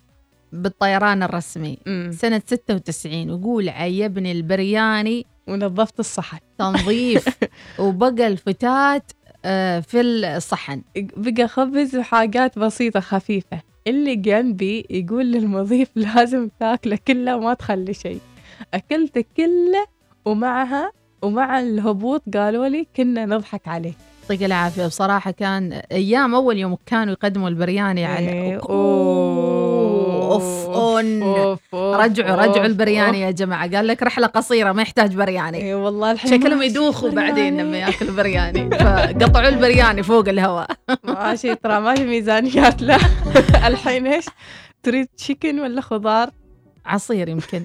بالطيران 0.52 1.22
الرسمي. 1.22 1.78
سنة 2.10 2.42
96 2.46 3.30
ويقول 3.30 3.68
عيبني 3.68 4.32
البرياني. 4.32 5.26
ونظفت 5.48 6.00
الصحن. 6.00 6.38
تنظيف. 6.58 7.28
وبقى 7.78 8.26
الفتات 8.26 9.12
آه، 9.44 9.80
في 9.80 10.00
الصحن. 10.00 10.82
بقى 11.16 11.48
خبز 11.48 11.96
وحاجات 11.96 12.58
بسيطة 12.58 13.00
خفيفة. 13.00 13.60
اللي 13.86 14.16
جنبي 14.16 14.86
يقول 14.90 15.32
للمضيف 15.32 15.88
لازم 15.94 16.48
تاكله 16.60 16.98
كله 17.06 17.38
ما 17.38 17.54
تخلي 17.54 17.94
شيء. 17.94 18.20
أكلت 18.74 19.18
كله 19.36 19.86
ومعها 20.24 20.92
ومع 21.22 21.60
الهبوط 21.60 22.22
قالوا 22.36 22.68
لي 22.68 22.86
كنا 22.96 23.26
نضحك 23.26 23.68
عليه 23.68 23.92
يعطيك 24.30 24.42
العافية. 24.46 24.86
بصراحة 24.86 25.30
كان 25.30 25.72
أيام 25.72 26.34
أول 26.34 26.58
يوم 26.58 26.76
كانوا 26.86 27.12
يقدموا 27.12 27.48
البرياني 27.48 28.04
على 28.04 28.60
إيه، 30.42 30.66
أوف 30.66 31.74
أون 31.74 31.96
رجعوا 31.96 32.36
رجعوا 32.36 32.66
البرياني 32.66 33.20
يا 33.20 33.30
جماعة. 33.30 33.76
قال 33.76 33.86
لك 33.86 34.02
رحلة 34.02 34.26
قصيرة 34.26 34.72
ما 34.72 34.82
يحتاج 34.82 35.14
برياني. 35.14 35.62
إي 35.62 35.74
والله 35.74 36.12
الحين 36.12 36.40
شكلهم 36.40 36.62
يدوخوا. 36.62 37.10
بعدين 37.10 37.60
لما 37.60 37.78
ياكل 37.78 38.10
برياني. 38.10 38.70
فقطعوا 38.70 39.48
البرياني 39.48 40.02
فوق 40.02 40.28
الهواء. 40.28 40.70
ماشي 41.04 41.54
ترى 41.54 41.80
ما 41.80 41.94
في 41.94 42.04
ميزانيات. 42.04 42.82
لا. 42.82 42.98
الحين 43.68 44.06
إيش؟ 44.06 44.24
تريد 44.82 45.06
تشيكن 45.06 45.60
ولا 45.60 45.80
خضار؟ 45.80 46.30
عصير 46.86 47.28
يمكن. 47.28 47.64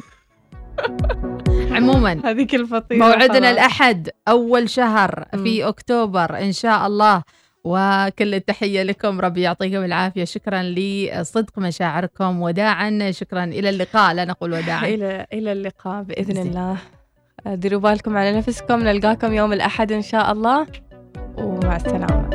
عموما 1.71 2.21
هذيك 2.23 2.55
الفطيرة 2.55 2.99
موعدنا 2.99 3.27
خلاص. 3.27 3.51
الأحد 3.51 4.09
أول 4.27 4.69
شهر 4.69 5.25
في 5.43 5.67
أكتوبر 5.67 6.37
إن 6.37 6.51
شاء 6.51 6.87
الله. 6.87 7.23
وكل 7.63 8.35
التحية 8.35 8.83
لكم 8.83 9.21
ربي 9.21 9.41
يعطيكم 9.41 9.83
العافية. 9.83 10.23
شكرا 10.23 10.63
لصدق 10.63 11.59
مشاعركم. 11.59 12.41
وداعا 12.41 13.11
شكرا. 13.11 13.43
إلى 13.43 13.69
اللقاء. 13.69 14.13
لا 14.13 14.25
نقول 14.25 14.53
وداعا. 14.53 14.87
إلى 14.87 15.27
إلى 15.33 15.51
اللقاء 15.51 16.03
بإذن 16.03 16.37
الله. 16.37 16.77
ديروا 17.45 17.79
بالكم 17.81 18.17
على 18.17 18.37
نفسكم. 18.37 18.79
نلقاكم 18.79 19.33
يوم 19.33 19.53
الأحد 19.53 19.91
إن 19.91 20.01
شاء 20.01 20.31
الله. 20.31 20.67
ومع 21.37 21.75
السلامة. 21.75 22.29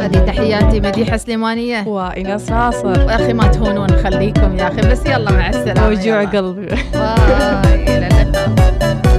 هذه 0.00 0.26
تحياتي 0.26 0.80
مديحة 0.80 1.16
سليمانية. 1.16 1.88
وإناس 1.88 2.50
ناصر 2.50 3.06
وأخي 3.06 3.32
ما 3.32 3.48
تهونون 3.48 3.90
خليكم 3.90 4.56
يا 4.56 4.68
أخي. 4.68 4.90
بس 4.90 5.06
يلا 5.06 5.32
مع 5.32 5.48
السلامة. 5.48 5.88
وجوع. 5.88 6.24
قلبي. 6.24 6.66
باي 6.66 7.96
إلى 7.96 8.08
اللقاء. 8.08 9.17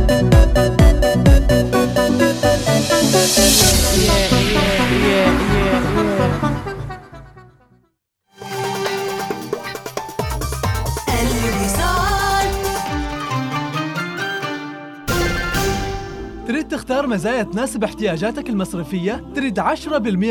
الوصال 3.40 3.69
تختار 16.70 17.08
مزايا 17.08 17.44
تناسب 17.44 17.84
احتياجاتك 17.84 18.50
المصرفية؟ 18.50 19.24
تريد 19.36 19.60
10% 19.60 19.64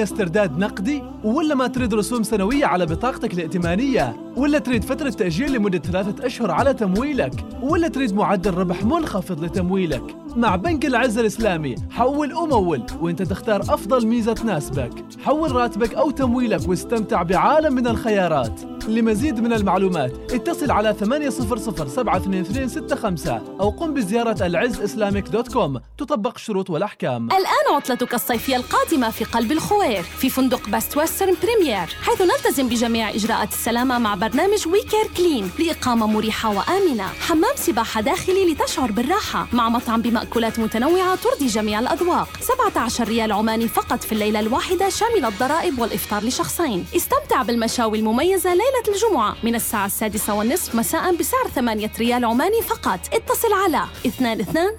استرداد 0.03 0.59
نقدي؟ 0.59 1.03
ولا 1.25 1.55
ما 1.55 1.67
تريد 1.67 1.95
رسوم 1.95 2.23
سنوية 2.23 2.67
على 2.67 2.87
بطاقتك 2.87 3.35
الائتمانية؟ 3.35 4.17
ولا 4.37 4.59
تريد 4.59 4.85
فترة 4.85 5.11
تأجيل 5.11 5.53
لمدة 5.53 5.79
ثلاثة 5.79 6.27
أشهر 6.27 6.51
على 6.51 6.75
تمويلك؟ 6.75 7.33
ولا 7.63 7.89
تريد 7.89 8.15
معدل 8.15 8.55
ربح 8.55 8.85
منخفض 8.85 9.45
لتمويلك؟ 9.45 10.03
مع 10.37 10.57
بنك 10.57 10.87
العز 10.87 11.19
الإسلامي 11.19 11.75
حول 11.91 12.35
ومول 12.35 12.83
وإنت 13.01 13.23
تختار 13.23 13.61
أفضل 13.61 14.07
ميزة 14.07 14.33
تناسبك 14.33 15.05
حول 15.25 15.53
راتبك 15.53 15.95
أو 15.95 16.11
تمويلك 16.11 16.69
واستمتع 16.69 17.23
بعالم 17.23 17.75
من 17.75 17.87
الخيارات 17.87 18.61
لمزيد 18.89 19.41
من 19.41 19.53
المعلومات 19.53 20.33
اتصل 20.33 20.71
على 20.71 20.95
800 20.95 21.29
72265 21.29 23.41
أو 23.61 23.71
قم 23.71 23.95
بزيارة 23.95 24.47
العز 24.47 24.81
Islamic 24.81 25.29
dot 25.29 25.53
com 25.53 25.81
تطبق 25.99 26.28
الشروط 26.37 26.71
والأحكام. 26.71 27.27
الآن 27.27 27.75
عطلتك 27.75 28.15
الصيفية 28.15 28.57
القادمة 28.57 29.11
في 29.11 29.25
قلب 29.25 29.53
الخوير 29.53 30.03
في 30.03 30.31
فندق 30.31 30.69
باست 30.69 30.97
ويسترن 30.97 31.37
بريمير 31.43 31.97
حيث 32.03 32.23
نلتزم 32.23 32.69
بجميع 32.69 33.11
إجراءات 33.11 33.53
السلامة 33.53 33.99
مع 33.99 34.15
برنامج 34.15 34.69
We 34.69 34.81
Care 34.81 35.07
Clean 35.17 35.51
لإقامة 35.59 36.07
مريحة 36.07 36.49
وآمنة. 36.49 37.07
حمام 37.07 37.57
سباحة 37.57 38.01
داخلي 38.01 38.53
لتشعر 38.53 38.93
بالراحة 38.93 39.49
مع 39.53 39.69
مطعم 39.69 40.03
بمأكولات 40.03 40.59
متنوعة 40.59 41.15
ترضي 41.15 41.47
جميع 41.47 41.79
الأذواق. 41.81 42.29
17 42.41 43.09
ريال 43.09 43.33
عماني 43.33 43.69
فقط 43.69 44.05
في 44.05 44.13
الليلة 44.13 44.41
الواحدة 44.41 44.89
شامل 44.89 45.25
الضرائب 45.25 45.79
والإفطار 45.79 46.25
لشخصين. 46.25 46.87
استمتع 46.97 47.43
بالمشاوي 47.43 47.99
المميزة 47.99 48.51
ليلة 48.51 48.83
الجمعة 48.89 49.37
من 49.43 49.55
الساعة 49.55 49.87
السادسة 49.87 50.35
والنصف 50.35 50.75
مساء 50.75 51.17
بسعر 51.17 51.49
8 51.55 51.91
ريال 51.99 52.25
عماني 52.25 52.63
فقط. 52.63 53.01
اتصل 53.13 53.53
على 53.53 53.85
22 54.07 54.71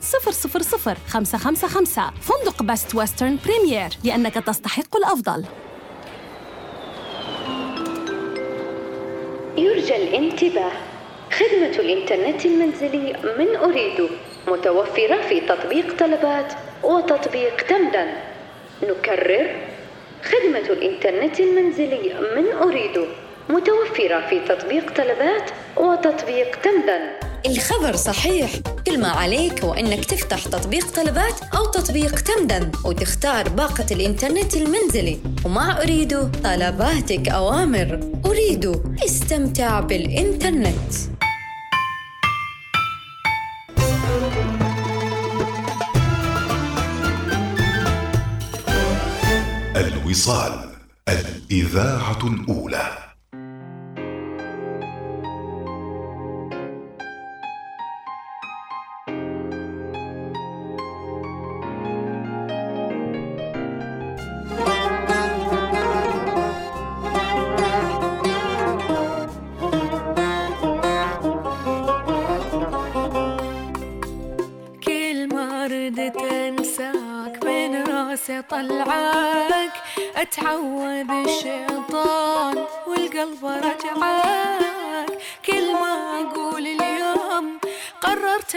000 0.83 0.97
555 1.39 2.11
فندق 2.21 2.63
باست 2.63 2.95
ويسترن 2.95 3.37
بريمير 3.45 3.89
لأنك 4.03 4.33
تستحق 4.33 4.97
الأفضل. 4.97 5.43
يرجى 9.57 9.95
الانتباه. 9.95 10.71
خدمة 11.31 11.75
الإنترنت 11.79 12.45
المنزلي 12.45 13.15
من 13.37 13.55
أريد. 13.55 14.09
متوفرة 14.47 15.21
في 15.21 15.39
تطبيق 15.39 15.97
طلبات 15.99 16.53
وتطبيق 16.83 17.61
تمدن 17.61 18.07
نكرر. 18.83 19.55
خدمة 20.23 20.69
الإنترنت 20.69 21.39
المنزلي 21.39 22.13
من 22.35 22.51
أريد. 22.51 23.05
متوفرة 23.49 24.27
في 24.29 24.39
تطبيق 24.39 24.91
طلبات 24.97 25.51
وتطبيق 25.77 26.61
تمدن 26.61 27.18
الخبر 27.45 27.95
صحيح. 27.95 28.51
كل 28.87 28.99
ما 28.99 29.07
عليك 29.07 29.63
هو 29.63 29.73
انك 29.73 30.05
تفتح 30.05 30.45
تطبيق 30.45 30.91
طلبات 30.91 31.41
أو 31.55 31.65
تطبيق 31.65 32.19
تمدن 32.19 32.71
وتختار 32.85 33.49
باقة 33.49 33.85
الإنترنت 33.91 34.55
المنزلي. 34.55 35.19
ومع 35.45 35.81
اريدو 35.81 36.27
طلباتك 36.43 37.29
أوامر 37.29 37.99
اريدو 38.25 38.83
استمتع 39.05 39.79
بالإنترنت. 39.79 40.93
الوصال 49.75 50.69
الإذاعة 51.09 52.19
الأولى. 52.23 53.08
قررت 88.48 88.56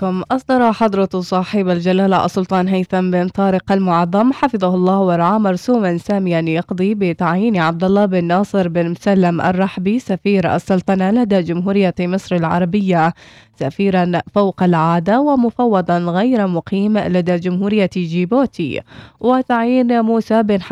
بكم 0.00 0.22
أصدر 0.30 0.72
حضرة 0.72 1.20
صاحب 1.20 1.68
الجلالة 1.68 2.24
السلطان 2.24 2.68
هيثم 2.68 3.10
بن 3.10 3.28
طارق 3.28 3.72
المعظم 3.72 4.32
حفظه 4.32 4.74
الله 4.74 5.00
ورعاه 5.00 5.38
مرسوما 5.38 5.98
ساميا 5.98 6.40
يقضي 6.40 6.94
بتعيين 6.94 7.56
عبد 7.56 7.84
الله 7.84 8.06
بن 8.06 8.24
ناصر 8.24 8.68
بن 8.68 8.90
مسلم 8.90 9.40
الرحبي 9.40 9.98
سفير 9.98 10.54
السلطنة 10.54 11.10
لدى 11.10 11.42
جمهورية 11.42 11.94
مصر 12.00 12.36
العربية. 12.36 13.12
سفيرا 13.60 14.12
فوق 14.34 14.62
العادة 14.62 15.20
ومفوضا 15.20 15.98
غير 15.98 16.46
مقيم 16.46 16.98
لدى 16.98 17.36
جمهورية 17.36 17.90
جيبوتي. 17.96 18.80
وتعيين 19.20 20.00
موسى 20.00 20.42
بن 20.42 20.62